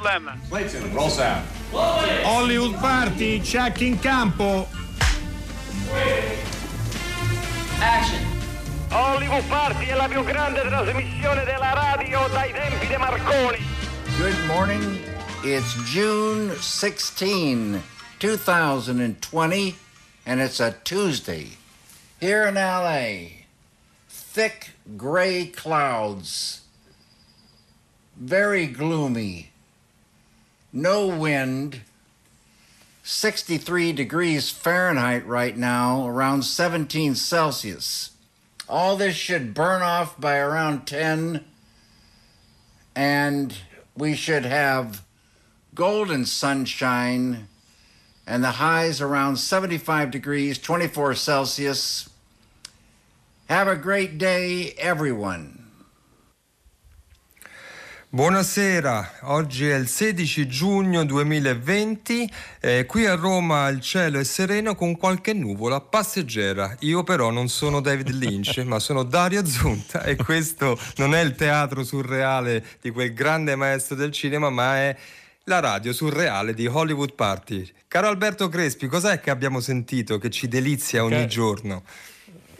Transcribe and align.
No 0.00 0.06
problem. 0.06 0.40
Clayton, 0.48 0.94
roll 0.94 1.10
sound. 1.10 1.46
Hollywood 1.72 2.74
Party, 2.76 3.38
check 3.40 3.82
in 3.82 3.98
campo. 3.98 4.66
Action. 7.82 8.24
Hollywood 8.90 9.46
Party 9.48 9.84
è 9.86 9.94
la 9.94 10.08
più 10.08 10.24
grande 10.24 10.62
trasmissione 10.62 11.44
della 11.44 11.74
radio 11.74 12.26
dai 12.28 12.50
tempi 12.50 12.86
di 12.86 12.96
Marconi. 12.96 13.58
Good 14.16 14.38
morning. 14.46 14.98
It's 15.42 15.74
June 15.84 16.56
16, 16.56 17.82
2020, 18.18 19.76
and 20.24 20.40
it's 20.40 20.60
a 20.60 20.72
Tuesday. 20.82 21.58
Here 22.18 22.46
in 22.46 22.54
LA, 22.54 23.44
thick 24.08 24.76
gray 24.96 25.50
clouds, 25.50 26.62
very 28.16 28.66
gloomy, 28.66 29.49
no 30.72 31.06
wind, 31.06 31.80
63 33.02 33.92
degrees 33.92 34.50
Fahrenheit 34.50 35.26
right 35.26 35.56
now, 35.56 36.06
around 36.06 36.42
17 36.42 37.14
Celsius. 37.14 38.10
All 38.68 38.96
this 38.96 39.16
should 39.16 39.52
burn 39.52 39.82
off 39.82 40.20
by 40.20 40.36
around 40.36 40.86
10, 40.86 41.44
and 42.94 43.54
we 43.96 44.14
should 44.14 44.44
have 44.44 45.02
golden 45.74 46.24
sunshine 46.24 47.48
and 48.26 48.44
the 48.44 48.52
highs 48.52 49.00
around 49.00 49.36
75 49.38 50.10
degrees, 50.12 50.56
24 50.58 51.16
Celsius. 51.16 52.08
Have 53.48 53.66
a 53.66 53.74
great 53.74 54.18
day, 54.18 54.72
everyone. 54.78 55.59
Buonasera, 58.12 59.18
oggi 59.20 59.68
è 59.68 59.76
il 59.76 59.86
16 59.86 60.48
giugno 60.48 61.04
2020, 61.04 62.28
eh, 62.58 62.84
qui 62.84 63.06
a 63.06 63.14
Roma 63.14 63.68
il 63.68 63.80
cielo 63.80 64.18
è 64.18 64.24
sereno 64.24 64.74
con 64.74 64.96
qualche 64.96 65.32
nuvola 65.32 65.80
passeggera. 65.80 66.74
Io 66.80 67.04
però 67.04 67.30
non 67.30 67.48
sono 67.48 67.80
David 67.80 68.08
Lynch, 68.08 68.64
ma 68.64 68.80
sono 68.80 69.04
Dario 69.04 69.46
Zunta 69.46 70.02
e 70.02 70.16
questo 70.16 70.76
non 70.96 71.14
è 71.14 71.20
il 71.20 71.36
teatro 71.36 71.84
surreale 71.84 72.66
di 72.80 72.90
quel 72.90 73.14
grande 73.14 73.54
maestro 73.54 73.94
del 73.94 74.10
cinema, 74.10 74.50
ma 74.50 74.78
è 74.78 74.96
la 75.44 75.60
radio 75.60 75.92
surreale 75.92 76.52
di 76.52 76.66
Hollywood 76.66 77.14
Party. 77.14 77.64
Caro 77.86 78.08
Alberto 78.08 78.48
Crespi, 78.48 78.88
cos'è 78.88 79.20
che 79.20 79.30
abbiamo 79.30 79.60
sentito 79.60 80.18
che 80.18 80.30
ci 80.30 80.48
delizia 80.48 81.04
ogni 81.04 81.14
Car- 81.14 81.26
giorno? 81.26 81.84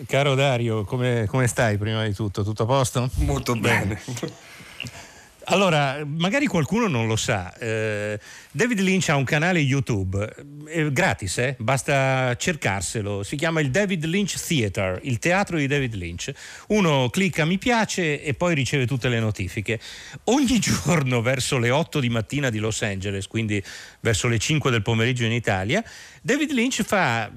Caro 0.07 0.37
Dario, 0.37 0.85
come, 0.85 1.27
come 1.27 1.49
stai 1.49 1.77
prima 1.77 2.05
di 2.05 2.15
tutto? 2.15 2.45
Tutto 2.45 2.63
a 2.63 2.67
posto? 2.67 3.11
Molto 3.15 3.57
bene. 3.57 4.01
Allora, 5.51 6.05
magari 6.07 6.47
qualcuno 6.47 6.87
non 6.87 7.09
lo 7.09 7.17
sa, 7.17 7.53
eh, 7.59 8.21
David 8.53 8.79
Lynch 8.79 9.09
ha 9.09 9.17
un 9.17 9.25
canale 9.25 9.59
YouTube, 9.59 10.33
è 10.65 10.85
gratis, 10.93 11.39
eh? 11.39 11.57
basta 11.59 12.37
cercarselo, 12.37 13.25
si 13.25 13.35
chiama 13.35 13.59
il 13.59 13.73
David 13.73 14.05
Lynch 14.05 14.41
Theater, 14.41 15.01
il 15.03 15.19
teatro 15.19 15.57
di 15.57 15.67
David 15.67 15.95
Lynch. 15.95 16.33
Uno 16.69 17.11
clicca 17.11 17.45
mi 17.45 17.59
piace 17.59 18.23
e 18.23 18.35
poi 18.35 18.55
riceve 18.55 18.87
tutte 18.87 19.09
le 19.09 19.19
notifiche. 19.19 19.81
Ogni 20.25 20.59
giorno 20.63 21.21
verso 21.21 21.59
le 21.59 21.71
8 21.71 21.99
di 21.99 22.11
mattina 22.11 22.49
di 22.49 22.61
Los 22.61 22.83
Angeles, 22.83 23.27
quindi 23.27 23.61
verso 23.99 24.29
le 24.29 24.39
5 24.39 24.71
del 24.71 24.83
pomeriggio 24.83 25.25
in 25.25 25.33
Italia, 25.33 25.83
David 26.23 26.53
Lynch 26.53 26.83
fa, 26.85 27.29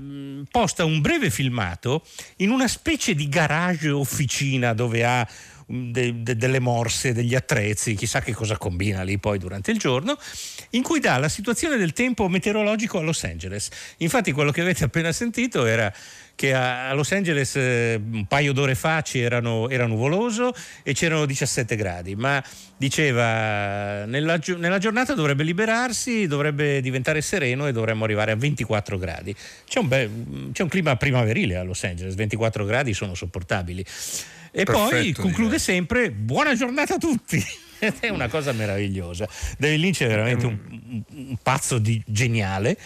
posta 0.52 0.86
un 0.86 1.02
breve 1.02 1.32
filmato 1.32 2.04
in 2.38 2.52
una 2.52 2.68
specie 2.68 3.16
di 3.16 3.28
garage 3.28 3.90
officina 3.90 4.74
dove 4.74 5.04
ha 5.04 5.28
de, 5.92 6.22
de, 6.22 6.36
delle 6.36 6.60
morse, 6.60 7.14
degli 7.14 7.36
attrezzi, 7.36 7.96
chissà 7.96 8.22
che 8.22 8.34
cosa 8.34 8.58
combina 8.58 9.02
lì 9.02 9.18
poi 9.18 9.40
durante 9.40 9.72
il 9.72 9.80
giorno, 9.80 10.18
in 10.72 10.84
cui 10.84 11.00
dà 11.00 11.18
la 11.18 11.30
situazione 11.30 11.78
del 11.78 11.94
tempo 11.94 12.28
meteorologico 12.28 13.00
a 13.00 13.02
Los 13.02 13.24
Angeles. 13.24 13.70
Infatti 13.98 14.32
quello 14.32 14.52
che 14.52 14.62
avete 14.62 14.84
appena 14.84 15.12
sentito 15.12 15.66
era 15.66 15.92
che 16.36 16.54
a 16.54 16.94
Los 16.94 17.12
Angeles 17.12 17.56
eh, 17.56 18.02
un 18.04 18.26
paio 18.26 18.54
d'ore 18.54 18.76
fa 18.76 19.02
c'erano, 19.02 19.70
era 19.70 19.86
nuvoloso 19.86 20.54
e 20.82 20.94
c'erano 20.94 21.26
17 21.26 21.76
gradi, 21.76 22.16
ma 22.16 22.44
diceva 22.76 24.06
nella, 24.06 24.40
nella, 24.58 24.78
giornata 24.78 25.14
dovrebbe 25.14 25.44
liberarsi, 25.44 26.28
dovrebbe 26.28 26.82
diventare 26.82 27.22
sereno 27.22 27.68
e 27.68 27.72
dovremmo 27.72 28.04
arrivare 28.04 28.32
a 28.32 28.36
24 28.36 28.98
gradi. 28.98 29.34
C'è 29.66 29.80
un, 29.80 29.88
bel, 29.88 30.50
c'è 30.52 30.64
un 30.64 30.70
clima 30.70 30.96
primaverile 30.96 31.56
a 31.56 31.64
Los 31.64 31.84
Angeles, 31.84 32.16
24 32.16 32.66
gradi 32.66 32.94
sono 32.94 33.14
sopportabili. 33.14 33.86
E 34.56 34.66
Perfetto, 34.66 34.90
poi 34.90 35.12
conclude 35.14 35.44
direi. 35.44 35.60
sempre 35.60 36.12
buona 36.12 36.54
giornata 36.54 36.96
a 36.96 36.98
tutti. 36.98 37.44
è 38.00 38.10
una 38.10 38.28
cosa 38.28 38.52
meravigliosa. 38.52 39.28
David 39.58 39.80
Lynch 39.80 40.04
è 40.04 40.08
veramente 40.08 40.46
un, 40.46 41.04
un 41.10 41.38
pazzo 41.42 41.80
di 41.80 42.02
geniale 42.06 42.78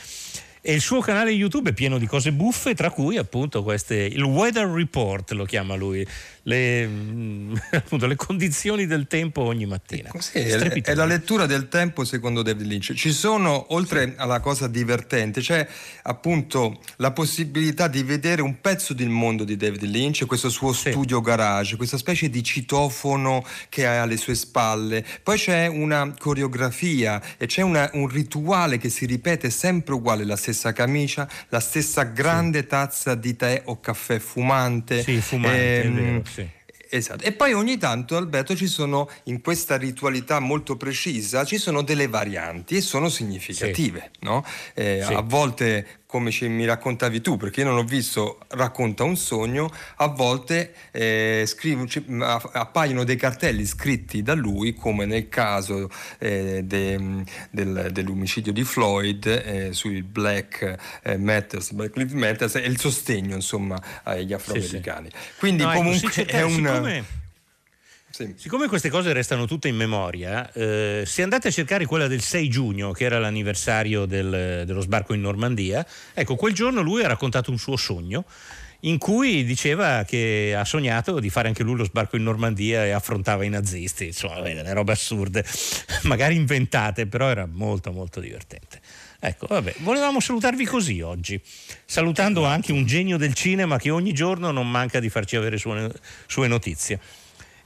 e 0.67 0.73
il 0.73 0.81
suo 0.81 0.99
canale 0.99 1.31
YouTube 1.31 1.69
è 1.69 1.73
pieno 1.73 1.97
di 1.97 2.07
cose 2.07 2.33
buffe, 2.33 2.75
tra 2.75 2.91
cui 2.91 3.15
appunto 3.15 3.63
queste, 3.63 3.95
il 3.95 4.21
weather 4.21 4.67
report 4.67 5.31
lo 5.31 5.45
chiama 5.45 5.75
lui, 5.75 6.05
le, 6.43 6.83
appunto, 7.71 8.05
le 8.05 8.17
condizioni 8.17 8.85
del 8.85 9.07
tempo 9.07 9.43
ogni 9.43 9.65
mattina. 9.65 10.11
È, 10.33 10.81
è, 10.81 10.93
la 10.93 11.05
lettura 11.05 11.45
del 11.45 11.69
tempo 11.69 12.03
secondo 12.03 12.41
David 12.41 12.65
Lynch. 12.65 12.93
Ci 12.95 13.13
sono, 13.13 13.67
oltre 13.69 14.15
alla 14.17 14.41
cosa 14.41 14.67
divertente, 14.67 15.39
c'è 15.39 15.65
appunto 16.03 16.81
la 16.97 17.11
possibilità 17.11 17.87
di 17.87 18.03
vedere 18.03 18.41
un 18.41 18.59
pezzo 18.59 18.93
del 18.93 19.07
mondo 19.07 19.45
di 19.45 19.55
David 19.55 19.83
Lynch, 19.83 20.25
questo 20.25 20.49
suo 20.49 20.73
sì. 20.73 20.89
studio 20.89 21.21
garage, 21.21 21.77
questa 21.77 21.97
specie 21.97 22.29
di 22.29 22.43
citofono 22.43 23.41
che 23.69 23.85
ha 23.85 24.01
alle 24.01 24.17
sue 24.17 24.35
spalle. 24.35 25.05
Poi 25.23 25.37
c'è 25.37 25.67
una 25.67 26.13
coreografia 26.19 27.21
e 27.37 27.45
c'è 27.45 27.61
una, 27.61 27.89
un 27.93 28.09
rituale 28.09 28.77
che 28.77 28.89
si 28.89 29.05
ripete 29.05 29.49
sempre 29.49 29.93
uguale, 29.93 30.25
la 30.25 30.35
stessa 30.35 30.55
camicia, 30.73 31.27
la 31.49 31.59
stessa 31.59 32.03
grande 32.03 32.61
sì. 32.61 32.67
tazza 32.67 33.15
di 33.15 33.35
tè 33.35 33.61
o 33.65 33.79
caffè 33.79 34.19
fumante. 34.19 35.01
Sì, 35.03 35.19
fumante, 35.21 35.81
ehm, 35.81 35.93
vero, 35.93 36.23
sì. 36.25 36.55
Esatto. 36.89 37.23
E 37.23 37.31
poi 37.33 37.53
ogni 37.53 37.77
tanto, 37.77 38.15
Alberto, 38.15 38.55
ci 38.55 38.67
sono 38.67 39.09
in 39.23 39.41
questa 39.41 39.77
ritualità 39.77 40.39
molto 40.39 40.77
precisa, 40.77 41.43
ci 41.43 41.57
sono 41.57 41.81
delle 41.81 42.07
varianti 42.07 42.77
e 42.77 42.81
sono 42.81 43.09
significative. 43.09 44.11
Sì. 44.13 44.19
No? 44.21 44.45
Eh, 44.73 45.03
sì. 45.05 45.13
A 45.13 45.21
volte 45.21 46.01
come 46.07 46.31
ci, 46.31 46.47
mi 46.47 46.65
raccontavi 46.65 47.19
tu, 47.19 47.35
perché 47.35 47.61
io 47.61 47.67
non 47.67 47.77
ho 47.77 47.83
visto 47.83 48.39
racconta 48.49 49.03
un 49.03 49.17
sogno, 49.17 49.69
a 49.97 50.07
volte 50.07 50.73
eh, 50.91 51.43
scrivo, 51.45 51.85
ci, 51.85 52.03
appaiono 52.17 53.03
dei 53.03 53.17
cartelli 53.17 53.65
scritti 53.65 54.23
da 54.23 54.33
lui, 54.33 54.73
come 54.73 55.05
nel 55.05 55.27
caso 55.27 55.89
eh, 56.17 56.61
de, 56.63 57.23
del, 57.51 57.89
dell'omicidio 57.91 58.53
di 58.53 58.63
Floyd 58.63 59.25
eh, 59.25 59.73
sui 59.73 60.01
Black 60.01 60.77
eh, 61.03 61.17
Matters, 61.17 61.71
Black 61.73 61.97
Lives 61.97 62.13
Matter 62.13 62.49
e 62.55 62.67
il 62.67 62.79
sostegno 62.79 63.35
insomma 63.35 63.77
agli 64.03 64.31
afroamericani. 64.31 65.09
Sì, 65.11 65.17
sì. 65.17 65.39
Quindi 65.39 65.63
no, 65.63 65.71
ecco, 65.71 65.77
comunque 65.77 66.11
ecco, 66.15 66.31
è 66.31 66.41
un... 66.41 67.05
Sì. 68.17 68.33
Siccome 68.35 68.67
queste 68.67 68.89
cose 68.89 69.13
restano 69.13 69.45
tutte 69.45 69.67
in 69.67 69.75
memoria, 69.75 70.51
eh, 70.51 71.03
se 71.05 71.21
andate 71.21 71.49
a 71.49 71.51
cercare 71.51 71.85
quella 71.85 72.07
del 72.07 72.21
6 72.21 72.49
giugno, 72.49 72.91
che 72.91 73.05
era 73.05 73.19
l'anniversario 73.19 74.05
del, 74.05 74.63
dello 74.65 74.81
sbarco 74.81 75.13
in 75.13 75.21
Normandia, 75.21 75.85
ecco, 76.15 76.35
quel 76.35 76.53
giorno 76.53 76.81
lui 76.81 77.03
ha 77.03 77.07
raccontato 77.07 77.51
un 77.51 77.59
suo 77.59 77.75
sogno 77.75 78.25
in 78.81 78.97
cui 78.97 79.43
diceva 79.43 80.03
che 80.03 80.55
ha 80.57 80.65
sognato 80.65 81.19
di 81.19 81.29
fare 81.29 81.47
anche 81.47 81.61
lui 81.61 81.75
lo 81.75 81.83
sbarco 81.83 82.15
in 82.15 82.23
Normandia 82.23 82.85
e 82.85 82.89
affrontava 82.89 83.43
i 83.43 83.49
nazisti, 83.49 84.07
insomma, 84.07 84.41
delle 84.41 84.73
robe 84.73 84.93
assurde, 84.93 85.45
magari 86.03 86.33
inventate, 86.33 87.05
però 87.05 87.29
era 87.29 87.47
molto 87.47 87.91
molto 87.91 88.19
divertente. 88.19 88.81
Ecco, 89.19 89.45
vabbè, 89.45 89.75
volevamo 89.81 90.19
salutarvi 90.19 90.65
così 90.65 91.01
oggi, 91.01 91.39
salutando 91.85 92.45
anche 92.45 92.71
un 92.71 92.87
genio 92.87 93.17
del 93.17 93.35
cinema 93.35 93.77
che 93.77 93.91
ogni 93.91 94.13
giorno 94.13 94.49
non 94.49 94.67
manca 94.67 94.99
di 94.99 95.09
farci 95.09 95.35
avere 95.35 95.57
sue, 95.57 95.91
sue 96.25 96.47
notizie. 96.47 96.99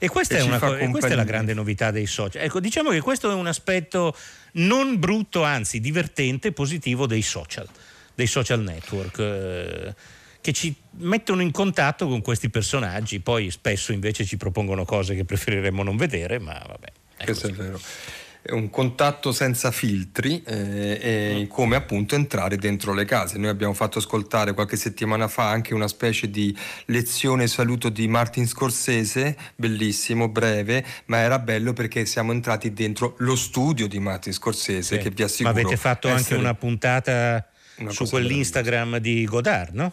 E 0.02 0.08
questa, 0.08 0.36
e, 0.36 0.58
co- 0.58 0.76
e 0.76 0.88
questa, 0.88 1.10
è 1.10 1.14
la 1.14 1.22
grande 1.22 1.54
novità 1.54 1.92
dei 1.92 2.06
social. 2.06 2.42
Ecco, 2.42 2.58
diciamo 2.58 2.90
che 2.90 3.00
questo 3.00 3.30
è 3.30 3.34
un 3.34 3.46
aspetto 3.46 4.16
non 4.54 4.98
brutto, 4.98 5.44
anzi 5.44 5.78
divertente, 5.78 6.50
positivo 6.50 7.06
dei 7.06 7.22
social, 7.22 7.68
dei 8.12 8.26
social 8.26 8.62
network. 8.62 9.18
Eh, 9.20 9.94
che 10.40 10.52
ci 10.52 10.74
mettono 10.98 11.40
in 11.40 11.52
contatto 11.52 12.08
con 12.08 12.20
questi 12.20 12.50
personaggi, 12.50 13.20
poi 13.20 13.52
spesso 13.52 13.92
invece 13.92 14.24
ci 14.24 14.36
propongono 14.36 14.84
cose 14.84 15.14
che 15.14 15.24
preferiremmo 15.24 15.84
non 15.84 15.96
vedere, 15.96 16.40
ma 16.40 16.60
vabbè. 16.66 17.24
Questo 17.24 17.46
è 17.46 17.52
vero 17.52 17.80
un 18.50 18.70
contatto 18.70 19.30
senza 19.30 19.70
filtri 19.70 20.42
eh, 20.44 20.98
e 21.00 21.46
come 21.48 21.76
appunto 21.76 22.14
entrare 22.14 22.56
dentro 22.56 22.92
le 22.92 23.04
case. 23.04 23.38
Noi 23.38 23.48
abbiamo 23.48 23.72
fatto 23.72 23.98
ascoltare 23.98 24.52
qualche 24.52 24.76
settimana 24.76 25.28
fa 25.28 25.48
anche 25.48 25.74
una 25.74 25.88
specie 25.88 26.28
di 26.28 26.56
lezione 26.86 27.46
saluto 27.46 27.88
di 27.88 28.08
Martin 28.08 28.46
Scorsese, 28.46 29.36
bellissimo, 29.54 30.28
breve, 30.28 30.84
ma 31.06 31.18
era 31.18 31.38
bello 31.38 31.72
perché 31.72 32.04
siamo 32.04 32.32
entrati 32.32 32.72
dentro 32.72 33.14
lo 33.18 33.36
studio 33.36 33.86
di 33.86 33.98
Martin 34.00 34.32
Scorsese 34.32 34.96
sì. 34.96 35.02
che 35.02 35.10
vi 35.10 35.22
assicuro. 35.22 35.54
Ma 35.54 35.60
avete 35.60 35.76
fatto 35.76 36.08
anche 36.08 36.34
una 36.34 36.54
puntata 36.54 37.46
una 37.76 37.90
su 37.90 38.06
quell'Instagram 38.06 38.98
di 38.98 39.24
Godard, 39.24 39.74
no? 39.74 39.92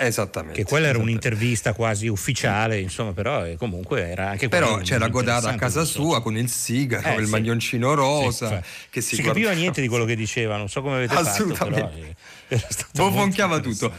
Esattamente. 0.00 0.62
Che 0.62 0.64
quella 0.64 0.86
era 0.86 0.98
un'intervista 0.98 1.72
quasi 1.72 2.06
ufficiale, 2.06 2.78
insomma, 2.78 3.12
però 3.12 3.44
eh, 3.44 3.56
comunque 3.56 4.08
era 4.08 4.30
anche 4.30 4.48
Però 4.48 4.78
c'era 4.78 5.08
Godard 5.08 5.46
a 5.46 5.54
casa 5.56 5.84
sua 5.84 6.22
con 6.22 6.36
il 6.36 6.48
sigaro, 6.48 7.08
Eh, 7.08 7.14
il 7.16 7.24
sì. 7.24 7.30
maglioncino 7.30 7.94
rosa. 7.94 8.48
Sì, 8.62 8.68
che 8.90 9.00
si, 9.00 9.16
si 9.16 9.22
guarda- 9.22 9.40
capiva 9.40 9.58
niente 9.58 9.80
di 9.80 9.88
quello 9.88 10.04
che 10.04 10.14
diceva, 10.14 10.56
non 10.56 10.68
so 10.68 10.82
come 10.82 10.96
avete 10.96 11.14
fatto, 11.14 11.28
Assolutamente. 11.28 11.98
eh, 12.48 12.54
era 12.54 12.66
stato 12.70 12.90
molto 12.94 13.10
Bofonchiava 13.16 13.58
tutto. 13.60 13.92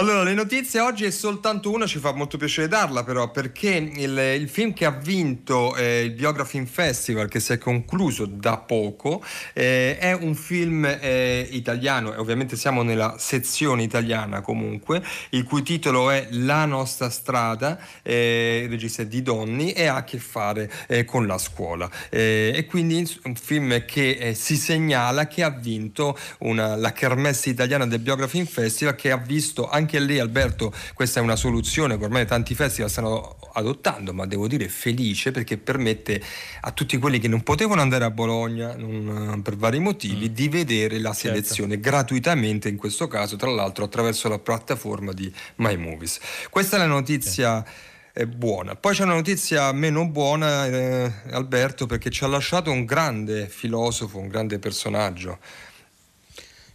Allora, 0.00 0.22
le 0.22 0.32
notizie 0.32 0.80
oggi 0.80 1.04
è 1.04 1.10
soltanto 1.10 1.70
una, 1.70 1.84
ci 1.84 1.98
fa 1.98 2.14
molto 2.14 2.38
piacere 2.38 2.68
darla 2.68 3.04
però, 3.04 3.30
perché 3.30 3.68
il, 3.68 4.18
il 4.40 4.48
film 4.48 4.72
che 4.72 4.86
ha 4.86 4.90
vinto 4.90 5.76
eh, 5.76 6.04
il 6.04 6.12
Biography 6.12 6.64
Festival, 6.64 7.28
che 7.28 7.38
si 7.38 7.52
è 7.52 7.58
concluso 7.58 8.24
da 8.24 8.56
poco, 8.56 9.22
eh, 9.52 9.98
è 9.98 10.14
un 10.14 10.34
film 10.34 10.86
eh, 10.86 11.46
italiano, 11.50 12.14
e 12.14 12.16
ovviamente 12.16 12.56
siamo 12.56 12.82
nella 12.82 13.16
sezione 13.18 13.82
italiana 13.82 14.40
comunque, 14.40 15.02
il 15.32 15.44
cui 15.44 15.60
titolo 15.62 16.08
è 16.08 16.28
La 16.30 16.64
nostra 16.64 17.10
strada, 17.10 17.78
eh, 18.00 18.68
regista 18.70 19.02
Di 19.02 19.20
Donni 19.20 19.72
e 19.72 19.84
ha 19.84 19.96
a 19.96 20.04
che 20.04 20.16
fare 20.16 20.72
eh, 20.88 21.04
con 21.04 21.26
la 21.26 21.36
scuola. 21.36 21.90
Eh, 22.08 22.52
e 22.54 22.64
quindi 22.64 23.06
un 23.24 23.34
film 23.34 23.84
che 23.84 24.12
eh, 24.12 24.34
si 24.34 24.56
segnala 24.56 25.26
che 25.26 25.42
ha 25.42 25.50
vinto 25.50 26.16
una- 26.38 26.74
la 26.74 26.92
Kermesse 26.94 27.50
italiana 27.50 27.86
del 27.86 27.98
Biography 27.98 28.46
Festival 28.46 28.94
che 28.94 29.10
ha 29.10 29.18
visto 29.18 29.68
anche 29.68 29.88
lì 29.98 30.18
Alberto 30.18 30.72
questa 30.94 31.20
è 31.20 31.22
una 31.22 31.36
soluzione 31.36 31.98
che 31.98 32.04
ormai 32.04 32.26
tanti 32.26 32.54
festival 32.54 32.90
stanno 32.90 33.36
adottando 33.54 34.12
ma 34.12 34.26
devo 34.26 34.46
dire 34.46 34.68
felice 34.68 35.32
perché 35.32 35.58
permette 35.58 36.22
a 36.60 36.70
tutti 36.70 36.98
quelli 36.98 37.18
che 37.18 37.28
non 37.28 37.42
potevano 37.42 37.80
andare 37.80 38.04
a 38.04 38.10
Bologna 38.10 38.74
non- 38.76 39.40
per 39.42 39.56
vari 39.56 39.80
motivi 39.80 40.32
di 40.32 40.48
vedere 40.48 40.98
la 40.98 41.12
selezione 41.12 41.80
gratuitamente 41.80 42.68
in 42.68 42.76
questo 42.76 43.08
caso 43.08 43.36
tra 43.36 43.50
l'altro 43.50 43.84
attraverso 43.84 44.28
la 44.28 44.38
piattaforma 44.38 45.12
di 45.12 45.32
My 45.56 45.76
Movies 45.76 46.20
questa 46.50 46.76
è 46.76 46.78
la 46.78 46.86
notizia 46.86 47.64
è 48.12 48.26
buona. 48.26 48.74
Poi 48.74 48.94
c'è 48.94 49.04
una 49.04 49.14
notizia 49.14 49.72
meno 49.72 50.06
buona, 50.08 50.66
eh, 50.66 51.12
Alberto, 51.30 51.86
perché 51.86 52.10
ci 52.10 52.24
ha 52.24 52.26
lasciato 52.26 52.70
un 52.70 52.84
grande 52.84 53.48
filosofo, 53.48 54.18
un 54.18 54.28
grande 54.28 54.58
personaggio. 54.58 55.38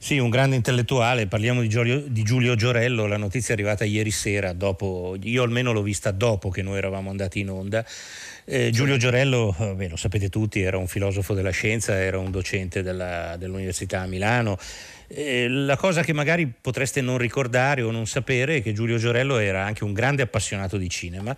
Sì, 0.05 0.19
un 0.19 0.29
grande 0.29 0.55
intellettuale, 0.55 1.25
parliamo 1.25 1.61
di 1.61 1.67
Giulio, 1.67 1.97
di 1.99 2.21
Giulio 2.21 2.53
Giorello, 2.53 3.07
la 3.07 3.17
notizia 3.17 3.55
è 3.55 3.57
arrivata 3.57 3.85
ieri 3.85 4.11
sera, 4.11 4.53
dopo, 4.53 5.17
io 5.19 5.41
almeno 5.41 5.71
l'ho 5.71 5.81
vista 5.81 6.11
dopo 6.11 6.49
che 6.49 6.61
noi 6.61 6.77
eravamo 6.77 7.09
andati 7.09 7.39
in 7.39 7.49
onda. 7.49 7.83
Eh, 8.45 8.69
Giulio 8.69 8.97
Giorello, 8.97 9.55
eh, 9.59 9.73
beh, 9.73 9.89
lo 9.89 9.95
sapete 9.95 10.29
tutti, 10.29 10.61
era 10.61 10.77
un 10.77 10.87
filosofo 10.87 11.33
della 11.33 11.49
scienza, 11.49 11.99
era 11.99 12.19
un 12.19 12.29
docente 12.29 12.83
della- 12.83 13.35
dell'Università 13.37 14.01
a 14.01 14.05
Milano. 14.05 14.59
Eh, 15.07 15.47
la 15.49 15.75
cosa 15.75 16.03
che 16.03 16.13
magari 16.13 16.53
potreste 16.61 17.01
non 17.01 17.17
ricordare 17.17 17.81
o 17.81 17.89
non 17.89 18.05
sapere 18.05 18.57
è 18.57 18.61
che 18.61 18.73
Giulio 18.73 18.97
Giorello 18.97 19.39
era 19.39 19.65
anche 19.65 19.83
un 19.83 19.93
grande 19.93 20.21
appassionato 20.21 20.77
di 20.77 20.87
cinema 20.87 21.35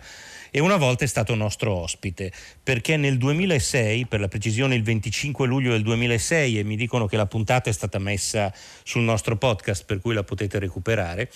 e 0.50 0.60
una 0.60 0.76
volta 0.76 1.04
è 1.04 1.08
stato 1.08 1.34
nostro 1.34 1.72
ospite 1.72 2.32
perché 2.62 2.96
nel 2.96 3.18
2006, 3.18 4.06
per 4.06 4.20
la 4.20 4.28
precisione 4.28 4.74
il 4.74 4.82
25 4.82 5.46
luglio 5.46 5.72
del 5.72 5.82
2006 5.82 6.58
e 6.58 6.64
mi 6.64 6.76
dicono 6.76 7.06
che 7.06 7.16
la 7.16 7.26
puntata 7.26 7.70
è 7.70 7.72
stata 7.72 7.98
messa 7.98 8.52
sul 8.82 9.02
nostro 9.02 9.36
podcast 9.36 9.84
per 9.84 10.00
cui 10.00 10.14
la 10.14 10.24
potete 10.24 10.58
recuperare, 10.58 11.30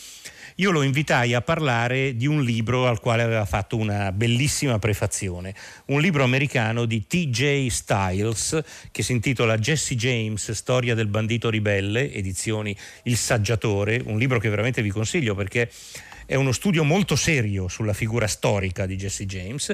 io 0.56 0.70
lo 0.70 0.82
invitai 0.82 1.32
a 1.32 1.40
parlare 1.40 2.14
di 2.14 2.26
un 2.26 2.42
libro 2.42 2.86
al 2.86 3.00
quale 3.00 3.22
aveva 3.22 3.46
fatto 3.46 3.76
una 3.76 4.12
bellissima 4.12 4.78
prefazione, 4.78 5.54
un 5.86 6.00
libro 6.00 6.24
americano 6.24 6.84
di 6.84 7.06
T.J. 7.06 7.68
Styles 7.68 8.62
che 8.90 9.02
si 9.02 9.12
intitola 9.12 9.56
Jesse 9.56 9.94
James, 9.94 10.50
Storia 10.50 10.94
del 10.94 11.06
bandito 11.06 11.48
ribelle, 11.48 12.12
edizioni 12.12 12.76
Il 13.04 13.16
Saggiatore, 13.16 14.02
un 14.04 14.18
libro 14.18 14.38
che 14.38 14.50
veramente 14.50 14.82
vi 14.82 14.90
consiglio 14.90 15.34
perché 15.34 15.70
è 16.26 16.34
uno 16.34 16.52
studio 16.52 16.84
molto 16.84 17.16
serio 17.16 17.68
sulla 17.68 17.92
figura 17.92 18.26
storica 18.26 18.86
di 18.86 18.96
Jesse 18.96 19.26
James. 19.26 19.72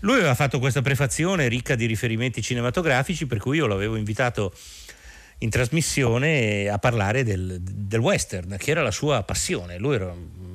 Lui 0.00 0.16
aveva 0.16 0.34
fatto 0.34 0.58
questa 0.58 0.82
prefazione 0.82 1.48
ricca 1.48 1.74
di 1.74 1.86
riferimenti 1.86 2.42
cinematografici, 2.42 3.26
per 3.26 3.38
cui 3.38 3.56
io 3.56 3.66
l'avevo 3.66 3.96
invitato 3.96 4.52
in 5.38 5.50
trasmissione 5.50 6.68
a 6.68 6.78
parlare 6.78 7.22
del, 7.22 7.60
del 7.60 8.00
western, 8.00 8.56
che 8.58 8.70
era 8.70 8.82
la 8.82 8.90
sua 8.90 9.22
passione. 9.22 9.78
Lui 9.78 9.94
era- 9.94 10.12
mh, 10.12 10.47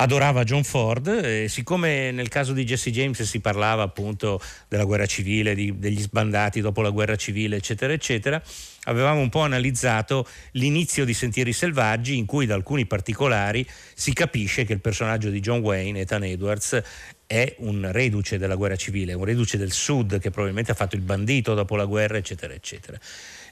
adorava 0.00 0.44
John 0.44 0.64
Ford 0.64 1.08
e 1.08 1.46
siccome 1.48 2.10
nel 2.10 2.28
caso 2.28 2.52
di 2.52 2.64
Jesse 2.64 2.90
James 2.90 3.22
si 3.22 3.40
parlava 3.40 3.82
appunto 3.82 4.40
della 4.66 4.84
guerra 4.84 5.04
civile, 5.04 5.54
di- 5.54 5.78
degli 5.78 6.00
sbandati 6.00 6.60
dopo 6.60 6.80
la 6.80 6.88
guerra 6.90 7.16
civile, 7.16 7.56
eccetera, 7.56 7.92
eccetera, 7.92 8.42
avevamo 8.84 9.20
un 9.20 9.28
po' 9.28 9.40
analizzato 9.40 10.26
l'inizio 10.52 11.04
di 11.04 11.12
Sentieri 11.12 11.52
Selvaggi 11.52 12.16
in 12.16 12.24
cui 12.24 12.46
da 12.46 12.54
alcuni 12.54 12.86
particolari 12.86 13.66
si 13.94 14.14
capisce 14.14 14.64
che 14.64 14.72
il 14.72 14.80
personaggio 14.80 15.28
di 15.28 15.40
John 15.40 15.60
Wayne, 15.60 16.00
Ethan 16.00 16.24
Edwards, 16.24 16.82
è 17.26 17.54
un 17.58 17.86
reduce 17.92 18.38
della 18.38 18.56
guerra 18.56 18.76
civile, 18.76 19.12
un 19.12 19.24
reduce 19.24 19.58
del 19.58 19.70
sud 19.70 20.18
che 20.18 20.30
probabilmente 20.30 20.72
ha 20.72 20.74
fatto 20.74 20.96
il 20.96 21.02
bandito 21.02 21.52
dopo 21.54 21.76
la 21.76 21.84
guerra, 21.84 22.16
eccetera, 22.16 22.54
eccetera. 22.54 22.98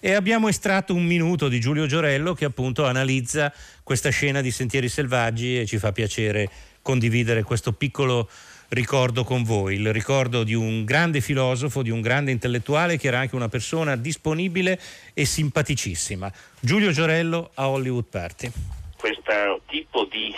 E 0.00 0.14
abbiamo 0.14 0.48
estratto 0.48 0.94
un 0.94 1.04
minuto 1.04 1.48
di 1.48 1.58
Giulio 1.58 1.86
Giorello 1.86 2.32
che 2.32 2.44
appunto 2.44 2.86
analizza 2.86 3.52
questa 3.82 4.10
scena 4.10 4.40
di 4.40 4.52
Sentieri 4.52 4.88
Selvaggi 4.88 5.58
e 5.58 5.66
ci 5.66 5.78
fa 5.78 5.90
piacere 5.90 6.48
condividere 6.82 7.42
questo 7.42 7.72
piccolo 7.72 8.28
ricordo 8.68 9.24
con 9.24 9.42
voi, 9.42 9.74
il 9.74 9.92
ricordo 9.92 10.44
di 10.44 10.54
un 10.54 10.84
grande 10.84 11.20
filosofo, 11.20 11.82
di 11.82 11.90
un 11.90 12.00
grande 12.00 12.30
intellettuale 12.30 12.96
che 12.96 13.08
era 13.08 13.18
anche 13.18 13.34
una 13.34 13.48
persona 13.48 13.96
disponibile 13.96 14.78
e 15.14 15.24
simpaticissima. 15.24 16.30
Giulio 16.60 16.92
Giorello 16.92 17.50
a 17.54 17.68
Hollywood 17.68 18.04
Party. 18.08 18.50
questo 18.96 19.62
tipo 19.66 20.04
di 20.04 20.34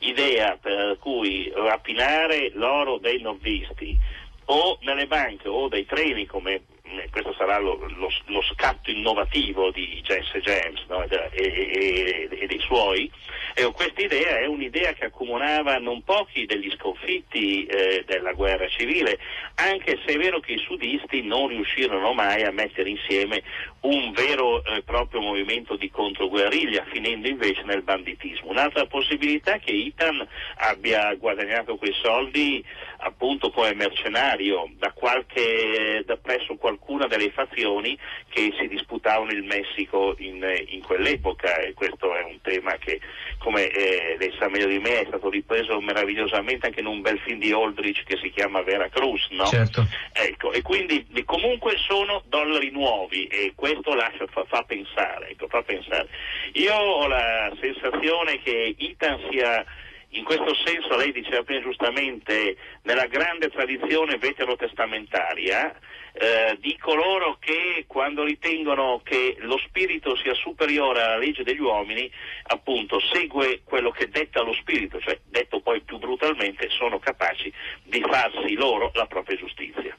idea 0.00 0.58
per 0.60 0.98
cui 0.98 1.50
rapinare 1.54 2.50
l'oro 2.54 2.98
dei 2.98 3.20
nobbisti 3.20 3.98
o 4.46 4.78
nelle 4.82 5.06
banche 5.06 5.48
o 5.48 5.68
dai 5.68 5.86
treni 5.86 6.26
come 6.26 6.62
questo 7.10 7.34
sarà 7.34 7.58
lo, 7.58 7.76
lo- 7.96 8.10
lo 8.26 8.42
scatto 8.42 8.90
innovativo 8.90 9.70
di 9.70 10.00
Jesse 10.02 10.40
James 10.40 10.84
no, 10.88 11.04
e, 11.04 11.30
e- 11.32 12.28
e 12.30 12.46
dei 12.46 12.60
suoi 12.60 13.10
e 13.54 13.64
questa 13.72 14.00
idea 14.00 14.38
è 14.38 14.46
un'idea 14.46 14.92
che 14.92 15.06
accomunava 15.06 15.78
non 15.78 16.02
pochi 16.02 16.46
degli 16.46 16.70
sconfitti 16.78 17.64
eh, 17.66 18.04
della 18.06 18.32
guerra 18.32 18.68
civile 18.68 19.18
anche 19.56 19.98
se 20.04 20.14
è 20.14 20.16
vero 20.16 20.40
che 20.40 20.52
i 20.52 20.58
sudisti 20.58 21.22
non 21.22 21.48
riuscirono 21.48 22.12
mai 22.12 22.42
a 22.42 22.50
mettere 22.52 22.88
insieme 22.90 23.42
un 23.80 24.12
vero 24.12 24.64
e 24.64 24.82
proprio 24.82 25.20
movimento 25.20 25.76
di 25.76 25.90
controguerriglia, 25.90 26.84
finendo 26.90 27.28
invece 27.28 27.62
nel 27.62 27.82
banditismo. 27.82 28.50
Un'altra 28.50 28.84
possibilità 28.86 29.54
è 29.54 29.60
che 29.60 29.70
Itan 29.72 30.26
abbia 30.56 31.14
guadagnato 31.14 31.76
quei 31.76 31.94
soldi 32.02 32.62
appunto 32.98 33.50
come 33.50 33.74
mercenario 33.74 34.68
da 34.76 34.92
qualche, 34.92 36.02
da 36.04 36.16
presso 36.18 36.56
qualcuna 36.80 37.06
delle 37.06 37.30
fazioni 37.30 37.96
che 38.30 38.52
si 38.58 38.66
disputavano 38.66 39.30
il 39.30 39.44
Messico 39.44 40.14
in, 40.18 40.44
in 40.68 40.82
quell'epoca 40.82 41.56
e 41.56 41.74
questo 41.74 42.14
è 42.14 42.22
un 42.22 42.40
tema 42.42 42.76
che 42.78 43.00
come 43.38 43.68
eh, 43.68 44.16
lei 44.18 44.34
sa 44.38 44.48
meglio 44.48 44.66
di 44.66 44.78
me 44.78 45.00
è 45.00 45.04
stato 45.06 45.30
ripreso 45.30 45.80
meravigliosamente 45.80 46.66
anche 46.66 46.80
in 46.80 46.86
un 46.86 47.00
bel 47.00 47.18
film 47.20 47.38
di 47.38 47.52
Aldrich 47.52 48.02
che 48.04 48.18
si 48.20 48.30
chiama 48.30 48.62
Vera 48.62 48.88
Cruz, 48.88 49.28
no? 49.30 49.46
Certo. 49.46 49.86
Ecco, 50.12 50.52
e 50.52 50.62
quindi 50.62 51.06
comunque 51.24 51.76
sono 51.86 52.22
dollari 52.26 52.70
nuovi 52.70 53.26
e 53.26 53.52
questo 53.54 53.94
lascia, 53.94 54.26
fa, 54.26 54.44
fa 54.44 54.62
pensare, 54.62 55.30
ecco, 55.30 55.46
fa 55.48 55.62
pensare. 55.62 56.08
Io 56.54 56.74
ho 56.74 57.06
la 57.06 57.52
sensazione 57.60 58.40
che 58.42 58.74
Itan 58.76 59.20
sia 59.30 59.64
in 60.10 60.24
questo 60.24 60.54
senso, 60.64 60.96
lei 60.96 61.12
diceva 61.12 61.42
prima 61.42 61.60
giustamente, 61.60 62.56
nella 62.82 63.06
grande 63.06 63.48
tradizione 63.48 64.18
veterotestamentaria 64.18 65.72
eh, 66.12 66.56
di 66.60 66.76
coloro 66.78 67.36
che 67.38 67.84
quando 67.86 68.24
ritengono 68.24 69.00
che 69.04 69.36
lo 69.38 69.56
spirito 69.58 70.16
sia 70.16 70.34
superiore 70.34 71.02
alla 71.02 71.16
legge 71.16 71.44
degli 71.44 71.60
uomini, 71.60 72.10
appunto 72.48 72.98
segue 73.12 73.62
quello 73.62 73.90
che 73.90 74.08
detta 74.08 74.42
lo 74.42 74.52
spirito, 74.54 74.98
cioè 75.00 75.20
detto 75.26 75.60
poi 75.60 75.80
più 75.82 75.98
brutalmente, 75.98 76.68
sono 76.70 76.98
capaci 76.98 77.52
di 77.84 78.00
farsi 78.00 78.54
loro 78.54 78.90
la 78.94 79.06
propria 79.06 79.36
giustizia. 79.36 79.96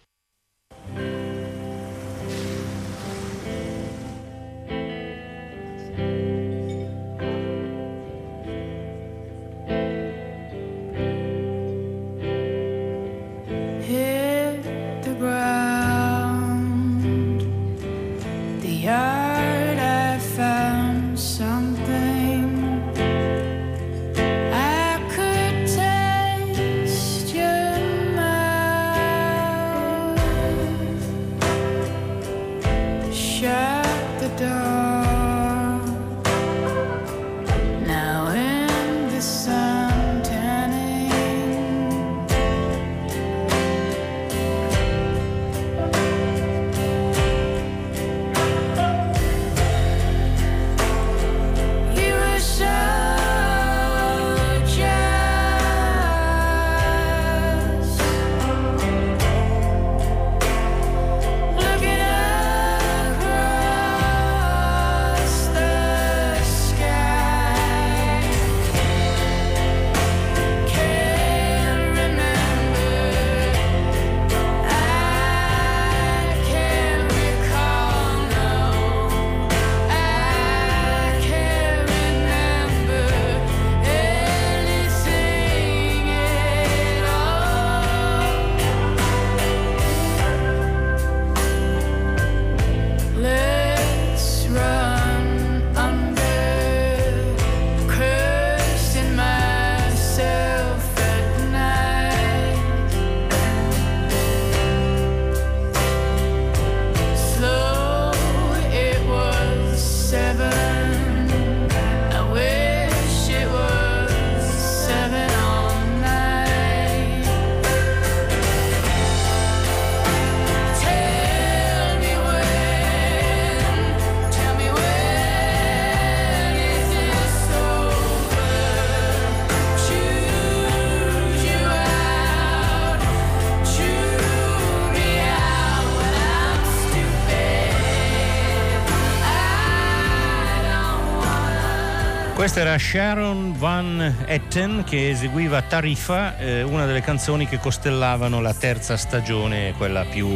Questa 142.52 142.70
era 142.70 142.78
Sharon 142.78 143.58
Van 143.58 144.26
Etten 144.28 144.84
che 144.86 145.12
eseguiva 145.12 145.62
Tarifa, 145.62 146.38
eh, 146.38 146.64
una 146.64 146.86
delle 146.86 147.00
canzoni 147.00 147.48
che 147.48 147.60
costellavano 147.60 148.42
la 148.42 148.54
terza 148.54 148.98
stagione, 148.98 149.74
quella 149.78 150.04
più 150.04 150.28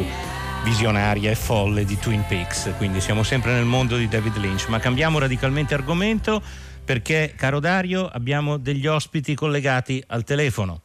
visionaria 0.63 1.29
e 1.29 1.35
folle 1.35 1.83
di 1.83 1.99
Twin 1.99 2.23
Peaks. 2.25 2.71
Quindi 2.77 3.01
siamo 3.01 3.23
sempre 3.23 3.51
nel 3.51 3.65
mondo 3.65 3.97
di 3.97 4.07
David 4.07 4.37
Lynch, 4.37 4.69
ma 4.69 4.79
cambiamo 4.79 5.19
radicalmente 5.19 5.73
argomento 5.73 6.41
perché, 6.85 7.33
caro 7.35 7.59
Dario, 7.59 8.07
abbiamo 8.07 8.55
degli 8.55 8.87
ospiti 8.87 9.35
collegati 9.35 10.01
al 10.07 10.23
telefono. 10.23 10.83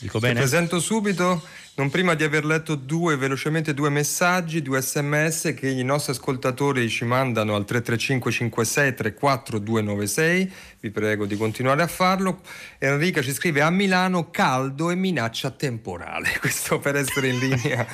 Dico 0.00 0.18
Ti 0.18 0.26
bene? 0.26 0.40
presento 0.40 0.80
subito, 0.80 1.44
non 1.76 1.90
prima 1.90 2.14
di 2.14 2.24
aver 2.24 2.46
letto 2.46 2.74
due, 2.74 3.16
velocemente 3.16 3.74
due 3.74 3.90
messaggi, 3.90 4.62
due 4.62 4.80
sms 4.80 5.52
che 5.54 5.68
i 5.68 5.84
nostri 5.84 6.12
ascoltatori 6.12 6.88
ci 6.88 7.04
mandano 7.04 7.54
al 7.54 7.66
335 7.66 8.30
56 8.30 8.94
34 8.94 9.58
296, 9.58 10.52
vi 10.86 10.90
prego 10.90 11.26
di 11.26 11.36
continuare 11.36 11.82
a 11.82 11.86
farlo. 11.88 12.40
Enrica 12.78 13.20
ci 13.20 13.32
scrive 13.32 13.60
a 13.60 13.70
Milano 13.70 14.30
caldo 14.30 14.90
e 14.90 14.94
minaccia 14.94 15.50
temporale, 15.50 16.30
questo 16.38 16.78
per 16.78 16.94
essere 16.96 17.28
in 17.28 17.38
linea 17.38 17.86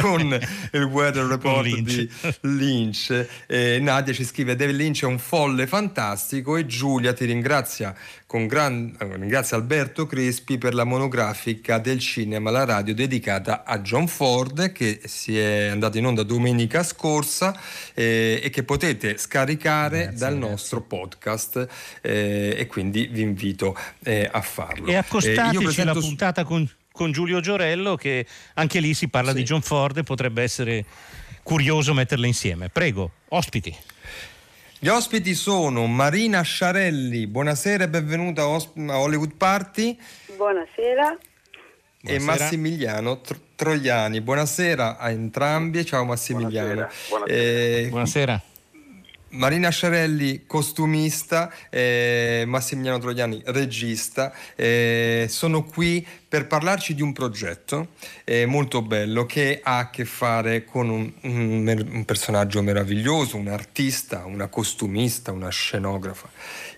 con 0.00 0.38
il 0.72 0.82
weather 0.82 1.24
report 1.26 1.66
Lynch. 1.66 1.94
di 1.94 2.10
Lynch. 2.40 3.26
Eh, 3.46 3.78
Nadia 3.80 4.12
ci 4.12 4.24
scrive 4.24 4.56
David 4.56 4.76
Lynch 4.76 5.02
è 5.02 5.06
un 5.06 5.18
folle 5.18 5.66
fantastico 5.66 6.56
e 6.56 6.66
Giulia 6.66 7.12
ti 7.12 7.24
ringrazia 7.24 7.94
con 8.26 8.48
gran, 8.48 8.94
eh, 8.98 9.16
ringrazia 9.16 9.56
Alberto 9.56 10.04
Crespi 10.04 10.58
per 10.58 10.74
la 10.74 10.82
monografica 10.82 11.78
del 11.78 12.00
cinema 12.00 12.48
alla 12.48 12.64
radio 12.64 12.92
dedicata 12.92 13.62
a 13.64 13.78
John 13.78 14.08
Ford 14.08 14.72
che 14.72 15.00
si 15.04 15.38
è 15.38 15.66
andata 15.68 15.96
in 15.96 16.06
onda 16.06 16.24
domenica 16.24 16.82
scorsa 16.82 17.56
eh, 17.94 18.40
e 18.42 18.50
che 18.50 18.64
potete 18.64 19.16
scaricare 19.16 19.98
Grazie, 20.00 20.18
dal 20.18 20.34
grazie. 20.34 20.50
nostro 20.50 20.80
podcast 20.80 21.68
eh, 22.02 22.15
e 22.56 22.66
quindi 22.66 23.06
vi 23.06 23.20
invito 23.22 23.76
eh, 24.04 24.28
a 24.30 24.40
farlo. 24.40 24.86
E 24.88 24.92
Eh, 24.92 24.96
accostateci 24.96 25.62
presento 25.62 25.92
la 25.94 26.00
puntata 26.00 26.44
con, 26.44 26.68
con 26.92 27.12
Giulio 27.12 27.40
Giorello 27.40 27.96
che 27.96 28.26
anche 28.54 28.80
lì 28.80 28.94
si 28.94 29.08
parla 29.08 29.30
Sì. 29.32 29.36
di 29.38 29.42
John 29.44 29.62
Ford 29.62 29.96
e 29.98 30.02
potrebbe 30.02 30.42
essere 30.42 30.84
curioso 31.42 31.94
metterle 31.94 32.26
insieme. 32.26 32.68
Prego, 32.68 33.12
ospiti. 33.28 33.74
Gli 34.78 34.88
ospiti 34.88 35.34
sono 35.34 35.86
Marina 35.86 36.42
Sciarelli, 36.42 37.26
buonasera 37.26 37.84
e 37.84 37.88
benvenuta 37.88 38.42
a 38.42 38.98
Hollywood 38.98 39.34
Party. 39.36 39.96
Buonasera. 40.36 41.16
e 42.02 42.16
Buonasera. 42.18 42.20
Massimiliano 42.44 43.20
Tro- 43.22 43.40
Troiani. 43.56 44.20
Buonasera 44.20 44.98
a 44.98 45.10
entrambi, 45.10 45.84
ciao 45.86 46.04
Massimiliano. 46.04 46.74
Buonasera, 46.74 47.08
buonasera. 47.08 47.78
Eh, 47.78 47.86
Buonasera. 47.88 48.42
Marina 49.36 49.68
Sciarelli, 49.70 50.44
costumista, 50.46 51.52
eh, 51.68 52.44
Massimiliano 52.46 52.98
Troiani, 52.98 53.42
regista, 53.46 54.32
eh, 54.54 55.26
sono 55.28 55.62
qui 55.62 56.04
per 56.36 56.48
parlarci 56.48 56.94
di 56.94 57.00
un 57.00 57.14
progetto 57.14 57.92
eh, 58.24 58.44
molto 58.44 58.82
bello 58.82 59.24
che 59.24 59.60
ha 59.62 59.78
a 59.78 59.88
che 59.88 60.04
fare 60.04 60.64
con 60.66 60.90
un, 60.90 61.10
un 61.22 61.86
un 61.96 62.04
personaggio 62.04 62.62
meraviglioso, 62.62 63.38
un 63.38 63.48
artista, 63.48 64.26
una 64.26 64.48
costumista, 64.48 65.32
una 65.32 65.48
scenografa, 65.48 66.28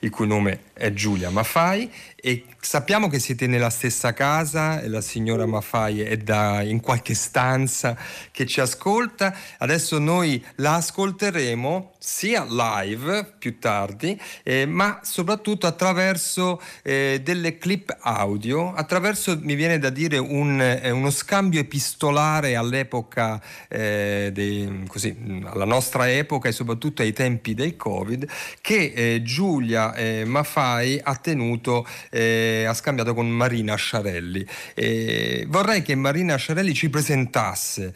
il 0.01 0.11
cui 0.11 0.29
nome 0.29 0.61
è 0.75 0.93
Giulia 0.93 1.31
Maffai 1.31 1.91
e 2.15 2.45
sappiamo 2.61 3.09
che 3.09 3.19
siete 3.21 3.47
nella 3.47 3.71
stessa 3.71 4.13
casa 4.13 4.81
e 4.81 4.89
la 4.89 5.01
signora 5.01 5.47
Maffai 5.47 6.01
è 6.01 6.17
da, 6.17 6.63
in 6.63 6.81
qualche 6.81 7.15
stanza 7.15 7.97
che 8.33 8.45
ci 8.45 8.61
ascolta. 8.61 9.35
Adesso 9.59 9.99
noi 9.99 10.45
la 10.57 10.75
ascolteremo 10.75 11.93
sia 11.99 12.45
live 12.49 13.35
più 13.39 13.59
tardi, 13.59 14.21
eh, 14.43 14.67
ma 14.67 15.01
soprattutto 15.03 15.67
attraverso 15.67 16.61
eh, 16.83 17.21
delle 17.23 17.59
clip 17.59 17.97
audio, 18.01 18.73
attraverso, 18.73 19.39
mi 19.49 19.55
viene 19.55 19.79
da 19.79 19.89
dire, 19.89 20.19
un, 20.19 20.61
eh, 20.61 20.91
uno 20.91 21.09
scambio 21.09 21.59
epistolare 21.59 22.55
all'epoca, 22.55 23.41
eh, 23.69 24.29
dei- 24.31 24.85
così, 24.87 25.17
alla 25.45 25.65
nostra 25.65 26.11
epoca 26.11 26.51
e 26.51 26.53
soprattutto 26.53 27.01
ai 27.01 27.15
tempi 27.15 27.55
del 27.55 27.75
Covid, 27.75 28.29
che 28.61 28.93
eh, 28.95 29.23
Giulia 29.23 29.95
eh, 29.95 30.25
Maffai 30.27 31.01
ha 31.03 31.17
tenuto, 31.17 31.87
eh, 32.11 32.67
ha 32.69 32.75
scambiato 32.75 33.15
con 33.15 33.31
Marina 33.31 33.75
Sciarelli. 33.75 34.47
Eh, 34.75 35.47
vorrei 35.49 35.81
che 35.81 35.95
Marina 35.95 36.37
Sciarelli 36.37 36.75
ci 36.75 36.91
presentasse 36.91 37.95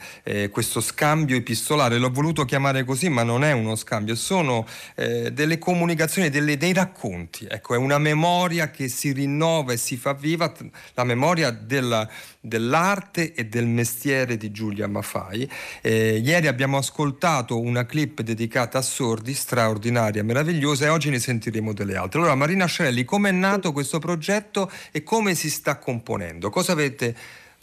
questo 0.51 0.81
scambio 0.81 1.37
epistolare, 1.37 1.99
l'ho 1.99 2.11
voluto 2.11 2.45
chiamare 2.45 2.85
così, 2.85 3.11
ma 3.11 3.23
non 3.25 3.45
è 3.45 3.53
uno 3.53 3.77
scambio, 3.77 4.15
sono 4.15 4.67
delle 4.95 5.59
comunicazioni, 5.59 6.31
delle- 6.31 6.57
dei 6.57 6.73
racconti, 6.73 7.47
ecco, 7.49 7.75
è 7.75 7.77
una 7.77 7.99
memoria 7.99 8.71
che 8.71 8.89
si 8.89 9.13
rinnova 9.13 9.73
e 9.73 9.77
si 9.77 9.97
fa 9.97 10.15
viva, 10.15 10.53
la 10.95 11.05
memoria 11.05 11.42
della- 11.51 12.09
dell'arte 12.41 13.35
e 13.35 13.47
del 13.47 13.67
mestiere 13.67 14.37
di 14.37 14.51
Giulia 14.51 14.87
Maffai. 14.87 15.51
Eh, 15.81 16.19
ieri 16.19 16.47
abbiamo 16.47 16.77
ascoltato 16.77 17.59
una 17.59 17.87
clip 17.87 18.21
dedicata 18.23 18.79
a 18.79 18.83
sordi, 18.83 19.35
straordinaria, 19.35 20.25
meravigliosa, 20.25 20.87
e 20.87 20.89
oggi 20.89 21.11
ne 21.11 21.19
sentiremo 21.19 21.73
delle 21.73 21.97
altre. 21.97 22.19
Allora, 22.21 22.35
Marina 22.35 22.67
Sciarelli, 22.67 23.05
come 23.05 23.31
è 23.31 23.33
nato 23.33 23.73
questo 23.73 23.99
progetto 23.99 24.71
e 24.91 25.03
come 25.03 25.35
si 25.35 25.51
sta 25.51 25.79
componendo? 25.79 26.51
Cosa 26.51 26.73
avete 26.73 27.15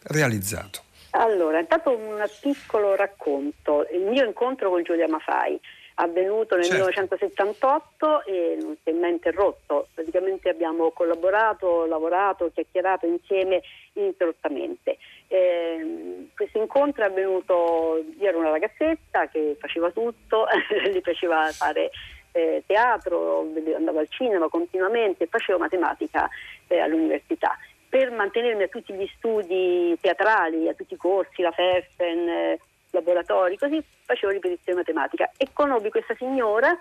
realizzato? 0.03 0.83
Allora, 1.11 1.59
intanto 1.59 1.89
un 1.89 2.23
piccolo 2.41 2.95
racconto. 2.95 3.87
Il 3.91 4.01
mio 4.01 4.25
incontro 4.25 4.69
con 4.69 4.83
Giulia 4.83 5.07
Mafai 5.07 5.59
avvenuto 6.01 6.55
nel 6.55 6.65
Certo. 6.65 6.85
1978 6.85 8.25
e 8.25 8.57
non 8.61 8.75
si 8.81 8.89
è 8.89 8.93
mai 8.93 9.11
interrotto. 9.11 9.87
Praticamente 9.93 10.49
abbiamo 10.49 10.91
collaborato, 10.91 11.85
lavorato, 11.85 12.51
chiacchierato 12.53 13.05
insieme 13.05 13.61
ininterrottamente. 13.93 14.97
Ehm, 15.27 16.29
questo 16.35 16.57
incontro 16.57 17.03
è 17.03 17.07
avvenuto, 17.07 18.03
io 18.17 18.27
ero 18.27 18.39
una 18.39 18.51
ragazzetta 18.51 19.27
che 19.27 19.57
faceva 19.59 19.91
tutto, 19.91 20.45
gli 20.91 21.01
piaceva 21.01 21.49
fare 21.51 21.91
eh, 22.31 22.63
teatro, 22.65 23.45
andavo 23.75 23.99
al 23.99 24.09
cinema 24.09 24.47
continuamente, 24.47 25.27
facevo 25.27 25.59
matematica 25.59 26.29
eh, 26.67 26.79
all'università. 26.79 27.57
Per 27.89 28.11
mantenermi 28.11 28.63
a 28.63 28.67
tutti 28.67 28.93
gli 28.93 29.09
studi 29.17 29.97
teatrali, 29.99 30.69
a 30.69 30.75
tutti 30.75 30.93
i 30.93 30.97
corsi, 30.97 31.41
la 31.41 31.51
Fersen, 31.51 32.29
eh, 32.29 32.59
laboratori, 32.91 33.57
così 33.57 33.83
facevo 34.03 34.31
ripetizione 34.31 34.79
matematica 34.79 35.31
e 35.37 35.49
conobbi 35.53 35.89
questa 35.89 36.15
signora 36.15 36.77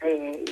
eh, 0.00 0.42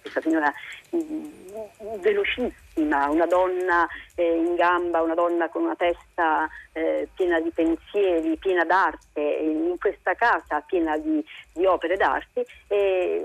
questa 0.00 0.20
signora 0.20 0.52
mm, 0.94 2.00
velocissima, 2.00 3.08
una 3.08 3.26
donna 3.26 3.86
eh, 4.14 4.36
in 4.36 4.54
gamba, 4.54 5.00
una 5.00 5.14
donna 5.14 5.48
con 5.48 5.62
una 5.62 5.76
testa 5.76 6.48
eh, 6.72 7.08
piena 7.14 7.40
di 7.40 7.50
pensieri, 7.50 8.36
piena 8.36 8.64
d'arte, 8.64 9.20
in 9.20 9.76
questa 9.78 10.14
casa 10.14 10.60
piena 10.60 10.96
di, 10.98 11.24
di 11.52 11.64
opere 11.64 11.96
d'arte. 11.96 12.46
E, 12.68 13.22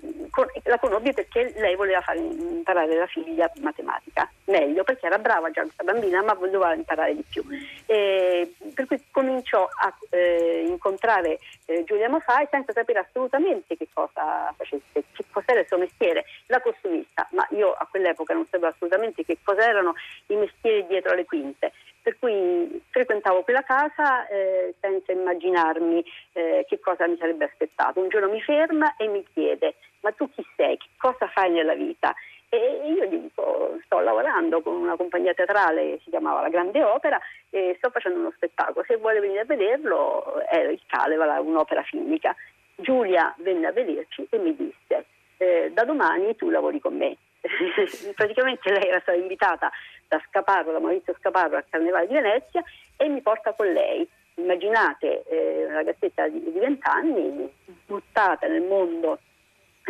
con- 0.00 0.27
la 0.64 0.78
conobbi 0.78 1.12
perché 1.12 1.52
lei 1.56 1.74
voleva 1.74 2.00
fare 2.00 2.18
imparare 2.18 2.96
la 2.96 3.06
figlia 3.06 3.50
matematica, 3.60 4.30
meglio 4.44 4.84
perché 4.84 5.06
era 5.06 5.18
brava 5.18 5.50
già 5.50 5.62
questa 5.62 5.84
bambina, 5.84 6.22
ma 6.22 6.34
voleva 6.34 6.74
imparare 6.74 7.14
di 7.14 7.24
più. 7.28 7.44
E, 7.86 8.54
per 8.74 8.86
cui 8.86 9.02
cominciò 9.10 9.68
a 9.80 9.94
eh, 10.10 10.64
incontrare 10.68 11.38
eh, 11.66 11.84
Giulia 11.84 12.08
Mafai 12.08 12.46
senza 12.50 12.72
sapere 12.72 13.00
assolutamente 13.00 13.76
che 13.76 13.88
cosa 13.92 14.52
facesse, 14.56 15.04
che 15.12 15.24
cos'era 15.30 15.60
il 15.60 15.66
suo 15.66 15.78
mestiere, 15.78 16.24
la 16.46 16.60
costumista, 16.60 17.26
ma 17.32 17.46
io 17.50 17.72
a 17.72 17.86
quell'epoca 17.90 18.34
non 18.34 18.44
sapevo 18.44 18.66
assolutamente 18.66 19.24
che 19.24 19.38
cos'erano 19.42 19.94
i 20.26 20.36
mestieri 20.36 20.86
dietro 20.86 21.14
le 21.14 21.24
quinte. 21.24 21.72
Per 22.08 22.18
cui 22.18 22.82
frequentavo 22.88 23.42
quella 23.42 23.60
casa 23.60 24.26
eh, 24.28 24.74
senza 24.80 25.12
immaginarmi 25.12 26.02
eh, 26.32 26.64
che 26.66 26.80
cosa 26.80 27.06
mi 27.06 27.18
sarebbe 27.18 27.44
aspettato. 27.44 28.00
Un 28.00 28.08
giorno 28.08 28.30
mi 28.30 28.40
ferma 28.40 28.96
e 28.96 29.08
mi 29.08 29.22
chiede: 29.34 29.74
Ma 30.00 30.10
tu 30.12 30.26
chi 30.30 30.42
sei? 30.56 30.78
Che 30.78 30.86
cosa 30.96 31.28
fai 31.28 31.50
nella 31.50 31.74
vita? 31.74 32.14
E 32.48 32.80
io 32.96 33.06
dico: 33.08 33.78
Sto 33.84 34.00
lavorando 34.00 34.62
con 34.62 34.76
una 34.76 34.96
compagnia 34.96 35.34
teatrale 35.34 35.82
che 35.82 36.00
si 36.04 36.08
chiamava 36.08 36.40
La 36.40 36.48
Grande 36.48 36.82
Opera 36.82 37.20
e 37.50 37.74
sto 37.76 37.90
facendo 37.90 38.20
uno 38.20 38.32
spettacolo. 38.34 38.86
Se 38.88 38.96
vuole 38.96 39.20
venire 39.20 39.40
a 39.40 39.44
vederlo, 39.44 40.40
è 40.46 40.60
il 40.60 40.80
Calevala, 40.86 41.42
un'opera 41.42 41.82
filmica. 41.82 42.34
Giulia 42.74 43.34
venne 43.40 43.66
a 43.66 43.72
vederci 43.72 44.26
e 44.30 44.38
mi 44.38 44.56
disse: 44.56 45.04
eh, 45.36 45.70
Da 45.74 45.84
domani 45.84 46.34
tu 46.36 46.48
lavori 46.48 46.80
con 46.80 46.96
me. 46.96 47.18
Praticamente 48.14 48.70
lei 48.70 48.88
era 48.88 49.00
stata 49.00 49.18
invitata 49.18 49.70
da 50.08 50.20
Scaparro, 50.28 50.78
Maurizio 50.80 51.14
Scaparro 51.18 51.56
al 51.56 51.64
Carnevale 51.68 52.06
di 52.06 52.14
Venezia 52.14 52.62
e 52.96 53.08
mi 53.08 53.20
porta 53.20 53.52
con 53.52 53.70
lei. 53.72 54.08
Immaginate 54.34 55.24
eh, 55.24 55.64
una 55.66 55.76
ragazzetta 55.76 56.28
di 56.28 56.40
di 56.40 56.58
20 56.58 56.80
anni 56.82 57.52
buttata 57.86 58.46
nel 58.46 58.62
mondo 58.62 59.18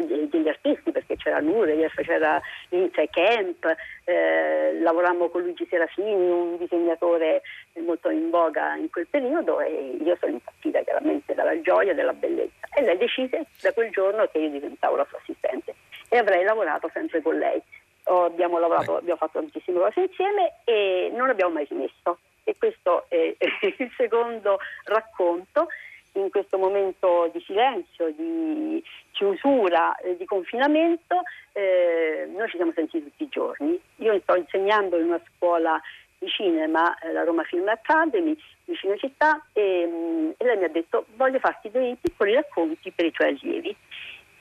de- 0.06 0.28
degli 0.28 0.48
artisti 0.48 0.90
perché 0.92 1.16
c'era 1.16 1.40
Nureyev, 1.40 1.92
c'era 1.94 2.40
Lindsay 2.70 3.08
Kemp, 3.08 3.64
eh, 4.04 4.78
lavorammo 4.80 5.28
con 5.28 5.42
Luigi 5.42 5.66
Serafini, 5.68 6.30
un 6.30 6.56
disegnatore 6.56 7.42
molto 7.78 8.10
in 8.10 8.30
voga 8.30 8.74
in 8.76 8.90
quel 8.90 9.06
periodo 9.08 9.60
e 9.60 9.98
io 10.02 10.16
sono 10.18 10.32
impazzita 10.32 10.82
chiaramente 10.82 11.34
dalla 11.34 11.60
gioia 11.60 11.92
e 11.92 11.94
dalla 11.94 12.12
bellezza 12.12 12.66
e 12.74 12.82
lei 12.82 12.96
decise 12.96 13.46
da 13.60 13.72
quel 13.72 13.90
giorno 13.90 14.26
che 14.30 14.38
io 14.38 14.50
diventavo 14.50 14.96
la 14.96 15.06
sua 15.08 15.18
assistente 15.18 15.74
e 16.08 16.16
avrei 16.16 16.44
lavorato 16.44 16.90
sempre 16.92 17.22
con 17.22 17.36
lei. 17.38 17.60
Oh, 18.04 18.24
abbiamo 18.24 18.58
lavorato, 18.58 18.96
abbiamo 18.96 19.18
fatto 19.18 19.38
tantissime 19.38 19.78
cose 19.78 20.00
insieme 20.00 20.60
e 20.64 21.10
non 21.14 21.28
abbiamo 21.28 21.52
mai 21.52 21.66
smesso. 21.66 22.18
E 22.44 22.56
questo 22.56 23.04
è 23.08 23.36
il 23.38 23.92
secondo 23.96 24.58
racconto 24.84 25.68
in 26.12 26.30
questo 26.30 26.58
momento 26.58 27.30
di 27.32 27.40
silenzio, 27.40 28.10
di 28.16 28.82
chiusura, 29.12 29.94
eh, 29.96 30.16
di 30.16 30.24
confinamento, 30.24 31.22
eh, 31.52 32.28
noi 32.34 32.48
ci 32.48 32.56
siamo 32.56 32.72
sentiti 32.74 33.04
tutti 33.04 33.24
i 33.24 33.28
giorni. 33.28 33.80
Io 33.96 34.18
sto 34.20 34.34
insegnando 34.34 34.98
in 34.98 35.06
una 35.06 35.20
scuola 35.34 35.80
di 36.18 36.28
cinema, 36.28 36.96
eh, 36.98 37.12
la 37.12 37.24
Roma 37.24 37.44
Film 37.44 37.68
Academy, 37.68 38.36
vicino 38.64 38.96
città, 38.96 39.44
e, 39.52 39.86
mm, 39.86 40.30
e 40.36 40.44
lei 40.44 40.56
mi 40.56 40.64
ha 40.64 40.68
detto 40.68 41.06
voglio 41.16 41.38
farti 41.38 41.70
dei 41.70 41.96
piccoli 42.00 42.34
racconti 42.34 42.90
per 42.90 43.06
i 43.06 43.12
tuoi 43.12 43.28
allievi. 43.28 43.76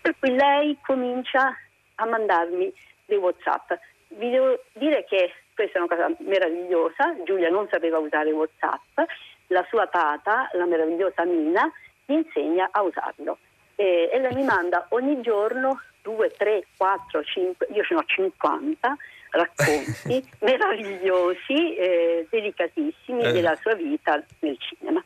Per 0.07 0.15
cui 0.19 0.33
lei 0.37 0.77
comincia 0.85 1.53
a 1.95 2.05
mandarmi 2.05 2.71
dei 3.05 3.17
WhatsApp. 3.17 3.73
Vi 4.07 4.29
devo 4.29 4.57
dire 4.71 5.03
che 5.03 5.33
questa 5.53 5.79
è 5.79 5.81
una 5.81 5.93
cosa 5.93 6.15
meravigliosa, 6.19 7.13
Giulia 7.25 7.49
non 7.49 7.67
sapeva 7.69 7.97
usare 7.97 8.31
WhatsApp, 8.31 8.99
la 9.47 9.65
sua 9.67 9.85
tata, 9.87 10.49
la 10.53 10.63
meravigliosa 10.63 11.25
Mina, 11.25 11.69
gli 12.05 12.13
insegna 12.13 12.69
a 12.71 12.83
usarlo. 12.83 13.37
E, 13.75 14.09
e 14.13 14.19
lei 14.21 14.33
mi 14.33 14.43
manda 14.43 14.85
ogni 14.91 15.19
giorno 15.19 15.81
2, 16.03 16.31
3, 16.37 16.63
4, 16.77 17.23
5, 17.23 17.67
io 17.73 17.83
ce 17.83 17.93
ne 17.93 17.99
ho 17.99 18.03
50 18.05 18.97
racconti 19.31 20.29
meravigliosi, 20.39 21.75
eh, 21.75 22.27
delicatissimi 22.29 23.23
Eh. 23.23 23.31
della 23.33 23.55
sua 23.57 23.73
vita 23.73 24.23
nel 24.39 24.57
cinema. 24.57 25.03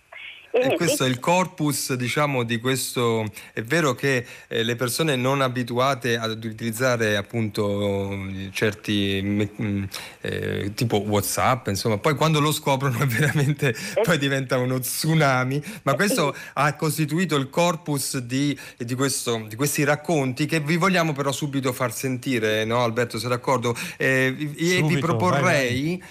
E 0.54 0.76
questo 0.76 1.06
è 1.06 1.08
il 1.08 1.20
corpus, 1.20 1.94
diciamo, 1.94 2.44
di 2.44 2.60
questo. 2.60 3.26
È 3.54 3.62
vero 3.62 3.94
che 3.96 4.26
eh, 4.48 4.64
le 4.64 4.76
persone 4.76 5.16
non 5.16 5.42
abituate 5.42 6.18
ad 6.18 6.44
utilizzare 6.44 7.16
appunto 7.16 8.18
certi 8.52 9.22
mh, 9.22 9.88
eh, 10.22 10.72
tipo 10.76 10.98
WhatsApp, 10.98 11.68
insomma, 11.68 11.98
poi 11.98 12.16
quando 12.16 12.40
lo 12.40 12.52
scoprono 12.52 13.00
è 13.00 13.06
veramente 13.08 13.74
poi 14.04 14.18
diventa 14.18 14.58
uno 14.58 14.80
tsunami. 14.80 15.64
Ma 15.84 15.96
questo 15.96 16.36
ha 16.54 16.76
costituito 16.76 17.36
il 17.38 17.50
corpus 17.50 18.18
di, 18.18 18.58
di 18.78 18.96
questo- 18.96 19.46
di 19.48 19.56
questi 19.56 19.84
racconti 19.84 20.46
che 20.46 20.60
vi 20.60 20.78
vogliamo 20.78 21.14
però 21.14 21.32
subito 21.32 21.72
far 21.74 21.94
sentire, 21.94 22.66
no, 22.66 22.84
Alberto? 22.84 23.18
Sei 23.18 23.30
d'accordo? 23.30 23.76
Eh, 23.98 24.52
e 24.56 24.84
vi 24.84 24.98
proporrei 25.00 26.02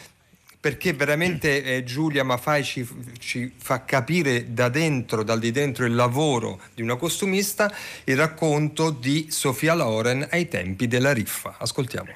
perché 0.61 0.93
veramente 0.93 1.63
eh, 1.63 1.85
Giulia 1.85 2.23
Mafai 2.23 2.63
ci, 2.63 2.87
ci 3.19 3.51
fa 3.57 3.85
capire 3.85 4.53
da 4.53 4.69
dentro, 4.69 5.25
dal 5.25 5.39
di 5.39 5.51
dentro 5.51 5.87
il 5.87 5.95
lavoro 5.95 6.61
di 6.75 6.83
una 6.83 6.97
costumista, 6.97 7.73
il 8.05 8.17
racconto 8.17 8.91
di 8.91 9.29
Sofia 9.31 9.75
Loren 9.75 10.27
ai 10.31 10.49
tempi 10.49 10.87
della 10.87 11.13
riffa. 11.13 11.57
Ascoltiamo. 11.59 12.13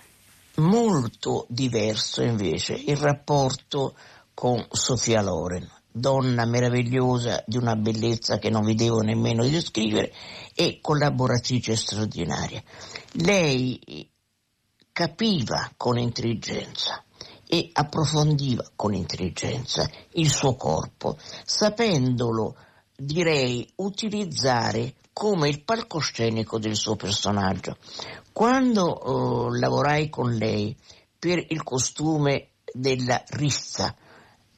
Molto 0.57 1.47
diverso 1.49 2.23
invece 2.23 2.75
il 2.75 2.97
rapporto 2.97 3.97
con 4.35 4.65
Sofia 4.71 5.23
Loren, 5.23 5.67
donna 5.91 6.45
meravigliosa 6.45 7.43
di 7.47 7.57
una 7.57 7.75
bellezza 7.77 8.39
che 8.39 8.51
non 8.51 8.65
vi 8.65 8.75
devo 8.75 9.01
nemmeno 9.01 9.43
descrivere 9.49 10.13
e 10.55 10.81
collaboratrice 10.83 11.77
straordinaria. 11.77 12.63
Lei 13.13 13.79
eh, 13.79 14.09
capiva 14.93 15.73
con 15.77 15.99
intelligenza 15.99 17.04
e 17.55 17.71
approfondiva 17.73 18.69
con 18.75 18.95
intelligenza 18.95 19.89
il 20.15 20.29
suo 20.29 20.57
corpo, 20.57 21.17
sapendolo, 21.45 22.57
direi, 22.97 23.65
utilizzare 23.77 24.95
come 25.13 25.51
il 25.51 25.63
palcoscenico 25.63 26.59
del 26.59 26.75
suo 26.75 26.97
personaggio. 26.97 27.77
Quando 28.33 29.53
eh, 29.53 29.59
lavorai 29.61 30.09
con 30.09 30.35
lei 30.35 30.77
per 31.17 31.47
il 31.51 31.63
costume 31.63 32.49
della 32.73 33.23
riffa, 33.29 33.95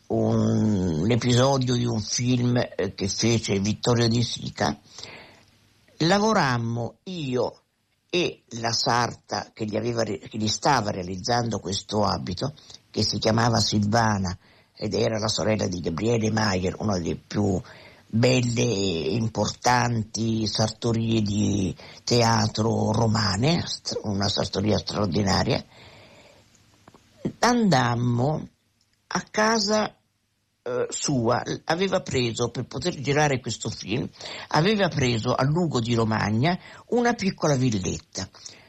un, 0.06 1.00
un 1.02 1.10
episodio 1.10 1.74
di 1.74 1.84
un 1.84 2.00
film 2.00 2.56
eh, 2.56 2.94
che 2.94 3.10
fece 3.10 3.60
Vittorio 3.60 4.08
Di 4.08 4.22
Sica, 4.22 4.74
lavorammo 5.98 6.94
io 7.02 7.60
e 8.08 8.44
la 8.60 8.72
sarta 8.72 9.50
che 9.52 9.66
gli, 9.66 9.76
aveva 9.76 10.02
che 10.02 10.30
gli 10.32 10.48
stava 10.48 10.90
realizzando 10.90 11.58
questo 11.58 12.02
abito, 12.02 12.54
che 12.96 13.02
si 13.02 13.18
chiamava 13.18 13.60
Silvana 13.60 14.34
ed 14.74 14.94
era 14.94 15.18
la 15.18 15.28
sorella 15.28 15.66
di 15.66 15.80
Gabriele 15.80 16.30
Maier, 16.30 16.76
una 16.78 16.96
delle 16.96 17.16
più 17.16 17.60
belle 18.06 18.62
e 18.62 19.12
importanti 19.12 20.46
sartorie 20.46 21.20
di 21.20 21.76
teatro 22.04 22.92
romane, 22.92 23.62
una 24.04 24.30
sartoria 24.30 24.78
straordinaria, 24.78 25.62
andammo 27.40 28.48
a 29.08 29.24
casa 29.30 29.94
eh, 30.62 30.86
sua, 30.88 31.42
aveva 31.64 32.00
preso 32.00 32.48
per 32.48 32.64
poter 32.64 32.98
girare 32.98 33.40
questo 33.40 33.68
film, 33.68 34.08
aveva 34.48 34.88
preso 34.88 35.34
a 35.34 35.44
Lugo 35.44 35.80
di 35.80 35.92
Romagna 35.92 36.58
una 36.86 37.12
piccola 37.12 37.56
villetta. 37.56 38.26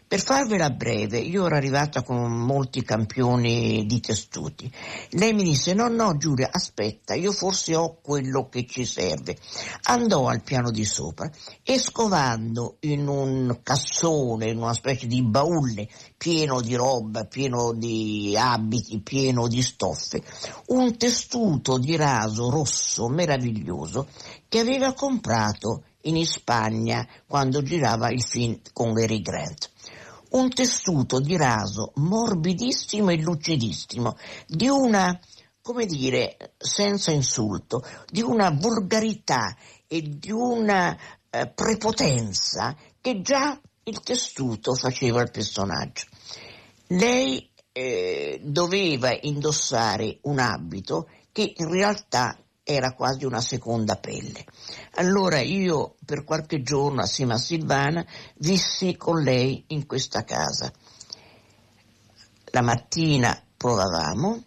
Per 0.08 0.22
farvela 0.22 0.70
breve, 0.70 1.18
io 1.18 1.48
ero 1.48 1.56
arrivata 1.58 2.02
con 2.02 2.32
molti 2.32 2.82
campioni 2.82 3.86
di 3.86 4.00
tessuti. 4.00 4.72
Lei 5.10 5.34
mi 5.34 5.44
disse: 5.44 5.74
No, 5.74 5.90
no, 5.90 6.16
Giulia, 6.16 6.48
aspetta, 6.50 7.14
io 7.14 7.34
forse 7.34 7.76
ho 7.76 8.00
quello 8.02 8.48
che 8.48 8.66
ci 8.66 8.86
serve. 8.86 9.36
Andò 9.84 10.30
al 10.30 10.44
piano 10.44 10.72
di 10.72 10.86
sopra 10.86 11.30
e 11.62 11.78
scovando 11.78 12.78
in 12.82 13.06
un 13.06 13.60
cassone, 13.62 14.50
in 14.50 14.60
una 14.60 14.74
specie 14.74 15.08
di 15.08 15.22
baule 15.22 15.90
pieno 16.16 16.62
di 16.62 16.76
roba, 16.76 17.26
pieno 17.26 17.74
di 17.74 18.34
abiti, 18.40 19.02
pieno 19.02 19.50
di 19.50 19.62
stoffe, 19.62 20.24
un 20.68 20.96
tessuto 20.96 21.78
di 21.78 21.98
raso 21.98 22.50
rosso 22.50 23.10
meraviglioso 23.10 24.08
che 24.48 24.60
aveva 24.60 24.94
comprato 24.94 25.84
in 26.04 26.26
Spagna 26.26 27.06
quando 27.28 27.62
girava 27.62 28.10
il 28.10 28.24
film 28.24 28.62
con 28.72 28.94
Gary 28.94 29.22
Grant 29.22 29.70
un 30.32 30.50
tessuto 30.50 31.20
di 31.20 31.38
raso 31.38 31.92
morbidissimo 31.96 33.10
e 33.10 33.22
lucidissimo, 33.22 34.18
di 34.46 34.68
una, 34.68 35.20
come 35.62 35.86
dire, 35.86 36.54
senza 36.58 37.12
insulto, 37.12 37.84
di 38.10 38.22
una 38.22 38.50
volgarità 38.50 39.56
e 39.88 40.02
di 40.02 40.32
una 40.32 40.98
eh, 41.30 41.48
prepotenza 41.48 42.76
che 43.00 43.22
già 43.22 43.60
il 43.84 44.00
tessuto 44.02 44.74
faceva 44.74 45.22
al 45.22 45.32
personaggio. 45.32 46.06
Lei 46.88 47.50
eh, 47.72 48.40
doveva 48.44 49.18
indossare 49.22 50.20
un 50.24 50.40
abito 50.40 51.10
che 51.32 51.54
in 51.56 51.70
realtà 51.70 52.38
era 52.70 52.92
quasi 52.92 53.24
una 53.24 53.40
seconda 53.40 53.96
pelle. 53.96 54.44
Allora 54.96 55.40
io 55.40 55.96
per 56.06 56.26
qualche 56.26 56.62
giorno 56.62 57.02
assieme 57.02 57.36
a 57.36 57.38
Silvana 57.38 58.06
vissi 58.40 58.98
con 58.98 59.22
lei 59.22 59.64
in 59.68 59.86
questa 59.86 60.26
casa. 60.26 60.70
La 62.52 62.62
mattina 62.62 63.42
provavamo, 63.56 64.44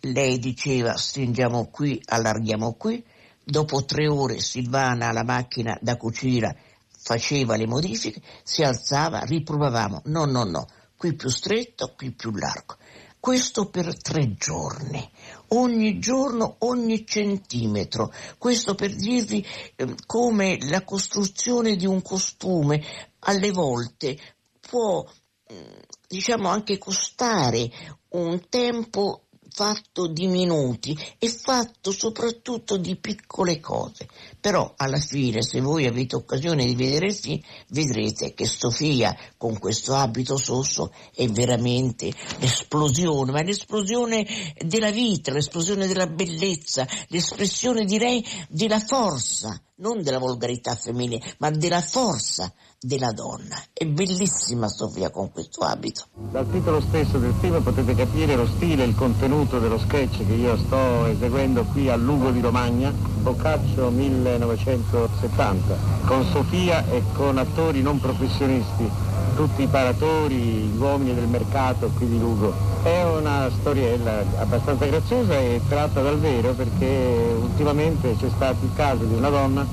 lei 0.00 0.38
diceva 0.38 0.98
stringiamo 0.98 1.68
qui, 1.70 1.98
allarghiamo 2.04 2.74
qui, 2.74 3.02
dopo 3.42 3.86
tre 3.86 4.06
ore 4.06 4.38
Silvana 4.38 5.08
alla 5.08 5.24
macchina 5.24 5.78
da 5.80 5.96
cucire 5.96 6.60
faceva 7.06 7.56
le 7.56 7.66
modifiche, 7.66 8.20
si 8.42 8.64
alzava, 8.64 9.20
riprovavamo, 9.20 10.02
no, 10.06 10.26
no, 10.26 10.44
no, 10.44 10.66
qui 10.94 11.14
più 11.14 11.30
stretto, 11.30 11.94
qui 11.96 12.10
più 12.10 12.32
largo. 12.32 12.76
Questo 13.18 13.68
per 13.68 14.00
tre 14.00 14.34
giorni, 14.34 15.10
ogni 15.48 15.98
giorno, 15.98 16.56
ogni 16.60 17.04
centimetro. 17.06 18.12
Questo 18.38 18.74
per 18.74 18.94
dirvi 18.94 19.44
eh, 19.74 19.94
come 20.06 20.58
la 20.68 20.84
costruzione 20.84 21.76
di 21.76 21.86
un 21.86 22.02
costume 22.02 22.82
alle 23.20 23.50
volte 23.50 24.18
può, 24.60 25.04
eh, 25.48 25.86
diciamo, 26.06 26.48
anche 26.48 26.78
costare 26.78 27.70
un 28.10 28.48
tempo 28.48 29.25
fatto 29.56 30.06
di 30.06 30.26
minuti 30.26 30.94
e 31.18 31.30
fatto 31.30 31.90
soprattutto 31.90 32.76
di 32.76 32.94
piccole 32.96 33.58
cose. 33.58 34.06
Però 34.38 34.74
alla 34.76 34.98
fine, 34.98 35.40
se 35.40 35.62
voi 35.62 35.86
avete 35.86 36.14
occasione 36.14 36.66
di 36.66 36.74
vedere 36.74 37.06
il 37.06 37.14
film, 37.14 37.40
vedrete 37.68 38.34
che 38.34 38.44
Sofia 38.44 39.16
con 39.38 39.58
questo 39.58 39.94
abito 39.94 40.36
sosso 40.36 40.92
è 41.14 41.26
veramente 41.28 42.12
l'esplosione, 42.38 43.32
ma 43.32 43.40
l'esplosione 43.40 44.26
della 44.58 44.90
vita, 44.90 45.32
l'esplosione 45.32 45.86
della 45.86 46.06
bellezza, 46.06 46.86
l'espressione 47.08 47.86
direi 47.86 48.22
della 48.50 48.78
forza, 48.78 49.58
non 49.78 50.02
della 50.02 50.18
volgarità 50.18 50.74
femminile, 50.74 51.20
ma 51.38 51.50
della 51.50 51.80
forza 51.80 52.50
della 52.80 53.12
donna. 53.12 53.56
È 53.72 53.84
bellissima 53.84 54.68
Sofia 54.68 55.10
con 55.10 55.30
questo 55.30 55.60
abito. 55.62 56.06
Dal 56.14 56.48
titolo 56.50 56.80
stesso 56.80 57.18
del 57.18 57.34
film 57.40 57.62
potete 57.62 57.94
capire 57.94 58.36
lo 58.36 58.46
stile 58.46 58.84
e 58.84 58.86
il 58.86 58.94
contenuto 58.94 59.58
dello 59.58 59.78
sketch 59.78 60.26
che 60.26 60.32
io 60.32 60.56
sto 60.56 61.06
eseguendo 61.06 61.64
qui 61.64 61.88
a 61.88 61.96
Lugo 61.96 62.30
di 62.30 62.40
Romagna, 62.40 62.90
Boccaccio 62.90 63.90
1970, 63.90 65.76
con 66.06 66.24
Sofia 66.30 66.86
e 66.86 67.02
con 67.14 67.38
attori 67.38 67.82
non 67.82 68.00
professionisti 68.00 69.06
tutti 69.36 69.62
i 69.62 69.66
paratori, 69.66 70.34
gli 70.34 70.78
uomini 70.78 71.14
del 71.14 71.28
mercato 71.28 71.90
qui 71.94 72.08
di 72.08 72.18
Lugo. 72.18 72.54
È 72.82 73.04
una 73.04 73.50
storiella 73.50 74.24
abbastanza 74.38 74.86
graziosa 74.86 75.36
e 75.38 75.60
tratta 75.68 76.00
dal 76.00 76.18
vero 76.18 76.54
perché 76.54 77.36
ultimamente 77.38 78.16
c'è 78.18 78.30
stato 78.34 78.64
il 78.64 78.70
caso 78.74 79.04
di 79.04 79.12
una 79.12 79.28
donna 79.28 79.65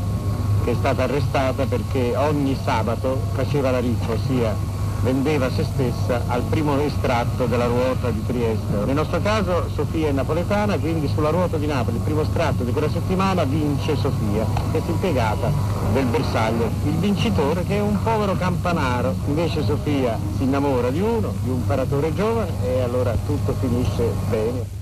che 0.63 0.71
è 0.71 0.75
stata 0.75 1.03
arrestata 1.03 1.65
perché 1.65 2.15
ogni 2.15 2.57
sabato 2.63 3.19
faceva 3.33 3.71
la 3.71 3.79
riffa, 3.79 4.13
ossia 4.13 4.55
vendeva 5.03 5.51
se 5.51 5.65
stessa 5.65 6.23
al 6.27 6.43
primo 6.43 6.79
estratto 6.79 7.45
della 7.45 7.65
ruota 7.65 8.09
di 8.09 8.25
Trieste. 8.25 8.85
Nel 8.85 8.95
nostro 8.95 9.21
caso 9.21 9.69
Sofia 9.75 10.07
è 10.07 10.11
napoletana, 10.11 10.77
quindi 10.77 11.09
sulla 11.09 11.29
ruota 11.29 11.57
di 11.57 11.65
Napoli, 11.65 11.97
il 11.97 12.03
primo 12.03 12.21
estratto 12.21 12.63
di 12.63 12.71
quella 12.71 12.89
settimana 12.89 13.43
vince 13.43 13.97
Sofia, 13.97 14.45
questa 14.71 14.91
impiegata 14.91 15.51
del 15.91 16.05
bersaglio. 16.05 16.69
Il 16.85 16.95
vincitore 16.95 17.63
che 17.65 17.75
è 17.75 17.81
un 17.81 18.01
povero 18.01 18.35
campanaro, 18.35 19.13
invece 19.27 19.63
Sofia 19.65 20.17
si 20.37 20.43
innamora 20.43 20.89
di 20.89 21.01
uno, 21.01 21.33
di 21.43 21.49
un 21.49 21.65
paratore 21.65 22.13
giovane 22.13 22.51
e 22.63 22.81
allora 22.81 23.13
tutto 23.25 23.53
finisce 23.59 24.09
bene. 24.29 24.72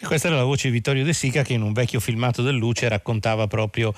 E 0.00 0.06
questa 0.06 0.28
era 0.28 0.36
la 0.36 0.44
voce 0.44 0.68
di 0.68 0.74
Vittorio 0.74 1.04
De 1.04 1.12
Sica 1.12 1.42
che 1.42 1.54
in 1.54 1.62
un 1.62 1.72
vecchio 1.72 1.98
filmato 1.98 2.42
del 2.42 2.54
Luce 2.54 2.88
raccontava 2.88 3.46
proprio 3.46 3.92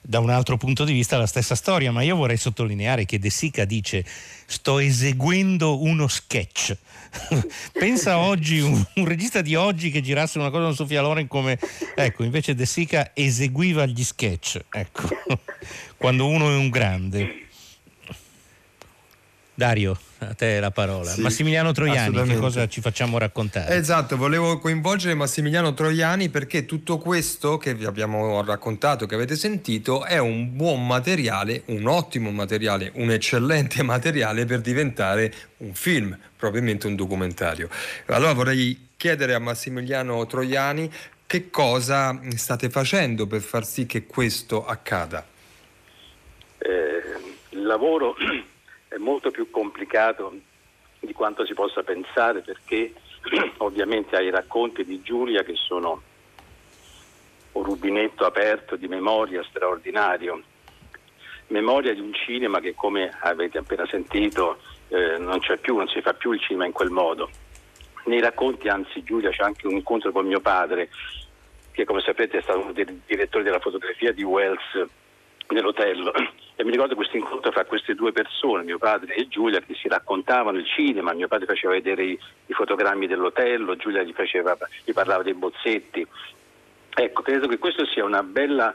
da 0.00 0.18
un 0.18 0.30
altro 0.30 0.56
punto 0.56 0.84
di 0.84 0.92
vista 0.92 1.16
la 1.16 1.26
stessa 1.26 1.54
storia, 1.54 1.92
ma 1.92 2.02
io 2.02 2.16
vorrei 2.16 2.36
sottolineare 2.36 3.04
che 3.04 3.18
De 3.18 3.30
Sica 3.30 3.64
dice 3.64 4.04
sto 4.46 4.78
eseguendo 4.78 5.82
uno 5.82 6.08
sketch. 6.08 6.76
Pensa 7.72 8.18
oggi, 8.24 8.60
un, 8.60 8.82
un, 8.94 9.04
regista 9.04 9.42
di 9.42 9.54
oggi 9.54 9.90
che 9.90 10.00
girasse 10.00 10.38
una 10.38 10.50
cosa 10.50 10.64
con 10.64 10.74
Sofia 10.74 11.02
Loren 11.02 11.28
come, 11.28 11.58
ecco, 11.94 12.24
invece 12.24 12.54
De 12.54 12.66
Sica 12.66 13.10
eseguiva 13.14 13.86
gli 13.86 14.02
sketch, 14.02 14.58
ecco, 14.70 15.08
quando 15.96 16.26
uno 16.26 16.50
è 16.50 16.56
un 16.56 16.70
grande. 16.70 17.46
Dario, 19.54 19.98
a 20.28 20.34
te 20.34 20.60
la 20.60 20.70
parola. 20.70 21.10
Sì, 21.10 21.20
Massimiliano 21.20 21.72
Troiani, 21.72 22.22
che 22.24 22.36
cosa 22.36 22.68
ci 22.68 22.80
facciamo 22.80 23.18
raccontare? 23.18 23.74
Esatto, 23.74 24.16
volevo 24.16 24.58
coinvolgere 24.58 25.14
Massimiliano 25.14 25.74
Troiani 25.74 26.28
perché 26.28 26.64
tutto 26.64 26.98
questo 26.98 27.58
che 27.58 27.74
vi 27.74 27.84
abbiamo 27.84 28.42
raccontato, 28.44 29.06
che 29.06 29.14
avete 29.14 29.36
sentito, 29.36 30.04
è 30.04 30.18
un 30.18 30.54
buon 30.56 30.86
materiale, 30.86 31.62
un 31.66 31.86
ottimo 31.86 32.30
materiale, 32.30 32.92
un 32.94 33.10
eccellente 33.10 33.82
materiale 33.84 34.44
per 34.44 34.60
diventare 34.60 35.32
un 35.58 35.74
film, 35.74 36.16
probabilmente 36.36 36.86
un 36.86 36.96
documentario. 36.96 37.68
Allora 38.06 38.32
vorrei 38.32 38.88
chiedere 38.96 39.34
a 39.34 39.38
Massimiliano 39.38 40.24
Troiani 40.26 40.90
che 41.26 41.50
cosa 41.50 42.20
state 42.36 42.68
facendo 42.68 43.26
per 43.26 43.40
far 43.40 43.64
sì 43.64 43.86
che 43.86 44.06
questo 44.06 44.66
accada. 44.66 45.26
Eh, 46.58 47.02
il 47.50 47.62
lavoro 47.64 48.14
è 48.92 48.98
molto 48.98 49.30
più 49.30 49.50
complicato 49.50 50.34
di 51.00 51.12
quanto 51.14 51.46
si 51.46 51.54
possa 51.54 51.82
pensare 51.82 52.40
perché 52.40 52.92
ovviamente 53.58 54.16
hai 54.16 54.26
i 54.26 54.30
racconti 54.30 54.84
di 54.84 55.00
Giulia 55.02 55.42
che 55.42 55.54
sono 55.56 56.02
un 57.52 57.62
rubinetto 57.62 58.24
aperto 58.26 58.76
di 58.76 58.88
memoria 58.88 59.42
straordinario, 59.44 60.42
memoria 61.48 61.94
di 61.94 62.00
un 62.00 62.12
cinema 62.12 62.60
che 62.60 62.74
come 62.74 63.10
avete 63.20 63.58
appena 63.58 63.86
sentito 63.86 64.58
eh, 64.88 65.16
non 65.18 65.40
c'è 65.40 65.56
più, 65.56 65.76
non 65.76 65.88
si 65.88 66.00
fa 66.02 66.12
più 66.12 66.32
il 66.32 66.40
cinema 66.40 66.66
in 66.66 66.72
quel 66.72 66.90
modo. 66.90 67.30
Nei 68.04 68.20
racconti, 68.20 68.68
anzi 68.68 69.02
Giulia 69.02 69.30
c'è 69.30 69.42
anche 69.42 69.66
un 69.66 69.74
incontro 69.74 70.12
con 70.12 70.26
mio 70.26 70.40
padre, 70.40 70.90
che 71.70 71.84
come 71.84 72.00
sapete 72.00 72.38
è 72.38 72.42
stato 72.42 72.60
uno 72.60 72.72
dei 72.72 73.02
direttori 73.06 73.44
della 73.44 73.60
fotografia 73.60 74.12
di 74.12 74.22
Wells 74.22 74.84
nell'hotel 75.48 76.12
e 76.62 76.64
mi 76.64 76.70
ricordo 76.70 76.94
questo 76.94 77.16
incontro 77.16 77.50
fra 77.50 77.64
queste 77.64 77.96
due 77.96 78.12
persone, 78.12 78.62
mio 78.62 78.78
padre 78.78 79.16
e 79.16 79.26
Giulia, 79.26 79.58
che 79.58 79.74
si 79.74 79.88
raccontavano 79.88 80.58
il 80.58 80.64
cinema, 80.64 81.12
mio 81.12 81.26
padre 81.26 81.46
faceva 81.46 81.72
vedere 81.72 82.04
i, 82.04 82.18
i 82.46 82.52
fotogrammi 82.52 83.08
dell'hotel, 83.08 83.74
Giulia 83.78 84.04
gli, 84.04 84.12
faceva, 84.12 84.56
gli, 84.84 84.92
parlava 84.92 85.24
dei 85.24 85.34
bozzetti. 85.34 86.06
Ecco, 86.94 87.22
credo 87.22 87.48
che 87.48 87.58
questa 87.58 87.84
sia 87.86 88.04
una 88.04 88.22
bella 88.22 88.72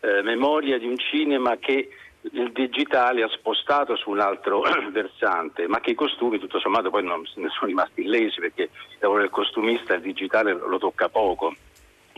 eh, 0.00 0.20
memoria 0.20 0.78
di 0.78 0.86
un 0.86 0.98
cinema 0.98 1.56
che 1.56 1.88
il 2.20 2.52
digitale 2.52 3.22
ha 3.22 3.28
spostato 3.28 3.96
su 3.96 4.10
un 4.10 4.20
altro 4.20 4.60
versante, 4.92 5.66
ma 5.66 5.80
che 5.80 5.92
i 5.92 5.94
costumi 5.94 6.38
tutto 6.38 6.60
sommato 6.60 6.90
poi 6.90 7.04
non 7.04 7.22
ne 7.36 7.48
sono 7.48 7.68
rimasti 7.68 8.02
illesi 8.02 8.38
perché 8.38 8.64
il 8.64 8.98
lavoro 8.98 9.20
del 9.20 9.30
costumista 9.30 9.94
il 9.94 10.02
digitale 10.02 10.52
lo 10.52 10.76
tocca 10.76 11.08
poco 11.08 11.54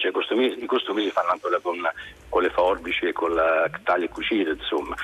cioè, 0.02 0.10
i, 0.10 0.12
costumi, 0.12 0.62
i 0.62 0.66
costumi 0.66 1.02
si 1.04 1.10
fanno 1.10 1.30
ancora 1.30 1.58
con, 1.60 1.80
con, 2.28 2.42
le 2.42 2.50
forbici 2.50 3.06
e 3.06 3.12
con 3.12 3.32
la 3.32 3.70
taglia 3.84 4.06
e 4.06 4.08
cucire, 4.08 4.52
insomma. 4.52 4.96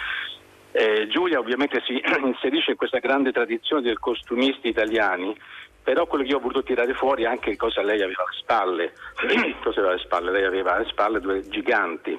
Eh, 0.73 1.07
Giulia 1.09 1.39
ovviamente 1.39 1.81
si 1.87 2.01
inserisce 2.25 2.73
in 2.73 2.77
questa 2.77 2.99
grande 2.99 3.33
tradizione 3.33 3.83
dei 3.83 3.95
costumisti 3.95 4.69
italiani, 4.69 5.37
però 5.83 6.07
quello 6.07 6.25
che 6.25 6.31
io 6.31 6.37
ho 6.37 6.41
voluto 6.41 6.63
tirare 6.63 6.93
fuori 6.95 7.23
è 7.23 7.27
anche 7.27 7.57
cosa 7.57 7.83
lei 7.83 8.03
aveva 8.03 8.25
alle 8.25 8.37
spalle. 8.39 8.93
cosa 9.63 9.79
aveva 9.79 9.95
alle 9.95 10.03
spalle? 10.03 10.31
Lei 10.33 10.45
aveva 10.45 10.75
alle 10.75 10.89
spalle 10.89 11.21
due 11.21 11.49
giganti, 11.49 12.19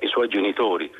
i 0.00 0.06
suoi 0.08 0.28
genitori, 0.28 0.90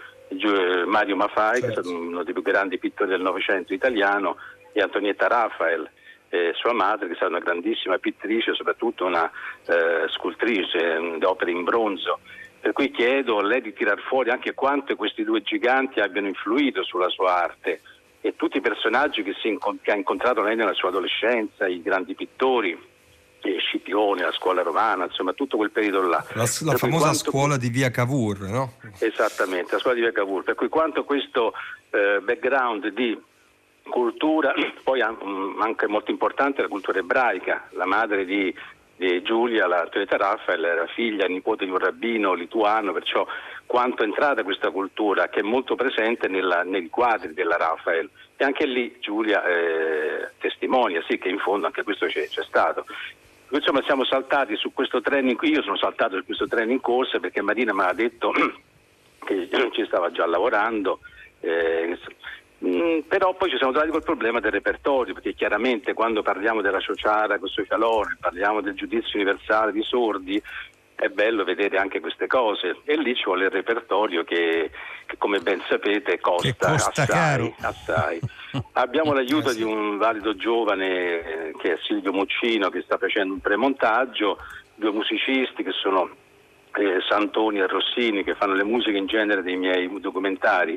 Mario 0.87 1.17
Maffai, 1.17 1.61
certo. 1.61 1.67
che 1.67 1.69
è 1.69 1.73
stato 1.73 1.91
uno 1.91 2.23
dei 2.23 2.33
più 2.33 2.43
grandi 2.43 2.79
pittori 2.79 3.11
del 3.11 3.23
Novecento 3.23 3.75
italiano, 3.75 4.37
e 4.73 4.81
Antonietta 4.81 5.27
Raphael 5.27 5.91
eh, 6.31 6.53
sua 6.55 6.73
madre 6.73 7.09
che 7.09 7.15
stata 7.15 7.31
una 7.31 7.41
grandissima 7.41 7.99
pittrice, 7.99 8.55
soprattutto 8.55 9.05
una 9.05 9.31
eh, 9.67 10.09
scultrice 10.09 10.99
mm, 10.99 11.17
di 11.19 11.25
opere 11.25 11.51
in 11.51 11.65
bronzo. 11.65 12.21
Per 12.61 12.73
cui 12.73 12.91
chiedo 12.91 13.39
a 13.39 13.45
lei 13.45 13.61
di 13.61 13.73
tirar 13.73 14.01
fuori 14.01 14.31
anche 14.31 14.53
quanto 14.53 14.95
questi 14.97 15.23
due 15.23 15.43
giganti 15.43 16.01
abbiano 16.01 16.27
influito 16.27 16.83
sulla 16.83 17.09
sua 17.09 17.43
arte 17.45 17.81
e 18.21 18.35
tutti 18.37 18.57
i 18.57 18.61
personaggi 18.61 19.23
che, 19.23 19.35
incont- 19.45 19.81
che 19.81 19.93
ha 19.93 19.97
incontrato 19.97 20.43
lei 20.43 20.57
nella 20.57 20.75
sua 20.75 20.89
adolescenza, 20.89 21.69
i 21.69 21.81
grandi 21.81 22.15
pittori, 22.15 22.77
eh, 23.41 23.59
Scipione, 23.59 24.23
la 24.23 24.33
scuola 24.33 24.63
romana, 24.63 25.05
insomma 25.05 25.33
tutto 25.33 25.57
quel 25.57 25.71
periodo 25.71 26.03
là. 26.03 26.25
La, 26.35 26.43
la 26.43 26.77
famosa 26.77 27.05
quanto... 27.05 27.15
scuola 27.15 27.57
di 27.57 27.69
via 27.69 27.91
Cavour, 27.91 28.41
no? 28.41 28.73
Esattamente, 28.99 29.75
la 29.75 29.79
scuola 29.79 29.95
di 29.95 30.03
via 30.03 30.13
Cavour, 30.13 30.43
per 30.43 30.57
cui 30.57 30.69
quanto 30.69 31.05
questo 31.05 31.53
eh, 31.91 32.21
background 32.21 32.89
di 32.89 33.17
cultura, 33.89 34.55
poi 34.83 35.03
mm, 35.03 35.61
anche 35.61 35.87
molto 35.87 36.11
importante 36.11 36.63
la 36.63 36.69
cultura 36.69 36.99
ebraica, 36.99 37.69
la 37.73 37.87
madre 37.87 38.25
di, 38.25 38.55
Giulia, 39.23 39.67
la 39.67 39.83
Antonietta 39.83 40.17
Raffaele, 40.17 40.69
era 40.69 40.87
figlia 40.87 41.25
e 41.25 41.29
nipote 41.29 41.65
di 41.65 41.71
un 41.71 41.79
rabbino 41.79 42.35
lituano, 42.35 42.93
perciò 42.93 43.27
quanto 43.65 44.03
è 44.03 44.07
entrata 44.07 44.43
questa 44.43 44.71
cultura 44.71 45.29
che 45.29 45.41
è 45.41 45.43
molto 45.43 45.77
presente 45.77 46.27
nella, 46.27 46.63
nei 46.63 46.89
quadri 46.89 47.33
della 47.33 47.57
Raffaele 47.57 48.09
e 48.37 48.45
anche 48.45 48.67
lì 48.67 48.97
Giulia 49.01 49.45
eh, 49.45 50.31
testimonia, 50.39 51.03
sì 51.07 51.19
che 51.19 51.29
in 51.29 51.39
fondo 51.39 51.67
anche 51.67 51.83
questo 51.83 52.07
c'è, 52.07 52.27
c'è 52.29 52.43
stato. 52.45 52.87
Insomma 53.51 53.83
siamo 53.83 54.05
saltati 54.05 54.57
su 54.57 54.73
questo 54.73 55.01
treno, 55.01 55.35
io 55.41 55.63
sono 55.63 55.77
saltato 55.77 56.17
su 56.17 56.25
questo 56.25 56.47
treno 56.47 56.73
in 56.73 56.81
corsa 56.81 57.19
perché 57.19 57.41
Marina 57.41 57.73
mi 57.73 57.83
ha 57.83 57.93
detto 57.93 58.33
che 59.25 59.49
ci 59.73 59.85
stava 59.87 60.11
già 60.11 60.27
lavorando, 60.27 61.01
eh, 61.41 61.99
Mm, 62.65 63.01
però 63.07 63.35
poi 63.35 63.51
ci 63.51 63.57
siamo 63.57 63.71
trovati 63.71 63.93
col 63.93 64.03
problema 64.03 64.41
del 64.41 64.51
repertorio, 64.51 65.15
perché 65.15 65.35
chiaramente 65.35 65.93
quando 65.93 66.23
parliamo 66.23 66.61
della 66.61 66.81
Ciociara 66.81 67.39
con 67.39 67.49
Socialone, 67.49 68.17
parliamo 68.21 68.61
del 68.61 68.75
giudizio 68.75 69.21
universale 69.21 69.71
di 69.71 69.83
sordi, 69.83 70.43
è 70.97 71.09
bello 71.09 71.45
vedere 71.45 71.79
anche 71.79 72.01
queste 72.01 72.27
cose. 72.27 72.79
E 72.85 72.97
lì 72.97 73.15
ci 73.15 73.23
vuole 73.25 73.45
il 73.45 73.51
repertorio 73.51 74.25
che, 74.25 74.71
che 75.07 75.17
come 75.17 75.39
ben 75.39 75.63
sapete 75.69 76.19
costa, 76.19 76.71
costa 76.71 77.03
assai, 77.03 77.55
assai. 77.61 78.21
Abbiamo 78.73 79.13
l'aiuto 79.13 79.53
di 79.53 79.63
un 79.63 79.97
valido 79.97 80.35
giovane 80.35 80.89
eh, 80.89 81.55
che 81.59 81.75
è 81.75 81.79
Silvio 81.87 82.13
Muccino 82.13 82.71
che 82.71 82.83
sta 82.83 82.99
facendo 82.99 83.35
un 83.35 83.41
premontaggio, 83.41 84.39
due 84.75 84.91
musicisti 84.91 85.63
che 85.63 85.73
sono 85.73 86.11
eh, 86.75 86.99
Santoni 87.09 87.61
e 87.61 87.69
Rossini 87.69 88.25
che 88.25 88.35
fanno 88.35 88.55
le 88.55 88.65
musiche 88.65 88.97
in 88.97 89.07
genere 89.07 89.43
dei 89.43 89.57
miei 89.57 89.89
documentari 90.01 90.77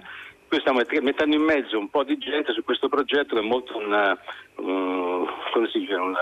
Qui 0.51 0.59
stiamo 0.59 0.81
mettendo 1.01 1.33
in 1.33 1.43
mezzo 1.43 1.79
un 1.79 1.89
po' 1.89 2.03
di 2.03 2.17
gente 2.17 2.51
su 2.51 2.61
questo 2.65 2.89
progetto 2.89 3.35
che 3.35 3.41
è 3.41 3.45
molto 3.45 3.77
un, 3.77 4.17
um, 4.55 5.25
come 5.53 5.69
si 5.69 5.79
dice, 5.79 5.93
un, 5.93 6.13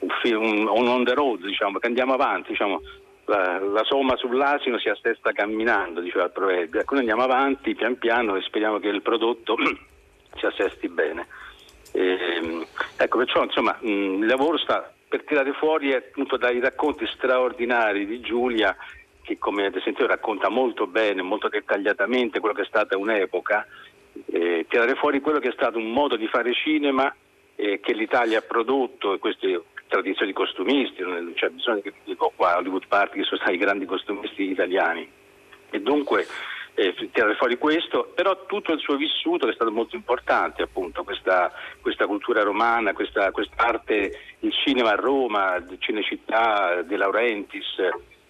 un, 0.00 0.66
un, 0.66 0.88
on 0.88 1.04
the 1.04 1.14
road, 1.14 1.44
diciamo, 1.44 1.78
che 1.78 1.86
andiamo 1.86 2.12
avanti, 2.12 2.48
diciamo, 2.50 2.80
la, 3.26 3.60
la, 3.60 3.84
somma 3.84 4.16
sull'asino 4.16 4.80
si 4.80 4.88
assesta 4.88 5.30
camminando, 5.30 6.00
diceva 6.00 6.24
il 6.24 6.32
proverbio. 6.32 6.80
Ecco, 6.80 6.94
noi 6.94 7.08
andiamo 7.08 7.22
avanti 7.22 7.76
pian 7.76 7.96
piano 7.98 8.34
e 8.34 8.42
speriamo 8.42 8.80
che 8.80 8.88
il 8.88 9.00
prodotto 9.00 9.54
si 10.34 10.44
assesti 10.44 10.88
bene. 10.88 11.28
E, 11.92 12.18
ehm, 12.18 12.66
ecco, 12.96 13.18
perciò 13.18 13.44
insomma, 13.44 13.78
mh, 13.80 14.22
il 14.22 14.26
lavoro 14.26 14.58
sta 14.58 14.92
per 15.08 15.22
tirare 15.22 15.52
fuori 15.52 15.94
appunto 15.94 16.36
dai 16.36 16.58
racconti 16.58 17.06
straordinari 17.06 18.06
di 18.06 18.20
Giulia 18.22 18.76
che 19.22 19.38
come 19.38 19.66
ad 19.66 19.76
esempio 19.76 20.06
racconta 20.06 20.48
molto 20.48 20.86
bene, 20.86 21.22
molto 21.22 21.48
dettagliatamente 21.48 22.40
quello 22.40 22.54
che 22.54 22.62
è 22.62 22.66
stata 22.66 22.96
un'epoca, 22.96 23.66
eh, 24.26 24.66
tirare 24.68 24.94
fuori 24.94 25.20
quello 25.20 25.38
che 25.38 25.48
è 25.48 25.52
stato 25.52 25.78
un 25.78 25.90
modo 25.90 26.16
di 26.16 26.26
fare 26.26 26.52
cinema 26.52 27.14
eh, 27.56 27.80
che 27.80 27.94
l'Italia 27.94 28.38
ha 28.38 28.42
prodotto, 28.42 29.18
queste 29.18 29.62
tradizioni 29.86 30.32
costumisti, 30.32 31.02
non 31.02 31.32
c'è 31.34 31.48
bisogno 31.50 31.80
che 31.80 31.92
dico 32.04 32.32
qua 32.34 32.54
a 32.54 32.56
Hollywood 32.58 32.86
Park 32.88 33.12
che 33.12 33.24
sono 33.24 33.40
stati 33.40 33.54
i 33.54 33.58
grandi 33.58 33.84
costumisti 33.84 34.50
italiani. 34.50 35.08
E 35.70 35.80
dunque 35.80 36.26
eh, 36.74 36.94
tirare 37.12 37.34
fuori 37.34 37.58
questo, 37.58 38.10
però 38.14 38.46
tutto 38.46 38.72
il 38.72 38.80
suo 38.80 38.96
vissuto 38.96 39.44
che 39.44 39.52
è 39.52 39.54
stato 39.54 39.70
molto 39.70 39.96
importante, 39.96 40.62
appunto, 40.62 41.04
questa, 41.04 41.52
questa 41.80 42.06
cultura 42.06 42.42
romana, 42.42 42.94
questa, 42.94 43.30
quest'arte, 43.30 44.18
il 44.40 44.52
cinema 44.52 44.92
a 44.92 44.96
Roma, 44.96 45.62
Cinecittà, 45.78 46.82
De 46.82 46.96
Laurentiis, 46.96 47.76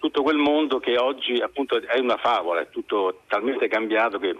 tutto 0.03 0.21
quel 0.21 0.35
mondo 0.35 0.79
che 0.79 0.97
oggi 0.97 1.39
appunto 1.39 1.81
è 1.81 1.97
una 1.97 2.17
favola, 2.17 2.59
è 2.59 2.69
tutto 2.69 3.21
talmente 3.25 3.69
cambiato 3.69 4.19
che 4.19 4.35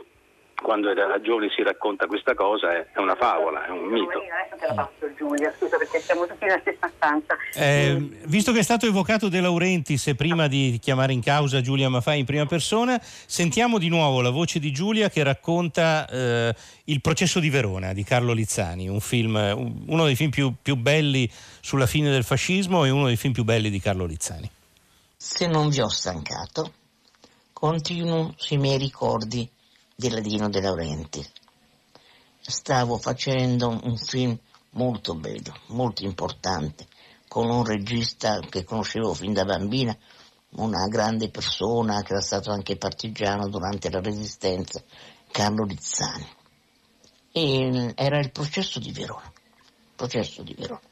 quando 0.62 0.90
era 0.90 1.22
giovane 1.22 1.50
si 1.56 1.64
racconta 1.64 2.06
questa 2.06 2.34
cosa 2.34 2.74
è, 2.74 2.88
è 2.92 3.00
una 3.00 3.16
favola, 3.16 3.66
è 3.66 3.70
un 3.70 3.86
mito. 3.86 4.20
Adesso 4.20 4.58
te 4.60 4.68
la 4.68 4.74
passo 4.74 5.16
Giulia, 5.16 5.54
scusa 5.58 5.78
perché 5.78 6.02
siamo 6.02 6.28
tutti 6.28 6.44
nella 6.44 6.60
stessa 6.60 6.92
stanza. 6.94 7.38
Eh, 7.56 7.98
visto 8.26 8.52
che 8.52 8.60
è 8.60 8.62
stato 8.62 8.86
evocato 8.86 9.30
De 9.30 9.40
Laurentiis 9.40 10.14
prima 10.18 10.50
di 10.50 10.80
chiamare 10.82 11.14
in 11.14 11.22
causa 11.22 11.62
Giulia 11.62 11.88
Maffai 11.88 12.20
in 12.20 12.26
prima 12.26 12.46
persona, 12.46 13.00
sentiamo 13.02 13.78
di 13.78 13.88
nuovo 13.88 14.20
la 14.20 14.32
voce 14.32 14.60
di 14.60 14.74
Giulia 14.74 15.10
che 15.10 15.24
racconta 15.24 16.06
eh, 16.10 16.54
Il 16.86 17.00
processo 17.00 17.40
di 17.40 17.50
Verona 17.50 17.94
di 17.94 18.04
Carlo 18.04 18.34
Lizzani, 18.34 18.90
un 18.90 19.00
film, 19.00 19.36
uno 19.88 20.04
dei 20.04 20.16
film 20.16 20.30
più, 20.30 20.54
più 20.62 20.76
belli 20.76 21.30
sulla 21.62 21.86
fine 21.86 22.10
del 22.10 22.26
fascismo 22.26 22.84
e 22.84 22.90
uno 22.90 23.06
dei 23.06 23.16
film 23.16 23.32
più 23.32 23.46
belli 23.46 23.70
di 23.70 23.80
Carlo 23.80 24.04
Lizzani. 24.04 24.50
Se 25.26 25.48
non 25.48 25.70
vi 25.70 25.80
ho 25.80 25.88
stancato, 25.88 26.74
continuo 27.54 28.34
sui 28.36 28.58
miei 28.58 28.78
ricordi 28.78 29.50
di 29.96 30.10
Ladino 30.10 30.50
De 30.50 30.60
Laurenti. 30.60 31.26
Stavo 32.42 32.98
facendo 32.98 33.70
un 33.70 33.96
film 33.96 34.38
molto 34.72 35.16
bello, 35.16 35.54
molto 35.68 36.04
importante, 36.04 36.88
con 37.30 37.50
un 37.50 37.64
regista 37.64 38.42
che 38.42 38.66
conoscevo 38.66 39.14
fin 39.14 39.32
da 39.32 39.46
bambina, 39.46 39.98
una 40.58 40.88
grande 40.88 41.30
persona 41.30 42.02
che 42.04 42.12
era 42.12 42.22
stato 42.22 42.52
anche 42.52 42.76
partigiano 42.76 43.48
durante 43.48 43.90
la 43.90 44.02
resistenza, 44.02 44.84
Carlo 45.32 45.64
Lizzani. 45.64 46.28
E 47.32 47.94
era 47.96 48.20
il 48.20 48.30
processo 48.30 48.78
di 48.78 48.92
Verona, 48.92 49.32
processo 49.96 50.44
di 50.44 50.54
Verona. 50.54 50.92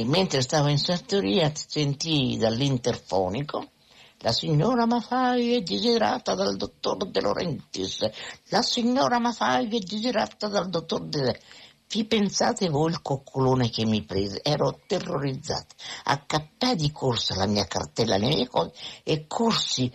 E 0.00 0.04
mentre 0.04 0.42
stavo 0.42 0.68
in 0.68 0.78
sartoria 0.78 1.50
sentii 1.52 2.36
dall'interfonico 2.36 3.70
la 4.18 4.30
signora 4.30 4.86
Mafai 4.86 5.56
è 5.56 5.62
desiderata 5.62 6.36
dal 6.36 6.56
dottor 6.56 7.10
De 7.10 7.20
Laurentiis. 7.20 8.08
La 8.50 8.62
signora 8.62 9.18
Mafai 9.18 9.66
è 9.66 9.78
desiderata 9.80 10.46
dal 10.46 10.68
dottor 10.68 11.04
De 11.06 11.40
Vi 11.88 12.04
pensate 12.04 12.68
voi 12.68 12.92
il 12.92 13.02
coccolone 13.02 13.70
che 13.70 13.84
mi 13.86 14.04
prese? 14.04 14.40
Ero 14.44 14.78
terrorizzata. 14.86 15.74
Accappai 16.04 16.76
di 16.76 16.92
corsa 16.92 17.34
la 17.34 17.46
mia 17.46 17.64
cartella, 17.64 18.18
le 18.18 18.28
mie 18.28 18.46
cose 18.46 18.72
e 19.02 19.26
corsi 19.26 19.92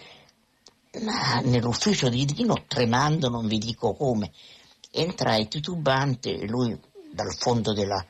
nell'ufficio 1.44 2.10
di 2.10 2.26
Dino 2.26 2.66
tremando, 2.68 3.30
non 3.30 3.48
vi 3.48 3.58
dico 3.58 3.94
come. 3.94 4.34
Entrai 4.92 5.48
titubante 5.48 6.30
e 6.30 6.46
lui 6.46 6.78
dal 7.10 7.34
fondo 7.38 7.72
della, 7.72 8.06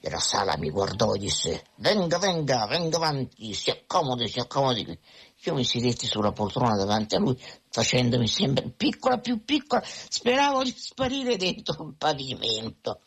della 0.00 0.18
sala 0.18 0.56
mi 0.56 0.70
guardò 0.70 1.14
e 1.14 1.18
disse 1.18 1.66
venga, 1.76 2.18
venga, 2.18 2.66
venga 2.66 2.96
avanti, 2.96 3.52
si 3.52 3.70
accomodi, 3.70 4.28
si 4.28 4.40
accomodi. 4.40 4.98
Io 5.44 5.54
mi 5.54 5.64
sedetti 5.64 6.06
sulla 6.06 6.32
poltrona 6.32 6.76
davanti 6.76 7.14
a 7.14 7.18
lui 7.18 7.38
facendomi 7.70 8.26
sempre 8.26 8.70
piccola, 8.70 9.18
più 9.18 9.44
piccola, 9.44 9.82
speravo 9.84 10.62
di 10.62 10.74
sparire 10.76 11.36
dentro 11.36 11.86
il 11.86 11.94
pavimento. 11.96 13.00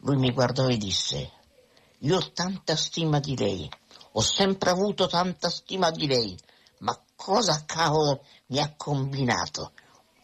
Lui 0.00 0.16
mi 0.16 0.30
guardò 0.30 0.68
e 0.68 0.76
disse, 0.76 1.32
io 2.00 2.16
ho 2.16 2.32
tanta 2.32 2.76
stima 2.76 3.18
di 3.18 3.36
lei, 3.36 3.68
ho 4.12 4.20
sempre 4.20 4.70
avuto 4.70 5.06
tanta 5.06 5.48
stima 5.48 5.90
di 5.90 6.06
lei, 6.06 6.38
ma 6.78 6.98
cosa 7.14 7.64
cavolo 7.64 8.24
mi 8.48 8.58
ha 8.58 8.74
combinato? 8.76 9.72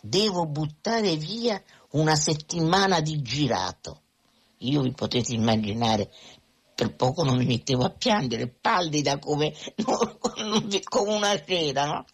Devo 0.00 0.46
buttare 0.46 1.16
via 1.16 1.62
una 1.90 2.16
settimana 2.16 3.00
di 3.00 3.22
girato. 3.22 4.01
Io 4.64 4.82
vi 4.82 4.92
potete 4.92 5.32
immaginare 5.32 6.10
per 6.74 6.96
poco 6.96 7.22
non 7.22 7.36
mi 7.36 7.44
mettevo 7.44 7.84
a 7.84 7.90
piangere, 7.90 8.48
pallida 8.48 9.18
come, 9.18 9.54
come 9.84 11.14
una 11.14 11.44
cera, 11.44 11.84
no? 11.86 12.06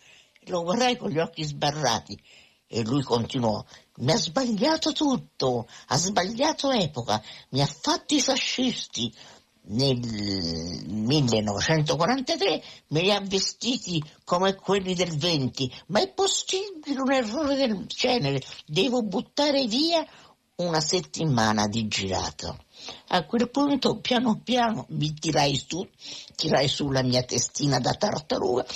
Lo 0.47 0.63
guardai 0.63 0.97
con 0.97 1.11
gli 1.11 1.19
occhi 1.19 1.45
sbarrati 1.45 2.19
e 2.67 2.83
lui 2.85 3.03
continuò, 3.03 3.63
mi 3.97 4.13
ha 4.13 4.17
sbagliato 4.17 4.93
tutto, 4.93 5.67
ha 5.87 5.97
sbagliato 5.97 6.71
epoca, 6.71 7.23
mi 7.51 7.61
ha 7.63 7.67
fatto 7.67 8.15
i 8.15 8.21
fascisti. 8.21 9.13
Nel 9.71 9.99
1943 9.99 12.63
me 12.89 13.03
li 13.03 13.11
ha 13.11 13.21
vestiti 13.21 14.03
come 14.25 14.55
quelli 14.55 14.95
del 14.95 15.15
20, 15.15 15.71
ma 15.89 16.01
è 16.01 16.11
possibile 16.11 16.99
un 16.99 17.13
errore 17.13 17.55
del 17.55 17.85
genere? 17.87 18.41
Devo 18.65 19.03
buttare 19.03 19.67
via 19.67 20.07
una 20.59 20.81
settimana 20.81 21.69
di 21.69 21.87
girato. 21.87 22.65
A 23.09 23.25
quel 23.27 23.49
punto, 23.49 24.01
piano 24.01 24.41
piano, 24.43 24.87
mi 24.89 25.15
tirai 25.15 25.55
su, 25.57 25.89
tirai 26.35 26.67
su 26.67 26.91
la 26.91 27.03
mia 27.03 27.23
testina 27.23 27.79
da 27.79 27.93
tartaruga, 27.93 28.67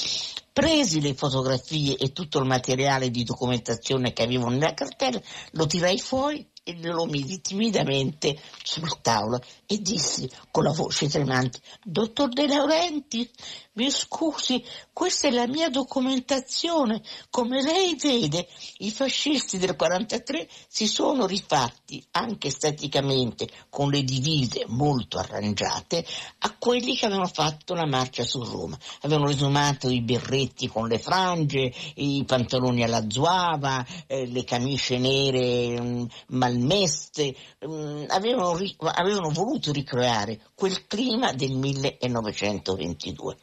presi 0.53 1.01
le 1.01 1.15
fotografie 1.15 1.97
e 1.97 2.13
tutto 2.13 2.39
il 2.39 2.47
materiale 2.47 3.11
di 3.11 3.25
documentazione 3.25 4.13
che 4.13 4.23
avevo 4.23 4.49
nella 4.49 4.75
cartella, 4.75 5.21
lo 5.53 5.67
tirai 5.67 5.99
fuori 5.99 6.52
e 6.65 6.77
lo 6.81 7.07
misi 7.07 7.41
timidamente 7.41 8.39
sul 8.63 9.01
tavolo 9.01 9.41
e 9.67 9.79
dissi 9.81 10.31
con 10.51 10.65
la 10.65 10.73
voce 10.73 11.09
tremante, 11.09 11.61
dottor 11.83 12.29
De 12.29 12.47
Laurenti, 12.47 13.29
mi 13.75 13.91
scusi, 13.91 14.63
questa 14.93 15.29
è 15.29 15.31
la 15.31 15.47
mia 15.47 15.71
documentazione. 15.71 17.01
Come 17.31 17.63
lei 17.63 17.97
vede, 17.97 18.47
i 18.79 18.91
fascisti 18.91 19.57
del 19.57 19.77
43 19.77 20.47
si 20.69 20.87
sono 20.87 21.25
rifatti, 21.25 22.05
anche 22.11 22.49
esteticamente, 22.49 23.49
con 23.71 23.89
le 23.89 24.03
divise 24.03 24.65
molto 24.69 25.17
arrangiate, 25.17 26.05
a 26.41 26.55
quelli 26.59 26.95
che 26.95 27.07
avevano 27.07 27.29
fatto 27.29 27.73
la 27.73 27.87
marcia 27.87 28.25
su 28.25 28.45
Roma. 28.45 28.79
Avevano 29.01 29.29
risumato 29.29 29.89
i 29.89 30.03
berretti 30.03 30.69
con 30.69 30.87
le 30.87 30.99
frange, 30.99 31.73
i 31.95 32.23
pantaloni 32.27 32.83
alla 32.83 33.09
zuava, 33.09 33.85
eh, 34.07 34.27
le 34.27 34.45
camicie 34.45 34.99
nere 34.99 35.81
mh, 35.81 36.09
malmeste, 36.53 37.35
mh, 37.61 38.05
avevano, 38.09 38.57
ri- 38.57 38.77
avevano 38.79 39.31
voluto 39.31 39.73
ricreare 39.73 40.41
quel 40.55 40.87
clima 40.87 41.33
del 41.33 41.53
1922 41.53 43.37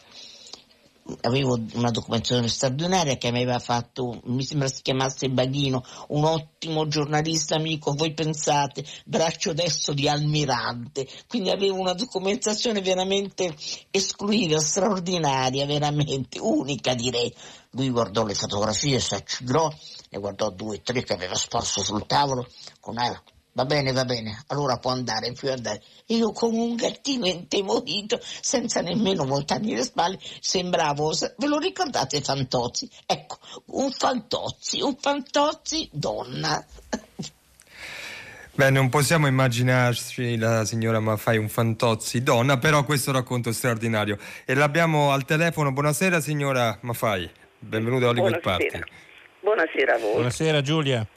avevo 1.22 1.60
una 1.74 1.89
documentazione 1.91 2.48
straordinaria 2.48 3.17
che 3.17 3.28
aveva 3.28 3.60
fatto, 3.60 4.22
mi 4.26 4.43
sembra 4.43 4.67
si 4.67 4.82
chiamasse 4.82 5.30
Baghino, 5.30 5.84
un 6.10 6.24
ottimo 6.24 6.88
giornalista 6.88 7.56
amico, 7.56 7.93
voi 7.93 8.13
pensate, 8.13 8.86
braccio 9.06 9.54
destro 9.54 9.93
di 9.93 10.08
Almirante, 10.08 11.08
quindi 11.28 11.50
avevo 11.50 11.80
una 11.80 11.93
documentazione 11.93 12.82
veramente 12.82 13.56
esclusiva, 13.91 14.60
straordinaria, 14.60 15.65
veramente 15.65 16.39
unica 16.39 16.93
direi. 16.93 17.34
Lui 17.72 17.90
guardò 17.90 18.26
le 18.26 18.34
fotografie, 18.34 19.00
si 19.00 19.14
accigliò, 19.14 19.72
ne 20.10 20.20
guardò 20.20 20.50
due 20.50 20.78
o 20.78 20.82
tre 20.82 21.04
che 21.04 21.14
aveva 21.14 21.36
sparso 21.36 21.82
sul 21.84 22.06
tavolo 22.06 22.48
con 22.80 22.98
aria 22.98 23.22
Va 23.60 23.66
bene, 23.66 23.92
va 23.92 24.06
bene, 24.06 24.42
allora 24.48 24.78
può 24.78 24.92
andare, 24.92 25.34
può 25.34 25.52
andare. 25.52 25.82
Io 26.08 26.32
come 26.32 26.60
un 26.60 26.76
gattino 26.76 27.26
intemorito, 27.26 28.18
senza 28.22 28.80
nemmeno 28.80 29.26
voltarmi 29.26 29.76
le 29.76 29.84
spalle, 29.84 30.18
sembravo, 30.40 31.12
ve 31.36 31.48
lo 31.48 31.58
ricordate 31.58 32.22
Fantozzi? 32.22 32.90
Ecco, 33.06 33.38
un 33.72 33.92
Fantozzi, 33.92 34.82
un 34.82 34.96
Fantozzi 34.98 35.90
donna. 35.92 36.64
Beh, 38.54 38.70
non 38.70 38.88
possiamo 38.88 39.28
immaginarci 39.28 40.38
la 40.38 40.64
signora 40.64 41.02
Maffai 41.02 41.38
un 41.38 41.50
Fantozzi 41.50 42.24
donna, 42.24 42.60
però 42.60 42.86
questo 42.86 43.12
racconto 43.12 43.50
è 43.50 43.54
straordinario. 43.54 44.18
E 44.46 44.54
l'abbiamo 44.54 45.12
al 45.12 45.26
telefono. 45.26 45.74
Buonasera 45.74 46.22
signora 46.22 46.78
Maffai, 46.82 47.30
benvenuta 47.60 48.06
a 48.06 48.10
Hollywood 48.10 48.41
Buonasera. 48.41 48.80
Party. 48.80 48.91
Buonasera 49.41 49.95
a 49.95 49.98
voi. 49.98 50.13
Buonasera 50.13 50.62
Giulia. 50.62 51.08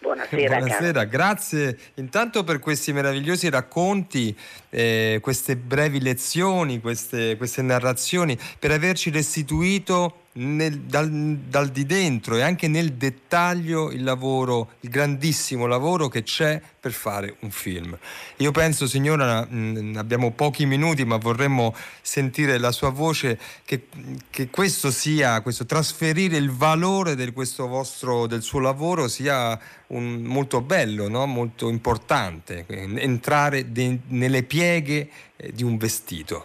Buonasera, 0.00 0.58
Buonasera, 0.58 1.04
grazie 1.04 1.76
intanto 1.96 2.44
per 2.44 2.60
questi 2.60 2.92
meravigliosi 2.92 3.50
racconti, 3.50 4.36
eh, 4.70 5.18
queste 5.20 5.56
brevi 5.56 6.00
lezioni, 6.00 6.80
queste, 6.80 7.36
queste 7.36 7.62
narrazioni, 7.62 8.38
per 8.60 8.70
averci 8.70 9.10
restituito 9.10 10.26
nel- 10.38 10.80
dal, 10.80 11.10
dal 11.10 11.68
di 11.70 11.84
dentro 11.84 12.36
e 12.36 12.42
anche 12.42 12.68
nel 12.68 12.92
dettaglio 12.92 13.90
il 13.90 14.02
lavoro, 14.02 14.72
il 14.80 14.90
grandissimo 14.90 15.66
lavoro 15.66 16.08
che 16.08 16.22
c'è 16.22 16.60
per 16.80 16.92
fare 16.92 17.36
un 17.40 17.50
film. 17.50 17.96
Io 18.36 18.50
penso, 18.52 18.86
signora, 18.86 19.44
mh, 19.44 19.94
abbiamo 19.96 20.30
pochi 20.30 20.64
minuti, 20.64 21.04
ma 21.04 21.16
vorremmo 21.16 21.74
sentire 22.00 22.58
la 22.58 22.70
sua 22.72 22.90
voce 22.90 23.38
che, 23.64 23.86
che 24.30 24.48
questo 24.48 24.90
sia, 24.90 25.40
questo 25.40 25.66
trasferire 25.66 26.36
il 26.36 26.50
valore 26.50 27.14
del, 27.16 27.32
vostro, 27.32 28.26
del 28.26 28.42
suo 28.42 28.60
lavoro 28.60 29.08
sia 29.08 29.58
un- 29.88 30.22
molto 30.22 30.60
bello, 30.60 31.08
no? 31.08 31.26
molto 31.26 31.68
importante, 31.68 32.64
entrare 32.68 33.72
de- 33.72 33.98
nelle 34.08 34.44
pieghe 34.44 35.08
eh, 35.36 35.52
di 35.52 35.64
un 35.64 35.76
vestito. 35.76 36.44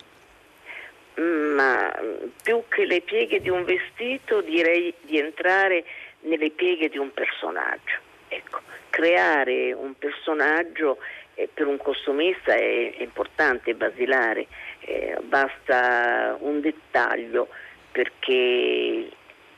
Ma 1.22 1.92
mm, 2.02 2.28
più 2.42 2.64
che 2.70 2.86
le 2.86 3.02
pieghe 3.02 3.40
di 3.40 3.50
un 3.50 3.64
vestito 3.64 4.42
direi 4.42 4.94
di 5.02 5.18
entrare 5.18 5.84
nelle 6.22 6.50
pieghe 6.50 6.90
di 6.90 6.98
un 6.98 7.14
personaggio. 7.14 8.00
Ecco, 8.28 8.62
creare 8.90 9.74
un 9.74 9.94
personaggio 9.96 10.98
eh, 11.36 11.50
per 11.54 11.68
un 11.68 11.78
costumista 11.78 12.54
è, 12.54 12.96
è 12.96 13.02
importante, 13.02 13.72
è 13.72 13.74
basilare, 13.74 14.48
eh, 14.80 15.18
basta 15.22 16.36
un 16.40 16.62
dettaglio 16.62 17.48
perché 17.92 19.10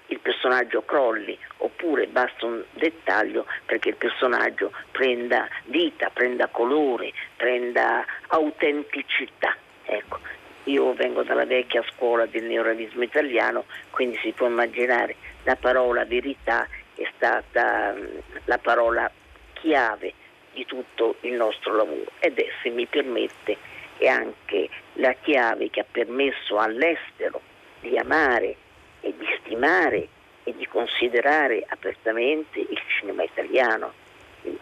il 0.08 0.20
personaggio 0.20 0.84
crolli 0.84 1.38
oppure 1.58 2.08
basta 2.08 2.46
un 2.46 2.63
dettaglio 2.74 3.46
perché 3.65 3.89
il 3.89 3.96
personaggio 3.96 4.72
prenda 4.91 5.48
vita, 5.65 6.10
prenda 6.12 6.48
colore, 6.48 7.12
prenda 7.36 8.06
autenticità. 8.28 9.56
Ecco, 9.86 10.20
io 10.65 10.93
vengo 10.93 11.23
dalla 11.23 11.45
vecchia 11.45 11.84
scuola 11.93 12.25
del 12.25 12.43
neorealismo 12.43 13.04
italiano, 13.04 13.65
quindi 13.89 14.17
si 14.17 14.32
può 14.32 14.47
immaginare 14.47 15.15
la 15.43 15.56
parola 15.56 16.06
verità 16.06 16.67
è 16.95 17.08
stata 17.15 17.93
mh, 17.93 18.21
la 18.45 18.58
parola 18.58 19.12
chiave 19.54 20.13
di 20.54 20.65
tutto 20.65 21.17
il 21.21 21.34
nostro 21.34 21.75
lavoro 21.75 22.12
ed 22.19 22.38
è, 22.39 22.47
se 22.63 22.69
mi 22.69 22.86
permette, 22.86 23.58
è 23.97 24.08
anche 24.08 24.69
la 24.93 25.13
chiave 25.13 25.69
che 25.69 25.82
ha 25.82 25.86
permesso 25.89 26.58
all'estero 26.58 27.41
di 27.82 27.97
amare 27.97 28.56
e 29.01 29.13
di 29.17 29.25
stimare 29.41 30.08
e 30.43 30.56
di 30.56 30.65
considerare 30.67 31.63
apertamente 31.67 32.60
il 32.60 32.82
cinema 32.99 33.23
italiano. 33.23 33.93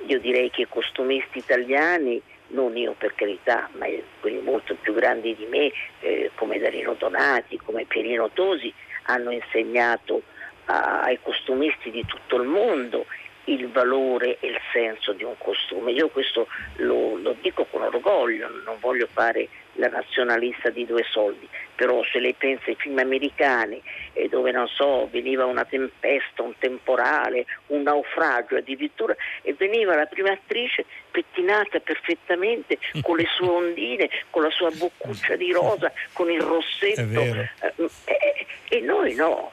Io 0.07 0.19
direi 0.19 0.49
che 0.49 0.61
i 0.61 0.67
costumisti 0.67 1.39
italiani, 1.39 2.21
non 2.53 2.75
io 2.77 2.93
per 2.97 3.13
carità, 3.13 3.69
ma 3.73 3.85
quelli 4.19 4.39
molto 4.41 4.75
più 4.75 4.93
grandi 4.93 5.35
di 5.35 5.45
me, 5.45 5.71
eh, 5.99 6.31
come 6.35 6.59
Darino 6.59 6.95
Donati, 6.97 7.57
come 7.57 7.85
Pierino 7.85 8.29
Tosi, 8.31 8.73
hanno 9.03 9.31
insegnato 9.31 10.23
a- 10.65 11.01
ai 11.01 11.19
costumisti 11.21 11.91
di 11.91 12.05
tutto 12.05 12.37
il 12.37 12.47
mondo 12.47 13.05
il 13.45 13.67
valore 13.69 14.37
e 14.39 14.47
il 14.47 14.59
senso 14.71 15.11
di 15.11 15.25
un 15.25 15.35
costume. 15.37 15.91
Io 15.91 16.07
questo 16.07 16.47
lo, 16.77 17.17
lo 17.17 17.35
dico 17.41 17.65
con 17.65 17.81
orgoglio, 17.81 18.47
non 18.63 18.77
voglio 18.79 19.07
fare 19.11 19.49
la 19.73 19.87
nazionalista 19.87 20.69
di 20.69 20.85
due 20.85 21.03
soldi, 21.09 21.47
però 21.75 22.03
se 22.11 22.19
lei 22.19 22.33
pensa 22.33 22.65
ai 22.69 22.75
film 22.75 22.97
americani 22.99 23.81
eh, 24.13 24.29
dove 24.29 24.51
non 24.51 24.67
so, 24.67 25.07
veniva 25.11 25.45
una 25.45 25.65
tempesta, 25.65 26.43
un 26.43 26.53
temporale, 26.59 27.45
un 27.67 27.81
naufragio 27.81 28.55
addirittura 28.57 29.15
e 29.41 29.53
veniva 29.53 29.95
la 29.95 30.05
prima 30.05 30.31
attrice 30.31 30.85
pettinata 31.11 31.79
perfettamente 31.79 32.77
con 33.01 33.17
le 33.17 33.25
sue 33.35 33.47
ondine, 33.47 34.09
con 34.29 34.43
la 34.43 34.51
sua 34.51 34.69
boccuccia 34.71 35.35
di 35.35 35.51
rosa, 35.51 35.91
con 36.13 36.29
il 36.29 36.41
rossetto 36.41 37.01
È 37.01 37.05
vero. 37.05 37.41
eh, 37.41 37.89
eh, 38.05 38.45
e 38.69 38.79
noi 38.81 39.15
no. 39.15 39.51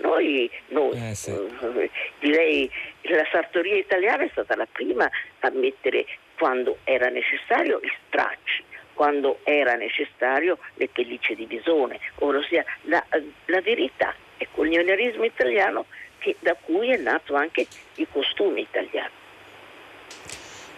Noi, 0.00 0.50
noi 0.68 0.96
Eh, 1.10 1.14
sì. 1.14 1.30
eh, 1.32 1.90
direi 2.18 2.70
la 3.02 3.26
sartoria 3.30 3.76
italiana 3.76 4.24
è 4.24 4.28
stata 4.32 4.56
la 4.56 4.66
prima 4.70 5.04
a 5.40 5.50
mettere 5.50 6.06
quando 6.38 6.78
era 6.84 7.08
necessario 7.10 7.78
i 7.82 7.92
stracci, 8.06 8.64
quando 8.94 9.40
era 9.44 9.74
necessario 9.74 10.58
le 10.74 10.88
pellicce 10.88 11.34
di 11.34 11.46
bisone, 11.46 11.98
ossia 12.18 12.64
la, 12.82 13.04
la 13.46 13.60
verità. 13.60 14.14
Ecco 14.36 14.64
il 14.64 14.70
neonarismo 14.70 15.24
italiano 15.24 15.86
che- 16.18 16.36
da 16.40 16.56
cui 16.60 16.90
è 16.90 16.96
nato 16.96 17.34
anche 17.34 17.66
il 17.96 18.06
costume 18.10 18.60
italiano. 18.60 19.20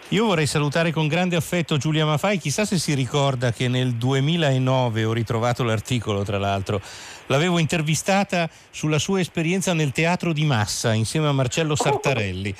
Io 0.09 0.25
vorrei 0.25 0.45
salutare 0.45 0.91
con 0.91 1.07
grande 1.07 1.35
affetto 1.35 1.77
Giulia 1.77 2.05
Mafai, 2.05 2.37
chissà 2.37 2.63
se 2.63 2.77
si 2.77 2.93
ricorda 2.93 3.51
che 3.51 3.67
nel 3.67 3.95
2009 3.95 5.03
ho 5.03 5.11
ritrovato 5.11 5.63
l'articolo, 5.63 6.23
tra 6.23 6.37
l'altro, 6.37 6.79
l'avevo 7.25 7.57
intervistata 7.57 8.47
sulla 8.69 8.99
sua 8.99 9.19
esperienza 9.19 9.73
nel 9.73 9.91
teatro 9.91 10.31
di 10.31 10.45
massa 10.45 10.93
insieme 10.93 11.27
a 11.27 11.31
Marcello 11.31 11.73
Sartarelli. 11.75 12.53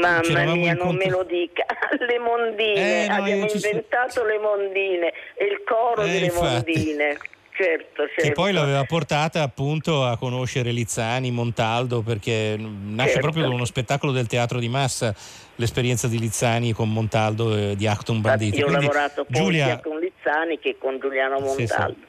Mamma 0.00 0.54
mia, 0.54 0.74
non 0.74 0.86
conto- 0.88 1.04
me 1.04 1.08
lo 1.10 1.22
dica. 1.24 1.64
Le 2.06 2.18
mondine, 2.18 3.04
Eh, 3.04 3.06
no, 3.08 3.14
abbiamo 3.14 3.46
ci 3.48 3.58
so- 3.58 3.66
inventato 3.66 4.24
le 4.24 4.38
mondine, 4.38 5.12
il 5.40 5.62
coro 5.66 6.02
Eh, 6.02 6.10
delle 6.10 6.26
infatti. 6.26 6.72
mondine. 6.72 7.18
Certo, 7.56 8.02
certo. 8.08 8.20
Che 8.22 8.32
poi 8.32 8.52
l'aveva 8.52 8.84
portata 8.84 9.40
appunto 9.40 10.04
a 10.04 10.18
conoscere 10.18 10.72
Lizzani, 10.72 11.30
Montaldo, 11.30 12.02
perché 12.02 12.54
nasce 12.58 13.12
Certo. 13.12 13.20
proprio 13.22 13.44
da 13.44 13.48
uno 13.54 13.64
spettacolo 13.64 14.12
del 14.12 14.26
teatro 14.26 14.58
di 14.58 14.68
massa, 14.68 15.14
l'esperienza 15.54 16.06
di 16.06 16.18
Lizzani 16.18 16.72
con 16.72 16.92
Montaldo 16.92 17.56
e 17.56 17.74
di 17.74 17.86
Acton 17.86 18.20
Banditi. 18.20 18.58
Io 18.58 18.64
ho 18.64 18.68
Quindi, 18.68 18.84
lavorato 18.84 19.24
poi 19.24 19.34
Giulia, 19.40 19.64
sia 19.64 19.80
con 19.80 19.98
Lizzani 19.98 20.58
che 20.58 20.76
con 20.78 20.98
Giuliano 21.00 21.38
Sì, 21.38 21.44
sì. 21.44 21.48
Montaldo. 21.72 22.04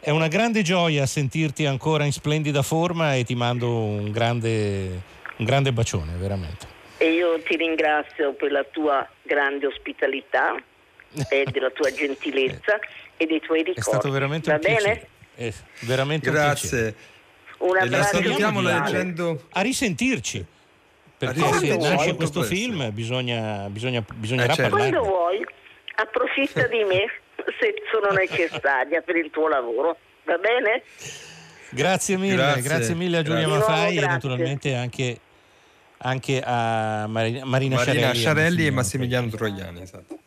È 0.00 0.10
una 0.10 0.28
grande 0.28 0.60
gioia 0.60 1.06
sentirti 1.06 1.64
ancora 1.64 2.04
in 2.04 2.12
splendida 2.12 2.60
forma 2.60 3.14
e 3.14 3.24
ti 3.24 3.34
mando 3.34 3.70
un 3.74 4.10
grande, 4.10 5.00
un 5.38 5.44
grande 5.46 5.72
bacione, 5.72 6.12
veramente. 6.18 6.66
E 7.02 7.12
io 7.12 7.40
ti 7.42 7.56
ringrazio 7.56 8.32
per 8.34 8.52
la 8.52 8.64
tua 8.64 9.08
grande 9.22 9.66
ospitalità 9.66 10.54
e 11.28 11.44
della 11.50 11.70
tua 11.70 11.90
gentilezza 11.92 12.78
e 13.16 13.26
dei 13.26 13.40
tuoi 13.40 13.58
ricordi. 13.64 13.80
È 13.80 13.82
stato 13.82 14.10
veramente 14.10 14.48
Va 14.50 14.54
un 14.56 14.60
bene? 14.60 14.76
piacere. 14.78 15.08
È 15.34 15.52
veramente 15.80 16.28
un 16.28 16.34
piacere. 16.36 16.80
Grazie. 16.80 16.94
Un 17.58 17.76
E 17.76 17.88
la 17.88 17.98
abbraccio 18.08 18.60
leggendo... 18.60 19.42
A 19.52 19.60
risentirci. 19.62 20.44
Perché 21.18 21.40
A 21.44 21.52
se 21.52 21.76
nasce 21.76 22.14
questo 22.14 22.40
presto. 22.40 22.54
film 22.56 22.92
bisogna, 22.92 23.68
bisogna, 23.68 24.04
bisognerà 24.14 24.52
Eh, 24.52 24.56
certo. 24.56 24.76
Quando 24.76 25.02
vuoi, 25.02 25.44
approfitta 25.96 26.66
di 26.66 26.82
me 26.84 27.04
se 27.60 27.74
sono 27.92 28.12
necessaria 28.12 29.00
per 29.02 29.16
il 29.16 29.30
tuo 29.30 29.48
lavoro. 29.48 29.96
Va 30.24 30.38
bene? 30.38 30.82
Grazie 31.70 32.16
mille, 32.16 32.34
Grazie. 32.36 32.62
grazie, 32.62 32.94
mille 32.94 33.18
a 33.18 33.22
Giulia 33.22 33.46
Grazie. 33.46 33.58
Maffai 33.58 33.90
Di 33.92 33.98
e 33.98 34.06
naturalmente 34.06 34.74
anche, 34.74 35.18
anche 36.02 36.42
a 36.44 37.06
Marina, 37.06 37.44
Marina, 37.44 37.78
Sciarelli, 37.78 38.14
Sciarelli 38.14 38.66
e 38.66 38.70
Massimiliano 38.70 39.28
Massimiliano 39.28 39.28
Troiani. 39.36 39.82
Esatto. 39.82 40.18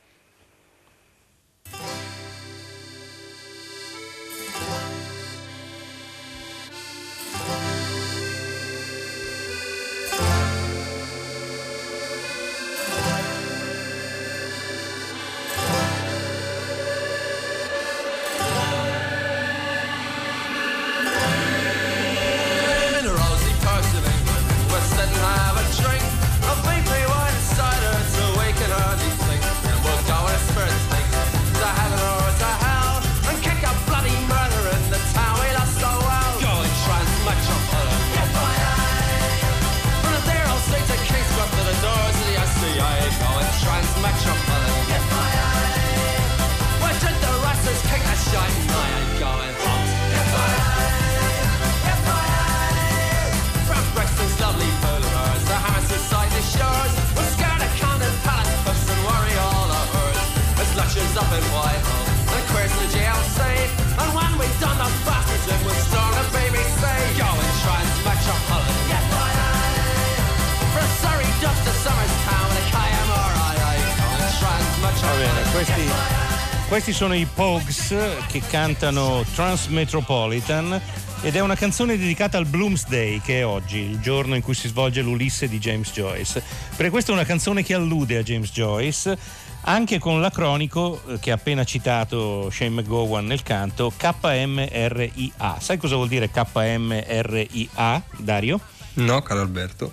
Questi 76.85 77.03
sono 77.03 77.15
i 77.15 77.25
Pogs 77.25 77.95
che 78.27 78.43
cantano 78.47 79.25
Transmetropolitan 79.33 80.79
ed 81.21 81.35
è 81.35 81.39
una 81.39 81.55
canzone 81.55 81.97
dedicata 81.97 82.37
al 82.37 82.45
Bloomsday 82.45 83.21
che 83.21 83.39
è 83.39 83.45
oggi, 83.45 83.79
il 83.79 83.99
giorno 83.99 84.35
in 84.35 84.43
cui 84.43 84.53
si 84.53 84.67
svolge 84.67 85.01
l'Ulisse 85.01 85.47
di 85.47 85.57
James 85.57 85.91
Joyce. 85.91 86.43
Per 86.75 86.91
questo 86.91 87.09
è 87.09 87.15
una 87.15 87.23
canzone 87.23 87.63
che 87.63 87.73
allude 87.73 88.17
a 88.17 88.21
James 88.21 88.51
Joyce 88.51 89.17
anche 89.61 89.97
con 89.97 90.21
l'acronico 90.21 91.01
eh, 91.07 91.17
che 91.17 91.31
ha 91.31 91.35
appena 91.35 91.63
citato 91.63 92.51
Shane 92.51 92.81
McGowan 92.81 93.25
nel 93.25 93.41
canto 93.41 93.91
KMRIA. 93.97 95.57
Sai 95.57 95.77
cosa 95.77 95.95
vuol 95.95 96.07
dire 96.07 96.29
KMRIA, 96.29 98.03
Dario? 98.17 98.59
No, 98.93 99.23
caro 99.23 99.41
Alberto. 99.41 99.91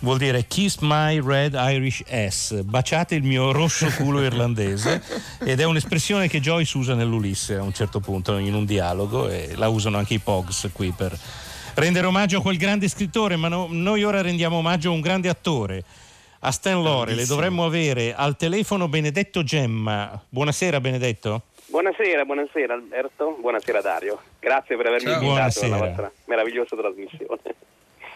Vuol 0.00 0.18
dire 0.18 0.44
Kiss 0.46 0.78
My 0.80 1.20
Red 1.20 1.54
Irish 1.54 2.04
Ass, 2.08 2.60
baciate 2.62 3.16
il 3.16 3.24
mio 3.24 3.50
rosso 3.50 3.88
culo 3.96 4.22
irlandese 4.22 5.02
ed 5.44 5.58
è 5.58 5.64
un'espressione 5.64 6.28
che 6.28 6.40
Joyce 6.40 6.78
usa 6.78 6.94
nell'Ulisse 6.94 7.56
a 7.56 7.62
un 7.62 7.72
certo 7.72 7.98
punto 7.98 8.36
in 8.36 8.54
un 8.54 8.64
dialogo 8.64 9.28
e 9.28 9.54
la 9.56 9.66
usano 9.68 9.96
anche 9.98 10.14
i 10.14 10.18
Pogs 10.20 10.70
qui 10.72 10.92
per 10.96 11.18
rendere 11.74 12.06
omaggio 12.06 12.38
a 12.38 12.42
quel 12.42 12.56
grande 12.58 12.86
scrittore, 12.88 13.34
ma 13.34 13.48
no- 13.48 13.66
noi 13.70 14.04
ora 14.04 14.20
rendiamo 14.22 14.58
omaggio 14.58 14.90
a 14.90 14.92
un 14.92 15.00
grande 15.00 15.28
attore. 15.28 15.82
A 16.40 16.52
Stan 16.52 16.80
Laurel 16.80 17.16
le 17.16 17.26
dovremmo 17.26 17.64
avere 17.64 18.14
al 18.14 18.36
telefono 18.36 18.86
Benedetto 18.86 19.42
Gemma. 19.42 20.20
Buonasera 20.28 20.80
Benedetto. 20.80 21.42
Buonasera, 21.66 22.24
buonasera 22.24 22.72
Alberto, 22.72 23.36
buonasera 23.40 23.80
Dario. 23.82 24.20
Grazie 24.38 24.76
per 24.76 24.86
avermi 24.86 25.10
Ciao. 25.10 25.20
invitato 25.20 25.58
alla 25.58 25.76
Buonasera. 25.76 25.86
vostra 25.86 26.12
meravigliosa 26.26 26.76
trasmissione. 26.76 27.40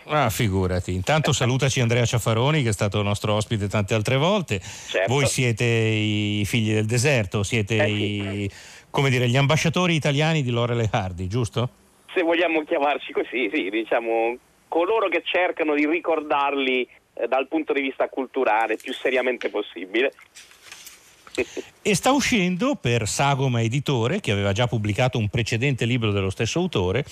Ah, 0.07 0.31
figurati. 0.31 0.93
Intanto 0.95 1.33
salutaci 1.33 1.81
Andrea 1.81 2.05
Ciaffaroni 2.05 2.63
che 2.63 2.71
è 2.71 2.73
stato 2.73 3.03
nostro 3.03 3.35
ospite 3.35 3.69
tante 3.69 3.95
altre 3.95 4.17
volte. 4.17 4.61
Certo. 4.61 5.13
Voi 5.13 5.27
siete 5.27 5.65
i 5.65 6.45
figli 6.45 6.73
del 6.73 6.87
deserto, 6.87 7.43
siete 7.43 7.77
Eh 7.77 7.91
i, 7.91 8.51
come 8.91 9.11
dire, 9.11 9.29
gli 9.29 9.37
ambasciatori 9.37 9.95
italiani 9.95 10.43
di 10.43 10.51
Laurel 10.51 10.81
e 10.81 10.89
Hardy, 10.91 11.27
giusto? 11.27 11.69
Se 12.15 12.23
vogliamo 12.23 12.63
chiamarci 12.65 13.13
così, 13.13 13.51
sì, 13.53 13.71
diciamo 13.71 14.37
coloro 14.69 15.09
che 15.09 15.23
cercano 15.25 15.75
di 15.75 15.87
ricordarli 15.87 16.87
eh, 17.15 17.29
dal 17.29 17.47
punto 17.47 17.73
di 17.73 17.83
vista 17.83 18.09
culturale 18.09 18.77
più 18.77 18.93
seriamente 18.93 19.51
possibile. 19.51 20.13
E 21.83 21.95
sta 21.95 22.13
uscendo 22.13 22.75
per 22.75 23.09
Sagoma 23.09 23.63
Editore, 23.63 24.21
che 24.21 24.33
aveva 24.33 24.53
già 24.53 24.67
pubblicato 24.67 25.19
un 25.19 25.29
precedente 25.29 25.85
libro 25.85 26.13
dello 26.13 26.31
stesso 26.31 26.59
autore, 26.59 27.05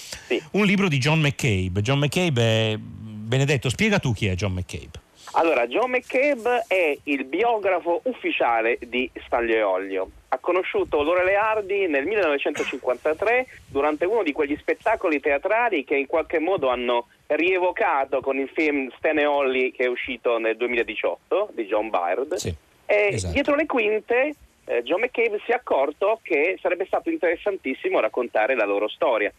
un 0.52 0.64
libro 0.64 0.88
di 0.88 0.98
John 0.98 1.20
McCabe. 1.20 1.80
John 1.82 1.98
McCabe 1.98 2.42
è... 2.42 2.78
Benedetto, 2.78 3.68
spiega 3.68 4.00
tu 4.00 4.12
chi 4.12 4.26
è 4.26 4.34
John 4.34 4.52
McCabe. 4.52 5.08
Allora, 5.32 5.68
John 5.68 5.90
McCabe 5.90 6.64
è 6.66 6.98
il 7.04 7.24
biografo 7.24 8.00
ufficiale 8.04 8.78
di 8.80 9.08
Stanlio 9.24 9.54
e 9.54 9.62
Olio. 9.62 10.10
Ha 10.28 10.38
conosciuto 10.38 11.02
Lorele 11.02 11.36
Hardy 11.36 11.86
nel 11.86 12.04
1953 12.06 13.46
durante 13.68 14.04
uno 14.04 14.24
di 14.24 14.32
quegli 14.32 14.56
spettacoli 14.58 15.20
teatrali 15.20 15.84
che 15.84 15.96
in 15.96 16.06
qualche 16.06 16.40
modo 16.40 16.68
hanno 16.68 17.06
rievocato 17.26 18.20
con 18.20 18.38
il 18.38 18.50
film 18.52 18.90
Stan 18.96 19.18
e 19.18 19.26
Ollie 19.26 19.70
che 19.70 19.84
è 19.84 19.88
uscito 19.88 20.38
nel 20.38 20.56
2018 20.56 21.50
di 21.54 21.64
John 21.66 21.90
Byrd. 21.90 22.34
E 22.90 23.14
esatto. 23.14 23.32
dietro 23.32 23.54
le 23.54 23.66
quinte 23.66 24.34
eh, 24.64 24.82
John 24.82 25.00
McCabe 25.00 25.40
si 25.44 25.52
è 25.52 25.54
accorto 25.54 26.18
che 26.22 26.58
sarebbe 26.60 26.86
stato 26.86 27.08
interessantissimo 27.08 28.00
raccontare 28.00 28.56
la 28.56 28.64
loro 28.64 28.88
storia. 28.88 29.32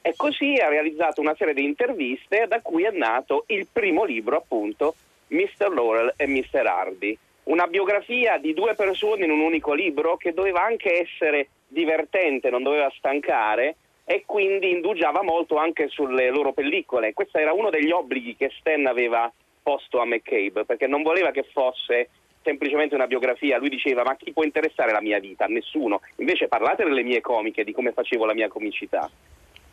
E 0.00 0.14
così 0.16 0.54
ha 0.54 0.68
realizzato 0.68 1.20
una 1.20 1.34
serie 1.36 1.52
di 1.52 1.62
interviste 1.62 2.46
da 2.48 2.60
cui 2.62 2.84
è 2.84 2.90
nato 2.90 3.44
il 3.48 3.66
primo 3.70 4.04
libro, 4.04 4.38
appunto, 4.38 4.94
Mr. 5.28 5.70
Laurel 5.72 6.14
e 6.16 6.26
Mr. 6.26 6.66
Hardy. 6.66 7.16
Una 7.44 7.66
biografia 7.66 8.38
di 8.38 8.54
due 8.54 8.74
persone 8.74 9.24
in 9.24 9.30
un 9.30 9.40
unico 9.40 9.74
libro 9.74 10.16
che 10.16 10.32
doveva 10.32 10.62
anche 10.62 11.02
essere 11.02 11.48
divertente, 11.68 12.48
non 12.48 12.62
doveva 12.62 12.90
stancare 12.96 13.76
e 14.04 14.24
quindi 14.24 14.70
indugiava 14.70 15.22
molto 15.22 15.56
anche 15.56 15.88
sulle 15.88 16.30
loro 16.30 16.52
pellicole. 16.52 17.12
Questo 17.12 17.36
era 17.36 17.52
uno 17.52 17.68
degli 17.68 17.90
obblighi 17.90 18.36
che 18.36 18.50
Stan 18.58 18.86
aveva 18.86 19.30
posto 19.62 20.00
a 20.00 20.06
McCabe, 20.06 20.64
perché 20.64 20.86
non 20.86 21.02
voleva 21.02 21.30
che 21.30 21.42
fosse 21.42 22.08
semplicemente 22.42 22.94
una 22.94 23.06
biografia, 23.06 23.58
lui 23.58 23.68
diceva 23.68 24.02
ma 24.02 24.16
chi 24.16 24.32
può 24.32 24.44
interessare 24.44 24.92
la 24.92 25.00
mia 25.00 25.18
vita? 25.18 25.46
Nessuno. 25.46 26.00
Invece 26.16 26.48
parlate 26.48 26.84
delle 26.84 27.02
mie 27.02 27.20
comiche, 27.20 27.64
di 27.64 27.72
come 27.72 27.92
facevo 27.92 28.24
la 28.24 28.34
mia 28.34 28.48
comicità. 28.48 29.10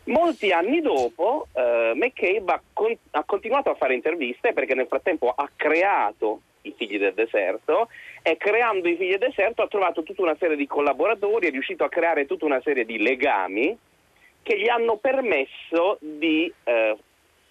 Molti 0.04 0.52
anni 0.52 0.80
dopo 0.80 1.48
eh, 1.52 1.92
McCabe 1.94 2.52
ha, 2.52 2.62
con- 2.72 2.96
ha 3.10 3.24
continuato 3.24 3.70
a 3.70 3.74
fare 3.74 3.94
interviste 3.94 4.54
perché 4.54 4.74
nel 4.74 4.86
frattempo 4.86 5.28
ha 5.28 5.50
creato 5.54 6.40
i 6.62 6.74
figli 6.76 6.98
del 6.98 7.12
deserto 7.12 7.88
e 8.22 8.36
creando 8.36 8.88
i 8.88 8.96
figli 8.96 9.10
del 9.10 9.28
deserto 9.28 9.62
ha 9.62 9.68
trovato 9.68 10.02
tutta 10.02 10.22
una 10.22 10.36
serie 10.38 10.56
di 10.56 10.66
collaboratori, 10.66 11.48
è 11.48 11.50
riuscito 11.50 11.84
a 11.84 11.88
creare 11.88 12.26
tutta 12.26 12.46
una 12.46 12.60
serie 12.62 12.84
di 12.84 12.98
legami 12.98 13.76
che 14.42 14.58
gli 14.58 14.68
hanno 14.68 14.96
permesso 14.96 15.98
di 16.00 16.50
eh, 16.64 16.96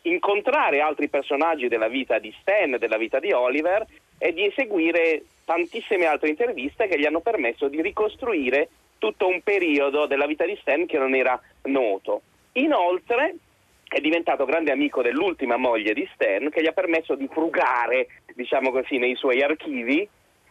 incontrare 0.04 0.82
altri 0.82 1.10
personaggi 1.10 1.68
della 1.68 1.88
vita 1.88 2.18
di 2.18 2.34
Stan, 2.42 2.78
della 2.80 2.98
vita 2.98 3.20
di 3.20 3.32
Oliver 3.32 3.86
e 4.18 4.34
di 4.34 4.46
eseguire 4.46 5.24
tantissime 5.46 6.06
altre 6.06 6.30
interviste 6.30 6.88
che 6.88 7.00
gli 7.00 7.06
hanno 7.06 7.22
permesso 7.22 7.68
di 7.68 7.82
ricostruire 7.82 8.70
tutto 8.98 9.28
un 9.28 9.42
periodo 9.42 10.06
della 10.06 10.26
vita 10.26 10.46
di 10.46 10.58
Stan 10.60 10.86
che 10.86 10.98
non 10.98 11.16
era 11.16 11.40
noto. 11.64 12.22
Inoltre 12.54 13.36
è 13.88 14.00
diventato 14.02 14.46
grande 14.46 14.72
amico 14.72 15.02
dell'ultima 15.02 15.56
moglie 15.56 15.94
di 15.94 16.08
Stan 16.14 16.50
che 16.50 16.62
gli 16.62 16.68
ha 16.68 16.74
permesso 16.74 17.16
di 17.16 17.28
frugare, 17.28 18.08
diciamo 18.34 18.72
così, 18.72 18.98
nei 18.98 19.16
suoi 19.16 19.42
archivi 19.42 20.08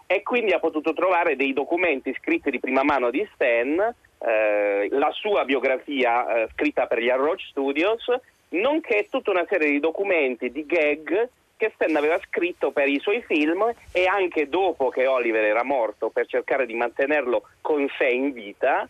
e 0.07 0.23
quindi 0.23 0.53
ha 0.53 0.61
potuto 0.61 0.93
trovare 0.95 1.37
dei 1.37 1.53
documenti 1.53 2.15
scritti 2.19 2.51
di 2.51 2.61
prima 2.61 2.85
mano 2.85 3.11
di 3.11 3.29
Stan, 3.35 3.95
eh, 4.19 4.89
la 4.91 5.11
sua 5.11 5.45
biografia 5.45 6.45
eh, 6.45 6.49
scritta 6.53 6.87
per 6.87 7.01
gli 7.01 7.11
Arrow 7.11 7.37
Studios, 7.37 8.07
nonché 8.51 9.09
tutta 9.11 9.33
una 9.33 9.45
serie 9.49 9.71
di 9.71 9.81
documenti, 9.81 10.51
di 10.51 10.65
gag 10.65 11.29
che 11.57 11.73
Stan 11.75 11.95
aveva 11.97 12.19
scritto 12.27 12.71
per 12.71 12.89
i 12.89 13.01
suoi 13.01 13.23
film 13.27 13.73
e 13.93 14.07
anche 14.07 14.49
dopo 14.49 14.89
che 14.89 15.07
Oliver 15.07 15.43
era 15.43 15.65
morto 15.65 16.11
per 16.11 16.27
cercare 16.27 16.67
di 16.67 16.75
mantenerlo 16.75 17.49
con 17.61 17.87
sé 17.99 18.09
in 18.09 18.33
vita 18.33 18.89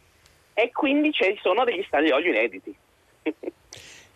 e 0.53 0.71
quindi 0.73 1.13
ci 1.13 1.39
sono 1.43 1.65
degli 1.65 1.85
staglioli 1.87 2.29
inediti. 2.29 2.75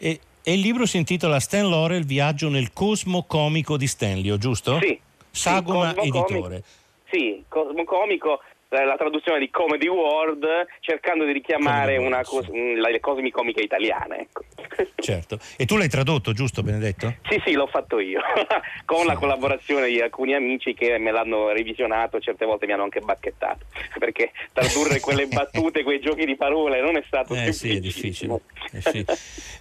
E, 0.02 0.18
e 0.42 0.54
il 0.54 0.60
libro 0.60 0.86
si 0.86 0.96
intitola 0.96 1.38
Stan 1.40 1.68
Laurel, 1.68 2.06
viaggio 2.06 2.48
nel 2.48 2.72
cosmo 2.72 3.24
comico 3.24 3.76
di 3.76 3.86
Stanlio, 3.86 4.38
giusto? 4.38 4.78
Sì. 4.80 4.98
Sagoma 5.30 5.92
Sì, 5.92 6.08
Editore. 6.08 6.24
Comico. 6.24 6.62
Sì, 7.10 7.44
Cosmo 7.46 7.84
Comico, 7.84 8.40
la 8.70 8.96
traduzione 8.96 9.40
di 9.40 9.50
Comedy 9.50 9.88
World, 9.88 10.46
cercando 10.80 11.24
di 11.24 11.32
richiamare 11.32 11.96
una 11.96 12.20
mm, 12.20 12.78
le 12.78 13.00
cosmi 13.00 13.30
comiche 13.30 13.60
italiane. 13.62 14.20
Ecco. 14.20 14.44
Certo. 15.00 15.38
E 15.56 15.64
tu 15.64 15.76
l'hai 15.76 15.88
tradotto, 15.88 16.32
giusto 16.32 16.62
Benedetto? 16.62 17.14
Sì, 17.28 17.40
sì, 17.44 17.52
l'ho 17.52 17.66
fatto 17.66 17.98
io, 17.98 18.20
con 18.84 19.06
la 19.06 19.14
collaborazione 19.16 19.88
di 19.88 20.00
alcuni 20.00 20.34
amici 20.34 20.74
che 20.74 20.98
me 20.98 21.10
l'hanno 21.10 21.50
revisionato, 21.50 22.20
certe 22.20 22.44
volte 22.44 22.66
mi 22.66 22.72
hanno 22.72 22.84
anche 22.84 23.00
bacchettato, 23.00 23.64
perché 23.98 24.30
tradurre 24.52 25.00
quelle 25.00 25.26
battute, 25.26 25.82
quei 25.82 26.00
giochi 26.00 26.24
di 26.26 26.36
parole 26.36 26.80
non 26.80 26.96
è 26.96 27.02
stato 27.06 27.34
Eh 27.34 27.52
sì, 27.52 27.76
è 27.76 27.80
difficile. 27.80 28.40
Eh 28.72 28.80
sì. 28.80 29.04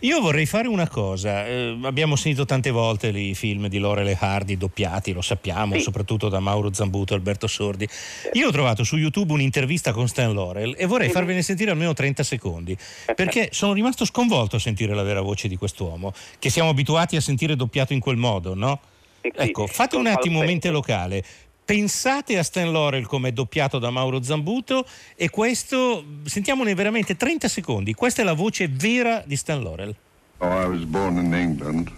Io 0.02 0.20
vorrei 0.22 0.46
fare 0.46 0.68
una 0.68 0.88
cosa, 0.88 1.48
eh, 1.48 1.78
abbiamo 1.84 2.16
sentito 2.16 2.46
tante 2.46 2.70
volte 2.70 3.08
i 3.08 3.34
film 3.34 3.68
di 3.68 3.80
Laurel 3.80 4.10
e 4.10 4.18
Hardy 4.20 4.58
doppiati, 4.58 5.14
lo 5.14 5.22
sappiamo, 5.22 5.76
Sì. 5.76 5.82
soprattutto 5.82 6.30
da 6.30 6.40
Mauro 6.40 6.72
Zambuto 6.74 7.14
e 7.14 7.16
Alberto 7.16 7.48
Sordi. 7.48 7.88
Io 8.34 8.48
ho 8.48 8.52
trovato 8.52 8.84
su 8.84 8.98
YouTube 9.00 9.34
un'intervista 9.34 9.92
con 9.92 10.08
Stan 10.08 10.34
Laurel 10.34 10.76
e 10.78 10.86
vorrei 10.86 11.10
farvene 11.10 11.42
sentire 11.42 11.72
almeno 11.72 11.94
30 11.94 12.22
secondi, 12.24 12.78
perché 13.16 13.50
sono 13.52 13.74
rimasto 13.74 14.06
sconvolto 14.06 14.58
a 14.58 14.60
sentire 14.60 14.94
la 14.94 15.04
vera 15.04 15.22
voce 15.22 15.48
di 15.48 15.56
quest'uomo, 15.56 16.14
che 16.38 16.50
siamo 16.50 16.70
abituati 16.70 17.16
a 17.16 17.22
sentire 17.22 17.56
doppiato 17.56 17.94
in 17.94 18.00
quel 18.00 18.18
modo, 18.18 18.54
no? 18.54 18.80
Ecco, 19.22 19.68
fate 19.68 19.96
un 19.96 20.08
attimo 20.08 20.42
mente 20.42 20.70
locale. 20.70 21.24
Pensate 21.66 22.38
a 22.38 22.44
Stan 22.44 22.72
Laurel 22.72 23.06
come 23.06 23.32
doppiato 23.32 23.78
da 23.78 23.92
Mauro 23.92 24.24
Zambuto 24.24 24.86
e 25.16 25.30
questo, 25.30 26.04
sentiamone 26.24 26.74
veramente 26.74 27.16
30 27.16 27.48
secondi, 27.48 27.94
questa 27.94 28.24
è 28.24 28.26
la 28.26 28.34
voce 28.34 28.68
vera 28.68 29.22
di 29.26 29.36
Stan 29.36 29.62
Laurel. 29.62 29.96
Oh, 30.40 30.62
I 30.62 30.66
was 30.68 30.84
born 30.86 31.18
in 31.18 31.34
England, 31.34 31.92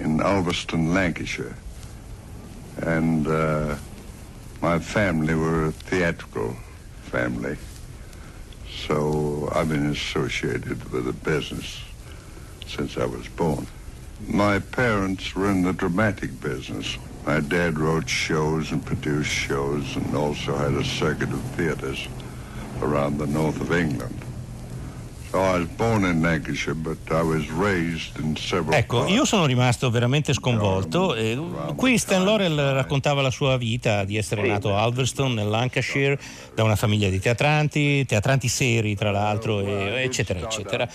in 0.00 0.20
Ulverston, 0.20 0.92
Lancashire. 0.92 1.54
And 2.80 3.26
uh, 3.26 3.76
my 4.60 4.78
family 4.78 5.34
were 5.34 5.66
a 5.66 5.72
theatrical 5.72 6.56
family. 7.02 7.56
So 8.86 9.48
I've 9.54 9.68
been 9.68 9.86
associated 9.86 10.90
with 10.90 11.04
the 11.04 11.12
business 11.12 11.82
since 12.66 12.96
I 12.96 13.06
was 13.06 13.28
born. 13.28 13.66
My 14.26 14.58
parents 14.58 15.34
were 15.34 15.50
in 15.50 15.62
the 15.62 15.72
dramatic 15.72 16.40
business. 16.40 16.98
My 17.24 17.40
dad 17.40 17.78
wrote 17.78 18.08
shows 18.08 18.72
and 18.72 18.84
produced 18.84 19.30
shows 19.30 19.96
and 19.96 20.16
also 20.16 20.56
had 20.56 20.74
a 20.74 20.84
circuit 20.84 21.32
of 21.32 21.40
theaters 21.56 22.08
around 22.80 23.18
the 23.18 23.26
north 23.26 23.60
of 23.60 23.72
England. 23.72 24.20
Ecco, 28.70 29.06
io 29.06 29.24
sono 29.26 29.44
rimasto 29.44 29.90
veramente 29.90 30.32
sconvolto. 30.32 31.14
eh, 31.14 31.38
qui 31.76 31.98
Stan 31.98 32.24
Laurel 32.24 32.56
raccontava 32.72 33.20
la 33.20 33.30
sua 33.30 33.58
vita 33.58 34.04
di 34.04 34.16
essere 34.16 34.46
nato 34.46 34.74
a 34.74 34.82
Alverston, 34.82 35.34
nel 35.34 35.48
Lancashire, 35.48 36.18
da 36.54 36.62
una 36.62 36.76
famiglia 36.76 37.10
di 37.10 37.20
teatranti, 37.20 38.06
teatranti 38.06 38.48
seri 38.48 38.94
tra 38.94 39.10
l'altro, 39.10 39.60
eccetera, 39.60 40.40
eccetera. 40.40 40.88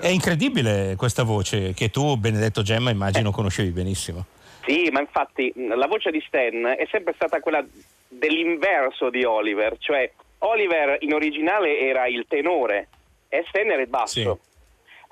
È 0.00 0.08
incredibile 0.08 0.94
questa 0.96 1.24
voce 1.24 1.72
che 1.74 1.90
tu, 1.90 2.16
Benedetto 2.16 2.62
Gemma, 2.62 2.90
immagino 2.90 3.32
conoscevi 3.32 3.70
benissimo. 3.70 4.24
Sì, 4.66 4.88
ma 4.92 5.00
infatti 5.00 5.52
la 5.56 5.86
voce 5.86 6.10
di 6.10 6.22
Stan 6.26 6.74
è 6.78 6.86
sempre 6.90 7.14
stata 7.14 7.40
quella 7.40 7.64
dell'inverso 8.06 9.10
di 9.10 9.24
Oliver, 9.24 9.76
cioè 9.78 10.10
Oliver 10.38 10.96
in 11.00 11.12
originale 11.12 11.78
era 11.80 12.06
il 12.06 12.24
tenore 12.28 12.88
e 13.30 13.44
Stan 13.48 13.70
era 13.70 13.80
il 13.80 13.88
basso. 13.88 14.40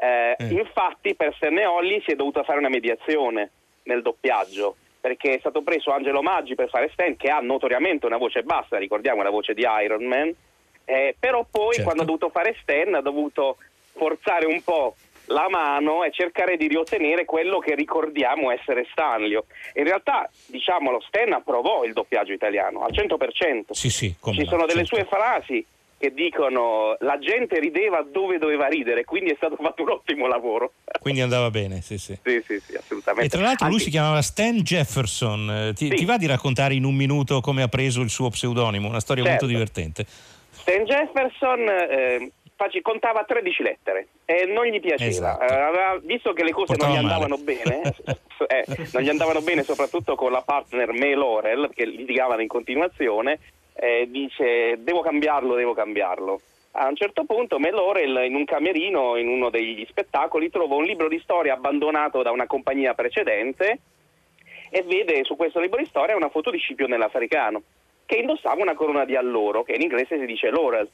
Eh, 0.01 0.37
Infatti 0.51 1.14
per 1.14 1.33
Stan 1.37 1.57
e 1.57 1.64
Ollie 1.64 2.03
si 2.05 2.12
è 2.12 2.14
dovuta 2.14 2.43
fare 2.45 2.59
una 2.59 2.69
mediazione 2.69 3.51
nel 3.85 4.03
doppiaggio 4.03 4.77
perché 5.01 5.37
è 5.37 5.39
stato 5.39 5.62
preso 5.62 5.91
Angelo 5.93 6.21
Maggi 6.23 6.55
per 6.55 6.69
fare 6.69 6.91
Stan 6.93 7.16
che 7.16 7.31
ha 7.31 7.39
notoriamente 7.41 8.05
una 8.05 8.16
voce 8.19 8.43
bassa, 8.43 8.77
ricordiamo 8.77 9.23
la 9.23 9.31
voce 9.31 9.55
di 9.55 9.64
Iron 9.83 10.05
Man, 10.05 10.35
eh, 10.85 11.14
però 11.19 11.47
poi 11.51 11.75
Certo. 11.75 11.83
quando 11.85 12.03
ha 12.03 12.05
dovuto 12.05 12.29
fare 12.29 12.57
Stan 12.61 12.95
ha 12.95 13.01
dovuto 13.01 13.57
forzare 13.93 14.47
un 14.47 14.62
po' 14.62 14.95
la 15.27 15.49
mano 15.49 16.05
e 16.05 16.11
cercare 16.11 16.57
di 16.57 16.69
riottenere 16.69 17.25
quello 17.25 17.59
che 17.59 17.75
ricordiamo 17.75 18.51
essere 18.51 18.87
Stanlio. 18.91 19.45
In 19.75 19.85
realtà, 19.85 20.29
diciamolo, 20.47 21.01
Stan 21.01 21.33
approvò 21.33 21.85
il 21.85 21.93
doppiaggio 21.93 22.33
italiano 22.33 22.83
al 22.83 22.93
100%. 22.93 23.73
Sì, 23.73 23.91
sì, 23.91 24.14
Ci 24.21 24.43
no, 24.43 24.45
sono 24.47 24.66
delle 24.66 24.85
certo. 24.85 24.97
sue 24.97 25.05
frasi 25.05 25.66
che 25.99 26.12
dicono 26.14 26.96
la 27.01 27.18
gente 27.18 27.59
rideva 27.59 28.03
dove 28.09 28.38
doveva 28.38 28.68
ridere, 28.68 29.05
quindi 29.05 29.30
è 29.30 29.34
stato 29.36 29.57
fatto 29.61 29.82
un 29.82 29.90
ottimo 29.90 30.26
lavoro. 30.28 30.72
Quindi 31.01 31.20
andava 31.20 31.51
bene, 31.51 31.80
sì, 31.82 31.99
sì. 31.99 32.16
Sì, 32.24 32.42
sì, 32.46 32.61
sì, 32.61 32.76
assolutamente. 32.76 33.26
E 33.26 33.28
tra 33.28 33.40
l'altro 33.46 33.66
lui 33.66 33.74
Anche- 33.74 33.84
si 33.86 33.90
chiamava 33.90 34.22
Stan 34.22 34.57
Jefferson. 34.59 35.51
Eh, 35.51 35.72
Ti, 35.74 35.88
ti 35.90 36.05
va 36.05 36.16
di 36.16 36.26
raccontare 36.26 36.74
in 36.74 36.84
un 36.84 36.94
minuto 36.94 37.40
come 37.40 37.62
ha 37.62 37.68
preso 37.68 38.01
il 38.01 38.11
suo 38.11 38.28
pseudonimo? 38.30 38.86
Una 38.88 39.01
storia 39.01 39.24
Certo. 39.24 39.44
molto 39.44 39.55
divertente. 39.59 40.07
Stan 40.51 40.84
Jefferson 40.84 41.68
eh, 41.68 42.30
contava 42.82 43.24
13 43.24 43.62
lettere 43.62 44.07
e 44.24 44.44
non 44.46 44.66
gli 44.66 44.80
piaceva. 44.80 45.09
Esatto. 45.11 45.53
Aveva- 45.53 45.99
visto 46.03 46.32
che 46.32 46.44
le 46.44 46.51
cose 46.53 46.74
Portava 46.76 46.92
non 46.94 47.01
gli 47.01 47.07
male. 47.07 47.14
andavano 47.14 47.42
bene, 47.42 47.80
eh, 48.46 48.88
non 48.92 49.03
gli 49.03 49.09
andavano 49.09 49.40
bene 49.40 49.62
soprattutto 49.62 50.14
con 50.14 50.30
la 50.32 50.42
partner 50.42 50.92
May 50.92 51.14
Laurel, 51.14 51.70
che 51.74 51.84
litigavano 51.86 52.40
in 52.42 52.49
continuazione, 52.49 53.38
eh, 53.79 54.09
dice 54.11 54.76
devo 54.83 55.01
cambiarlo, 55.01 55.55
devo 55.55 55.74
cambiarlo. 55.74 56.41
A 56.72 56.89
un 56.89 56.97
certo 56.97 57.24
punto 57.24 57.59
May 57.59 57.70
Laurel 57.70 58.24
in 58.26 58.35
un 58.35 58.45
camerino, 58.45 59.16
in 59.16 59.29
uno 59.29 59.51
degli 59.51 59.85
spettacoli, 59.89 60.51
trova 60.51 60.74
un 60.74 60.85
libro 60.85 61.09
di 61.09 61.18
storia 61.20 61.55
abbandonato 61.55 62.22
da 62.22 62.31
una 62.31 62.47
compagnia 62.47 62.95
precedente 62.95 63.79
e 64.70 64.83
vede 64.83 65.24
su 65.24 65.37
questo 65.37 65.61
libro 65.61 65.79
di 65.79 65.87
storia 65.87 66.16
una 66.16 66.29
foto 66.29 66.51
di 66.51 66.59
Scipione 66.59 66.99
l'Africano 66.99 67.62
che 68.05 68.16
indossava 68.16 68.62
una 68.62 68.74
corona 68.74 69.05
di 69.05 69.16
alloro, 69.16 69.62
che 69.62 69.72
in 69.72 69.83
inglese 69.83 70.18
si 70.18 70.24
dice 70.24 70.51
Laurel. 70.51 70.89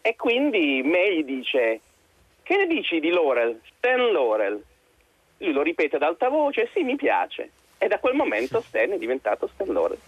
E 0.00 0.16
quindi 0.16 0.82
May 0.84 1.18
gli 1.18 1.24
dice: 1.24 1.80
Che 2.42 2.56
ne 2.56 2.66
dici 2.66 2.98
di 2.98 3.10
Laurel? 3.10 3.60
Stan 3.76 4.10
Laurel. 4.10 4.60
Lui 5.38 5.52
lo 5.52 5.62
ripete 5.62 5.96
ad 5.96 6.02
alta 6.02 6.28
voce: 6.28 6.68
Sì, 6.72 6.82
mi 6.82 6.96
piace. 6.96 7.50
E 7.78 7.86
da 7.86 8.00
quel 8.00 8.14
momento 8.14 8.60
Stan 8.60 8.90
è 8.90 8.98
diventato 8.98 9.46
Stan 9.46 9.72
Laurel. 9.72 9.98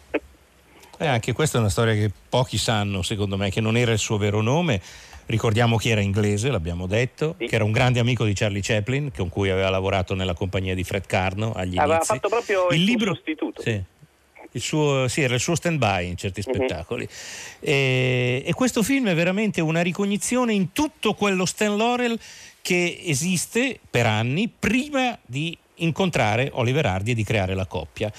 E 1.03 1.07
anche 1.07 1.32
questa 1.32 1.57
è 1.57 1.61
una 1.61 1.70
storia 1.70 1.94
che 1.94 2.11
pochi 2.28 2.59
sanno, 2.59 3.01
secondo 3.01 3.38
me, 3.38 3.48
che 3.51 3.62
non 3.62 3.78
era 3.78 3.90
il 3.90 3.98
suo 3.98 4.18
vero 4.18 4.42
nome. 4.42 4.82
Ricordiamo 5.24 5.78
che 5.78 5.88
era 5.88 6.03
inglese, 6.03 6.51
l'abbiamo 6.51 6.86
detto, 6.86 7.36
che 7.38 7.48
era 7.55 7.64
un 7.64 7.72
grande 7.72 8.01
amico 8.01 8.24
di 8.26 8.34
Charlie 8.34 8.61
Chaplin, 8.62 9.11
con 9.16 9.30
cui 9.30 9.48
aveva 9.48 9.70
lavorato 9.70 10.14
nella 10.14 10.34
compagnia 10.34 10.74
di 10.74 10.84
Fred 10.84 11.07
Carno 11.07 11.53
agli 11.55 11.78
Aveva 11.78 11.94
inizi. 11.94 12.12
fatto 12.12 12.28
proprio 12.28 12.68
il, 12.68 12.76
il 12.76 12.84
libro, 12.84 13.14
sostituto. 13.14 13.62
Sì. 13.62 13.82
Il 14.53 14.61
suo, 14.61 15.09
sì, 15.09 15.22
era 15.22 15.32
il 15.34 15.40
suo 15.40 15.55
stand-by 15.55 16.07
in 16.09 16.16
certi 16.18 16.42
Mhm. 16.44 16.53
spettacoli. 16.55 17.09
E, 17.61 18.42
e 18.44 18.53
questo 18.53 18.82
film 18.82 19.09
è 19.09 19.14
veramente 19.14 19.62
una 19.62 19.80
ricognizione 19.80 20.53
in 20.53 20.72
tutto 20.72 21.14
quello 21.14 21.46
Stan 21.46 21.76
Laurel 21.78 22.18
che 22.61 23.01
esiste 23.07 23.78
per 23.88 24.05
anni 24.05 24.48
prima 24.59 25.16
di 25.24 25.57
incontrare 25.76 26.51
Oliver 26.53 26.84
Hardy 26.84 27.12
e 27.12 27.14
di 27.14 27.24
creare 27.24 27.55
la 27.55 27.64
coppia. 27.64 28.12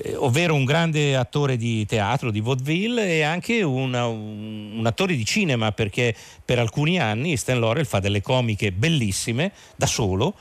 Eh, 0.00 0.14
ovvero 0.16 0.54
un 0.54 0.64
grande 0.64 1.16
attore 1.16 1.56
di 1.56 1.84
teatro, 1.86 2.30
di 2.30 2.40
vaudeville 2.40 3.08
e 3.08 3.22
anche 3.22 3.62
una- 3.62 4.06
un, 4.06 4.72
un 4.78 4.86
attore 4.86 5.16
di 5.16 5.24
cinema 5.24 5.72
perché 5.72 6.14
per 6.44 6.58
alcuni 6.58 7.00
anni 7.00 7.36
Stan 7.36 7.58
Laurel 7.58 7.86
fa 7.86 7.98
delle 7.98 8.22
comiche 8.22 8.70
bellissime 8.72 9.52
da 9.76 9.86
solo 9.86 10.34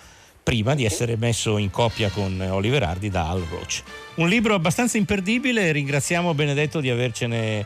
prima 0.44 0.76
di 0.76 0.86
essere 0.86 1.18
messo 1.18 1.58
in 1.58 1.70
coppia 1.72 2.10
con 2.10 2.40
Oliver 2.40 2.84
Hardy 2.84 3.10
da 3.10 3.30
Al 3.30 3.42
Roach. 3.50 3.82
Un 4.16 4.30
libro 4.30 4.54
abbastanza 4.54 4.98
imperdibile 4.98 5.72
ringraziamo 5.74 6.34
Benedetto 6.34 6.80
di, 6.80 6.90
avercene, 6.90 7.66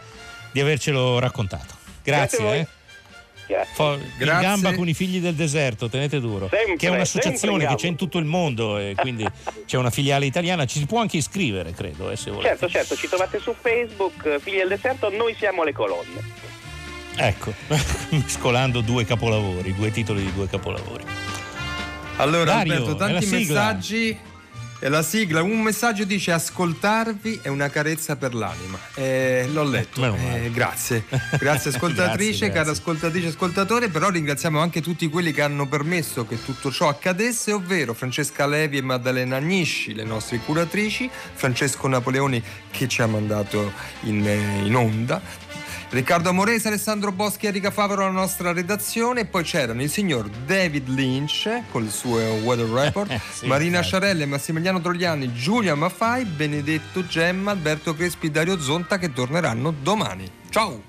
di 0.51 0.59
avercelo 0.61 1.19
raccontato. 1.19 1.75
Grazie 2.03 2.39
voi. 2.43 2.65
Grazie. 3.51 3.73
Fo- 3.73 3.93
in 3.93 4.11
Grazie. 4.17 4.47
gamba 4.47 4.73
con 4.73 4.87
i 4.87 4.93
figli 4.93 5.19
del 5.19 5.35
deserto, 5.35 5.89
tenete 5.89 6.19
duro. 6.19 6.47
Sempre, 6.49 6.77
che 6.77 6.87
è 6.87 6.89
un'associazione 6.89 7.67
che 7.67 7.75
c'è 7.75 7.87
in 7.87 7.95
tutto 7.95 8.17
il 8.17 8.25
mondo 8.25 8.77
e 8.77 8.93
quindi 8.95 9.27
c'è 9.65 9.77
una 9.77 9.89
filiale 9.89 10.25
italiana, 10.25 10.65
ci 10.65 10.79
si 10.79 10.85
può 10.85 11.01
anche 11.01 11.17
iscrivere, 11.17 11.73
credo, 11.73 12.09
eh, 12.09 12.15
se 12.15 12.31
volete. 12.31 12.49
Certo, 12.49 12.69
certo, 12.69 12.95
ci 12.95 13.07
trovate 13.07 13.39
su 13.39 13.53
Facebook, 13.59 14.39
Figli 14.39 14.57
del 14.57 14.69
Deserto, 14.69 15.09
noi 15.09 15.35
siamo 15.37 15.63
le 15.63 15.73
colonne. 15.73 16.49
Ecco, 17.17 17.53
mescolando 18.11 18.79
due 18.79 19.05
capolavori, 19.05 19.73
due 19.75 19.91
titoli 19.91 20.23
di 20.23 20.33
due 20.33 20.47
capolavori. 20.47 21.03
Allora 22.17 22.43
Dario, 22.43 22.73
Alberto, 22.73 22.95
tanti 22.95 23.25
messaggi. 23.25 24.19
E 24.83 24.89
la 24.89 25.03
sigla, 25.03 25.43
un 25.43 25.61
messaggio 25.61 26.05
dice 26.05 26.31
ascoltarvi 26.31 27.41
è 27.43 27.49
una 27.49 27.69
carezza 27.69 28.15
per 28.15 28.33
l'anima. 28.33 28.79
Eh, 28.95 29.47
l'ho 29.53 29.63
letto. 29.63 30.03
Eh, 30.03 30.49
grazie. 30.51 31.03
Grazie 31.37 31.69
ascoltatrice, 31.77 32.15
Grazie, 32.15 32.47
cara 32.49 32.63
grazie. 32.63 32.81
ascoltatrice, 32.81 33.27
ascoltatore, 33.27 33.89
però 33.89 34.09
ringraziamo 34.09 34.59
anche 34.59 34.81
tutti 34.81 35.07
quelli 35.07 35.33
che 35.33 35.43
hanno 35.43 35.67
permesso 35.67 36.25
che 36.25 36.43
tutto 36.43 36.71
ciò 36.71 36.87
accadesse, 36.89 37.51
ovvero 37.51 37.93
Francesca 37.93 38.47
Levi 38.47 38.77
e 38.77 38.81
Maddalena 38.81 39.35
Agnisci, 39.35 39.93
le 39.93 40.03
nostre 40.03 40.39
curatrici, 40.39 41.07
Francesco 41.35 41.87
Napoleoni 41.87 42.43
che 42.71 42.87
ci 42.87 43.03
ha 43.03 43.07
mandato 43.07 43.73
in, 44.05 44.27
eh, 44.27 44.65
in 44.65 44.75
onda, 44.75 45.21
Riccardo 45.91 46.29
Amorese, 46.29 46.69
Alessandro 46.69 47.11
Boschi, 47.11 47.47
Erika 47.47 47.69
Favaro 47.69 48.03
alla 48.03 48.11
nostra 48.11 48.53
redazione 48.53 49.25
poi 49.25 49.43
c'erano 49.43 49.81
il 49.81 49.89
signor 49.89 50.29
David 50.29 50.87
Lynch 50.87 51.63
con 51.69 51.83
il 51.83 51.91
suo 51.91 52.17
Weather 52.17 52.69
Report, 52.69 53.19
sì, 53.29 53.45
Marina 53.45 53.81
certo. 53.81 53.87
Sciarelle, 53.87 54.25
Massimiliano 54.25 54.79
Trogliani, 54.79 55.33
Giulia 55.33 55.75
Maffai, 55.75 56.23
Benedetto 56.23 57.05
Gemma, 57.05 57.51
Alberto 57.51 57.93
Crespi, 57.93 58.31
Dario 58.31 58.57
Zonta 58.61 58.97
che 58.97 59.11
torneranno 59.11 59.71
domani. 59.71 60.31
Ciao! 60.49 60.81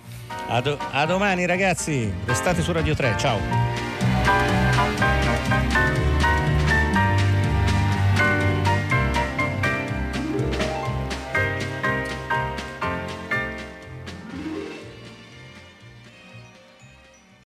A, 0.46 0.60
do- 0.60 0.78
a 0.92 1.04
domani 1.04 1.46
ragazzi, 1.46 2.12
restate 2.24 2.62
su 2.62 2.70
Radio 2.70 2.94
3, 2.94 3.14
ciao! 3.18 3.40